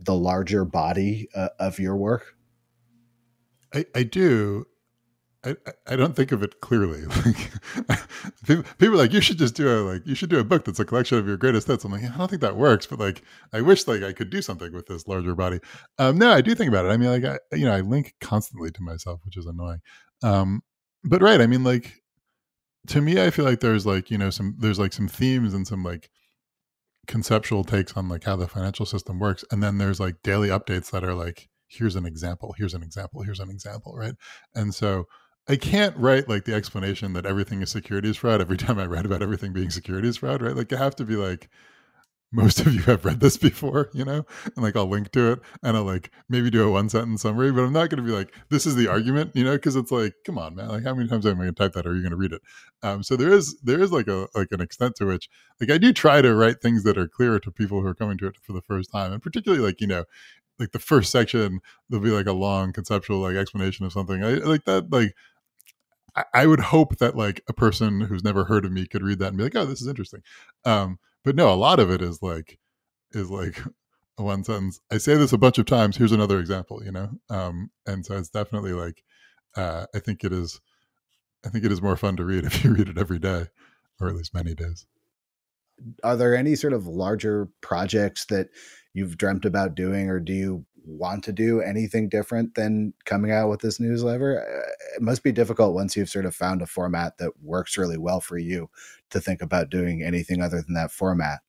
the 0.00 0.14
larger 0.14 0.64
body 0.64 1.28
uh, 1.34 1.50
of 1.58 1.78
your 1.78 1.96
work? 1.96 2.34
I, 3.74 3.84
I 3.94 4.02
do. 4.02 4.66
I, 5.46 5.54
I 5.86 5.96
don't 5.96 6.16
think 6.16 6.32
of 6.32 6.42
it 6.42 6.60
clearly. 6.60 7.02
People, 8.46 8.64
people 8.78 8.94
are 8.94 8.98
like, 8.98 9.12
you 9.12 9.20
should 9.20 9.38
just 9.38 9.54
do 9.54 9.68
a 9.68 9.78
like 9.82 10.06
you 10.06 10.14
should 10.14 10.30
do 10.30 10.38
a 10.38 10.44
book 10.44 10.64
that's 10.64 10.80
a 10.80 10.84
collection 10.84 11.18
of 11.18 11.26
your 11.26 11.36
greatest 11.36 11.66
hits. 11.66 11.84
I'm 11.84 11.92
like, 11.92 12.02
I 12.04 12.16
don't 12.16 12.28
think 12.28 12.42
that 12.42 12.56
works, 12.56 12.86
but 12.86 12.98
like 12.98 13.22
I 13.52 13.60
wish 13.60 13.86
like 13.86 14.02
I 14.02 14.12
could 14.12 14.30
do 14.30 14.42
something 14.42 14.72
with 14.72 14.86
this 14.86 15.06
larger 15.06 15.34
body. 15.34 15.60
Um, 15.98 16.18
no, 16.18 16.30
I 16.32 16.40
do 16.40 16.54
think 16.54 16.68
about 16.68 16.84
it. 16.84 16.88
I 16.88 16.96
mean, 16.96 17.10
like 17.10 17.24
I 17.24 17.56
you 17.56 17.64
know 17.64 17.72
I 17.72 17.80
link 17.80 18.14
constantly 18.20 18.70
to 18.72 18.82
myself, 18.82 19.20
which 19.24 19.36
is 19.36 19.46
annoying. 19.46 19.80
Um, 20.22 20.62
but 21.04 21.22
right, 21.22 21.40
I 21.40 21.46
mean, 21.46 21.64
like 21.64 22.02
to 22.88 23.00
me, 23.00 23.22
I 23.22 23.30
feel 23.30 23.44
like 23.44 23.60
there's 23.60 23.86
like 23.86 24.10
you 24.10 24.18
know 24.18 24.30
some 24.30 24.56
there's 24.58 24.78
like 24.78 24.92
some 24.92 25.08
themes 25.08 25.54
and 25.54 25.66
some 25.66 25.82
like 25.82 26.10
conceptual 27.06 27.64
takes 27.64 27.96
on 27.96 28.08
like 28.08 28.24
how 28.24 28.36
the 28.36 28.48
financial 28.48 28.86
system 28.86 29.18
works, 29.18 29.44
and 29.50 29.62
then 29.62 29.78
there's 29.78 30.00
like 30.00 30.16
daily 30.22 30.48
updates 30.48 30.90
that 30.90 31.04
are 31.04 31.14
like 31.14 31.48
here's 31.68 31.96
an 31.96 32.06
example, 32.06 32.54
here's 32.56 32.74
an 32.74 32.82
example, 32.82 33.22
here's 33.22 33.40
an 33.40 33.50
example, 33.50 33.94
right? 33.96 34.14
And 34.54 34.74
so 34.74 35.06
I 35.48 35.56
can't 35.56 35.96
write 35.96 36.28
like 36.28 36.44
the 36.44 36.54
explanation 36.54 37.12
that 37.12 37.26
everything 37.26 37.62
is 37.62 37.70
securities 37.70 38.16
fraud 38.16 38.40
every 38.40 38.56
time 38.56 38.78
I 38.78 38.86
write 38.86 39.06
about 39.06 39.22
everything 39.22 39.52
being 39.52 39.70
securities 39.70 40.18
fraud, 40.18 40.42
right? 40.42 40.56
Like 40.56 40.72
I 40.72 40.78
have 40.78 40.96
to 40.96 41.04
be 41.04 41.16
like, 41.16 41.48
most 42.32 42.60
of 42.60 42.74
you 42.74 42.82
have 42.82 43.04
read 43.04 43.20
this 43.20 43.36
before, 43.36 43.88
you 43.94 44.04
know, 44.04 44.26
and 44.44 44.64
like 44.64 44.76
I'll 44.76 44.88
link 44.88 45.12
to 45.12 45.32
it 45.32 45.40
and 45.62 45.76
I'll 45.76 45.84
like 45.84 46.10
maybe 46.28 46.50
do 46.50 46.66
a 46.66 46.70
one 46.70 46.88
sentence 46.88 47.22
summary, 47.22 47.52
but 47.52 47.62
I'm 47.62 47.72
not 47.72 47.88
going 47.88 48.04
to 48.04 48.08
be 48.08 48.10
like, 48.10 48.34
this 48.50 48.66
is 48.66 48.74
the 48.74 48.88
argument, 48.88 49.30
you 49.34 49.44
know, 49.44 49.54
because 49.54 49.76
it's 49.76 49.92
like, 49.92 50.12
come 50.26 50.36
on, 50.36 50.56
man, 50.56 50.68
like 50.68 50.84
how 50.84 50.94
many 50.94 51.08
times 51.08 51.24
am 51.24 51.34
I 51.34 51.44
going 51.44 51.54
to 51.54 51.54
type 51.54 51.72
that? 51.74 51.86
Or 51.86 51.90
are 51.90 51.94
you 51.94 52.02
going 52.02 52.10
to 52.10 52.16
read 52.16 52.32
it? 52.32 52.42
Um, 52.82 53.02
so 53.04 53.16
there 53.16 53.30
is 53.30 53.56
there 53.62 53.80
is 53.80 53.92
like 53.92 54.08
a 54.08 54.26
like 54.34 54.48
an 54.50 54.60
extent 54.60 54.96
to 54.96 55.06
which 55.06 55.28
like 55.60 55.70
I 55.70 55.78
do 55.78 55.92
try 55.92 56.20
to 56.20 56.34
write 56.34 56.60
things 56.60 56.82
that 56.82 56.98
are 56.98 57.08
clear 57.08 57.38
to 57.38 57.50
people 57.52 57.80
who 57.80 57.86
are 57.86 57.94
coming 57.94 58.18
to 58.18 58.26
it 58.26 58.36
for 58.42 58.52
the 58.52 58.62
first 58.62 58.90
time, 58.92 59.12
and 59.12 59.22
particularly 59.22 59.62
like 59.64 59.80
you 59.80 59.86
know 59.86 60.04
like 60.58 60.72
the 60.72 60.78
first 60.78 61.12
section 61.12 61.60
there'll 61.88 62.04
be 62.04 62.10
like 62.10 62.26
a 62.26 62.32
long 62.32 62.72
conceptual 62.72 63.18
like 63.18 63.36
explanation 63.36 63.84
of 63.84 63.92
something 63.92 64.24
i 64.24 64.34
like 64.34 64.64
that 64.64 64.90
like 64.90 65.14
I 66.32 66.46
would 66.46 66.60
hope 66.60 66.98
that 66.98 67.16
like 67.16 67.42
a 67.48 67.52
person 67.52 68.00
who's 68.00 68.24
never 68.24 68.44
heard 68.44 68.64
of 68.64 68.72
me 68.72 68.86
could 68.86 69.02
read 69.02 69.18
that 69.18 69.28
and 69.28 69.36
be 69.36 69.44
like, 69.44 69.56
"Oh, 69.56 69.66
this 69.66 69.82
is 69.82 69.88
interesting." 69.88 70.22
Um, 70.64 70.98
but 71.24 71.36
no, 71.36 71.52
a 71.52 71.56
lot 71.56 71.80
of 71.80 71.90
it 71.90 72.00
is 72.00 72.22
like 72.22 72.58
is 73.12 73.30
like 73.30 73.60
one 74.16 74.44
sentence. 74.44 74.80
I 74.90 74.98
say 74.98 75.16
this 75.16 75.32
a 75.32 75.38
bunch 75.38 75.58
of 75.58 75.66
times. 75.66 75.96
Here's 75.96 76.12
another 76.12 76.40
example, 76.40 76.82
you 76.84 76.92
know. 76.92 77.10
Um, 77.28 77.70
and 77.86 78.04
so 78.04 78.16
it's 78.16 78.30
definitely 78.30 78.72
like 78.72 79.02
uh, 79.56 79.86
I 79.94 79.98
think 79.98 80.24
it 80.24 80.32
is. 80.32 80.60
I 81.44 81.48
think 81.48 81.64
it 81.64 81.72
is 81.72 81.82
more 81.82 81.96
fun 81.96 82.16
to 82.16 82.24
read 82.24 82.44
if 82.46 82.64
you 82.64 82.72
read 82.72 82.88
it 82.88 82.98
every 82.98 83.18
day, 83.18 83.46
or 84.00 84.08
at 84.08 84.14
least 84.14 84.34
many 84.34 84.54
days. 84.54 84.86
Are 86.02 86.16
there 86.16 86.34
any 86.34 86.54
sort 86.54 86.72
of 86.72 86.86
larger 86.86 87.48
projects 87.60 88.24
that 88.26 88.48
you've 88.94 89.18
dreamt 89.18 89.44
about 89.44 89.74
doing, 89.74 90.08
or 90.08 90.20
do 90.20 90.32
you 90.32 90.64
want 90.86 91.24
to 91.24 91.32
do 91.32 91.60
anything 91.60 92.08
different 92.08 92.54
than 92.54 92.94
coming 93.04 93.32
out 93.32 93.50
with 93.50 93.60
this 93.60 93.80
newsletter? 93.80 94.40
Uh, 94.40 94.70
it 94.96 95.02
must 95.02 95.22
be 95.22 95.32
difficult 95.32 95.74
once 95.74 95.96
you've 95.96 96.08
sort 96.08 96.24
of 96.24 96.34
found 96.34 96.62
a 96.62 96.66
format 96.66 97.18
that 97.18 97.32
works 97.42 97.76
really 97.76 97.98
well 97.98 98.20
for 98.20 98.38
you 98.38 98.70
to 99.10 99.20
think 99.20 99.42
about 99.42 99.70
doing 99.70 100.02
anything 100.02 100.40
other 100.40 100.62
than 100.62 100.74
that 100.74 100.90
format. 100.90 101.40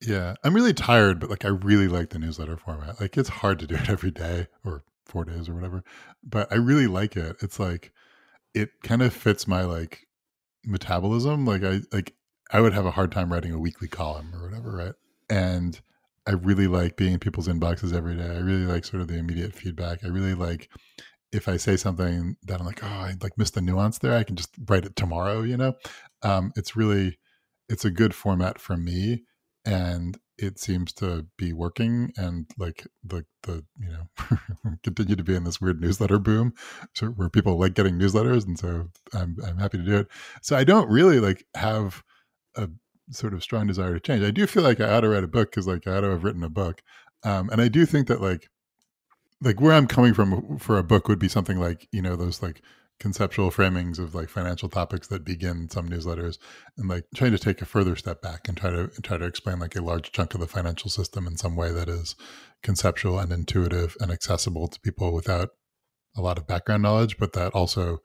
Yeah, 0.00 0.34
I'm 0.42 0.54
really 0.54 0.74
tired, 0.74 1.20
but 1.20 1.30
like 1.30 1.44
I 1.44 1.48
really 1.48 1.88
like 1.88 2.10
the 2.10 2.18
newsletter 2.18 2.56
format. 2.56 3.00
Like 3.00 3.16
it's 3.16 3.28
hard 3.28 3.58
to 3.60 3.66
do 3.66 3.76
it 3.76 3.88
every 3.88 4.10
day 4.10 4.48
or 4.64 4.82
four 5.06 5.24
days 5.24 5.48
or 5.48 5.54
whatever, 5.54 5.84
but 6.22 6.50
I 6.52 6.56
really 6.56 6.86
like 6.86 7.16
it. 7.16 7.36
It's 7.40 7.58
like 7.58 7.92
it 8.54 8.70
kind 8.82 9.02
of 9.02 9.12
fits 9.12 9.46
my 9.46 9.62
like 9.62 10.06
metabolism. 10.64 11.46
Like 11.46 11.64
I 11.64 11.80
like 11.92 12.14
I 12.50 12.60
would 12.60 12.72
have 12.72 12.86
a 12.86 12.90
hard 12.90 13.12
time 13.12 13.32
writing 13.32 13.52
a 13.52 13.58
weekly 13.58 13.88
column 13.88 14.32
or 14.34 14.42
whatever, 14.42 14.76
right? 14.76 14.94
And 15.30 15.80
I 16.26 16.32
really 16.32 16.66
like 16.66 16.96
being 16.96 17.14
in 17.14 17.18
people's 17.18 17.48
inboxes 17.48 17.94
every 17.94 18.16
day. 18.16 18.26
I 18.26 18.38
really 18.38 18.64
like 18.66 18.84
sort 18.84 19.02
of 19.02 19.08
the 19.08 19.18
immediate 19.18 19.54
feedback. 19.54 20.04
I 20.04 20.08
really 20.08 20.34
like 20.34 20.70
if 21.32 21.48
I 21.48 21.56
say 21.56 21.76
something 21.76 22.36
that 22.44 22.60
I'm 22.60 22.66
like, 22.66 22.82
oh, 22.82 22.86
I 22.86 23.14
like 23.20 23.36
missed 23.36 23.54
the 23.54 23.60
nuance 23.60 23.98
there. 23.98 24.16
I 24.16 24.22
can 24.22 24.36
just 24.36 24.50
write 24.68 24.84
it 24.84 24.96
tomorrow. 24.96 25.42
You 25.42 25.56
know, 25.56 25.74
um, 26.22 26.52
it's 26.56 26.76
really 26.76 27.18
it's 27.68 27.84
a 27.84 27.90
good 27.90 28.14
format 28.14 28.58
for 28.58 28.76
me, 28.76 29.24
and 29.64 30.16
it 30.38 30.58
seems 30.58 30.92
to 30.94 31.26
be 31.36 31.52
working. 31.52 32.12
And 32.16 32.46
like 32.56 32.86
the 33.02 33.26
the 33.42 33.64
you 33.78 33.88
know 33.88 34.38
continue 34.84 35.16
to 35.16 35.24
be 35.24 35.34
in 35.34 35.44
this 35.44 35.60
weird 35.60 35.80
newsletter 35.80 36.18
boom, 36.18 36.54
so 36.94 37.08
where 37.08 37.28
people 37.28 37.58
like 37.58 37.74
getting 37.74 37.98
newsletters, 37.98 38.46
and 38.46 38.58
so 38.58 38.88
I'm 39.12 39.36
I'm 39.46 39.58
happy 39.58 39.78
to 39.78 39.84
do 39.84 39.96
it. 39.98 40.08
So 40.40 40.56
I 40.56 40.64
don't 40.64 40.88
really 40.88 41.20
like 41.20 41.44
have 41.54 42.02
a 42.56 42.68
sort 43.10 43.34
of 43.34 43.42
strong 43.42 43.66
desire 43.66 43.94
to 43.94 44.00
change. 44.00 44.22
I 44.22 44.30
do 44.30 44.46
feel 44.46 44.62
like 44.62 44.80
I 44.80 44.90
ought 44.90 45.00
to 45.00 45.08
write 45.08 45.24
a 45.24 45.28
book 45.28 45.50
because 45.50 45.66
like 45.66 45.86
I 45.86 45.96
ought 45.96 46.00
to 46.00 46.10
have 46.10 46.24
written 46.24 46.44
a 46.44 46.48
book. 46.48 46.82
Um, 47.22 47.50
and 47.50 47.60
I 47.60 47.68
do 47.68 47.86
think 47.86 48.08
that 48.08 48.20
like 48.20 48.48
like 49.40 49.60
where 49.60 49.72
I'm 49.72 49.86
coming 49.86 50.14
from 50.14 50.58
for 50.58 50.78
a 50.78 50.84
book 50.84 51.08
would 51.08 51.18
be 51.18 51.28
something 51.28 51.58
like, 51.58 51.86
you 51.92 52.00
know, 52.00 52.16
those 52.16 52.42
like 52.42 52.62
conceptual 53.00 53.50
framings 53.50 53.98
of 53.98 54.14
like 54.14 54.28
financial 54.28 54.68
topics 54.68 55.08
that 55.08 55.24
begin 55.24 55.68
some 55.68 55.88
newsletters 55.88 56.38
and 56.78 56.88
like 56.88 57.04
trying 57.14 57.32
to 57.32 57.38
take 57.38 57.60
a 57.60 57.66
further 57.66 57.96
step 57.96 58.22
back 58.22 58.46
and 58.48 58.56
try 58.56 58.70
to 58.70 58.88
try 59.02 59.16
to 59.18 59.24
explain 59.24 59.58
like 59.58 59.74
a 59.74 59.82
large 59.82 60.12
chunk 60.12 60.32
of 60.34 60.40
the 60.40 60.46
financial 60.46 60.88
system 60.88 61.26
in 61.26 61.36
some 61.36 61.56
way 61.56 61.72
that 61.72 61.88
is 61.88 62.14
conceptual 62.62 63.18
and 63.18 63.32
intuitive 63.32 63.96
and 64.00 64.10
accessible 64.10 64.68
to 64.68 64.80
people 64.80 65.12
without 65.12 65.50
a 66.16 66.22
lot 66.22 66.38
of 66.38 66.46
background 66.46 66.82
knowledge, 66.82 67.18
but 67.18 67.32
that 67.32 67.52
also 67.52 67.98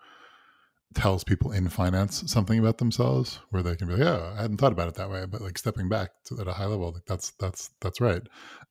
tells 0.95 1.23
people 1.23 1.51
in 1.51 1.69
finance 1.69 2.23
something 2.25 2.57
about 2.57 2.79
themselves 2.79 3.39
where 3.51 3.61
they 3.61 3.75
can 3.75 3.87
be 3.87 3.93
like 3.93 4.07
oh 4.07 4.33
i 4.35 4.41
hadn't 4.41 4.57
thought 4.57 4.71
about 4.71 4.87
it 4.87 4.95
that 4.95 5.09
way 5.09 5.23
but 5.25 5.41
like 5.41 5.57
stepping 5.57 5.87
back 5.87 6.09
to, 6.25 6.39
at 6.39 6.47
a 6.47 6.53
high 6.53 6.65
level 6.65 6.91
like 6.91 7.05
that's 7.05 7.31
that's 7.39 7.69
that's 7.79 8.01
right. 8.01 8.23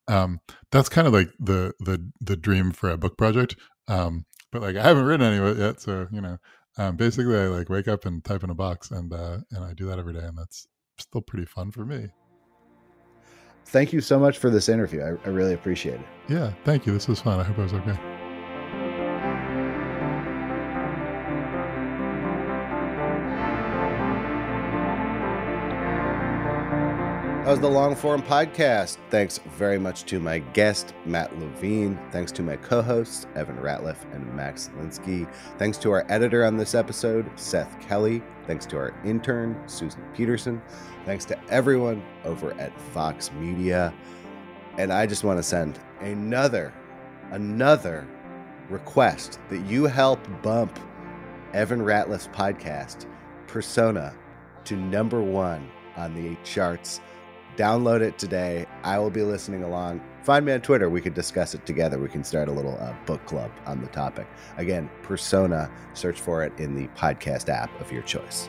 Um 0.09 0.41
that's 0.73 0.89
kind 0.89 1.07
of 1.07 1.13
like 1.13 1.31
the 1.39 1.75
the 1.79 2.11
the 2.21 2.37
dream 2.37 2.73
for 2.73 2.91
a 2.91 2.99
book 2.99 3.17
project 3.17 3.57
um 3.87 4.25
but 4.51 4.63
like 4.63 4.77
i 4.77 4.83
haven't 4.83 5.05
written 5.05 5.27
any 5.27 5.37
of 5.37 5.57
it 5.57 5.61
yet 5.61 5.81
so 5.81 6.09
you 6.11 6.21
know 6.21 6.39
um 6.77 6.97
basically 6.97 7.37
i 7.39 7.47
like 7.47 7.69
wake 7.69 7.87
up 7.87 8.05
and 8.05 8.25
type 8.25 8.43
in 8.43 8.51
a 8.51 8.55
box 8.55 8.91
and 8.91 9.13
uh 9.13 9.39
and 9.53 9.65
i 9.65 9.73
do 9.73 9.87
that 9.87 9.99
every 9.99 10.13
day 10.13 10.25
and 10.25 10.37
that's 10.37 10.67
still 10.99 11.21
pretty 11.21 11.47
fun 11.47 11.71
for 11.71 11.85
me. 11.85 12.09
Thank 13.67 13.93
you 13.93 14.01
so 14.01 14.19
much 14.19 14.39
for 14.39 14.51
this 14.51 14.69
interview. 14.69 15.03
I, 15.03 15.29
I 15.29 15.31
really 15.31 15.55
appreciate 15.55 16.01
it. 16.01 16.07
Yeah 16.29 16.53
thank 16.65 16.85
you. 16.85 16.93
This 16.93 17.07
was 17.07 17.21
fun. 17.21 17.39
I 17.39 17.45
hope 17.45 17.59
i 17.61 17.63
was 17.63 17.75
okay 17.75 18.18
Was 27.49 27.61
the 27.61 27.71
long 27.71 27.97
form 27.97 28.23
podcast. 28.23 28.99
Thanks 29.09 29.39
very 29.57 29.79
much 29.79 30.05
to 30.05 30.21
my 30.21 30.41
guest, 30.41 30.93
Matt 31.07 31.35
Levine. 31.39 31.99
Thanks 32.13 32.31
to 32.33 32.43
my 32.43 32.57
co 32.57 32.83
hosts, 32.83 33.27
Evan 33.35 33.57
Ratliff 33.57 33.97
and 34.13 34.31
Max 34.35 34.69
Linsky. 34.77 35.27
Thanks 35.57 35.79
to 35.79 35.91
our 35.91 36.05
editor 36.11 36.45
on 36.45 36.59
this 36.59 36.75
episode, 36.75 37.27
Seth 37.37 37.81
Kelly. 37.81 38.23
Thanks 38.47 38.67
to 38.67 38.77
our 38.77 38.95
intern, 39.03 39.59
Susan 39.67 40.05
Peterson. 40.15 40.61
Thanks 41.07 41.25
to 41.25 41.39
everyone 41.49 42.05
over 42.27 42.53
at 42.61 42.79
Vox 42.93 43.33
Media. 43.33 43.95
And 44.77 44.93
I 44.93 45.07
just 45.07 45.25
want 45.25 45.39
to 45.39 45.43
send 45.43 45.81
another, 46.01 46.75
another 47.31 48.07
request 48.69 49.41
that 49.49 49.61
you 49.61 49.87
help 49.87 50.21
bump 50.43 50.79
Evan 51.55 51.81
Ratliff's 51.81 52.29
podcast, 52.29 53.07
Persona, 53.47 54.15
to 54.65 54.77
number 54.77 55.23
one 55.23 55.67
on 55.97 56.15
the 56.15 56.37
charts 56.45 57.01
Download 57.59 58.03
it 58.03 58.17
today. 58.19 58.67
I 58.85 59.01
will 59.01 59.11
be 59.11 59.25
listening 59.25 59.65
along. 59.65 60.01
Find 60.23 60.47
me 60.47 60.53
on 60.53 60.61
Twitter. 60.61 60.89
We 60.89 61.01
could 61.01 61.15
discuss 61.15 61.55
it 61.55 61.67
together. 61.67 61.99
We 61.99 62.09
can 62.09 62.23
start 62.23 62.47
a 62.47 62.53
little 62.53 62.79
uh, 62.79 62.95
book 63.05 63.27
club 63.27 63.51
on 63.67 63.81
the 63.81 63.89
topic. 63.89 64.29
Again, 64.59 64.89
Persona, 65.03 65.69
search 65.93 66.21
for 66.21 66.45
it 66.45 66.53
in 66.61 66.77
the 66.77 66.87
podcast 66.97 67.49
app 67.49 67.69
of 67.81 67.91
your 67.91 68.03
choice. 68.03 68.49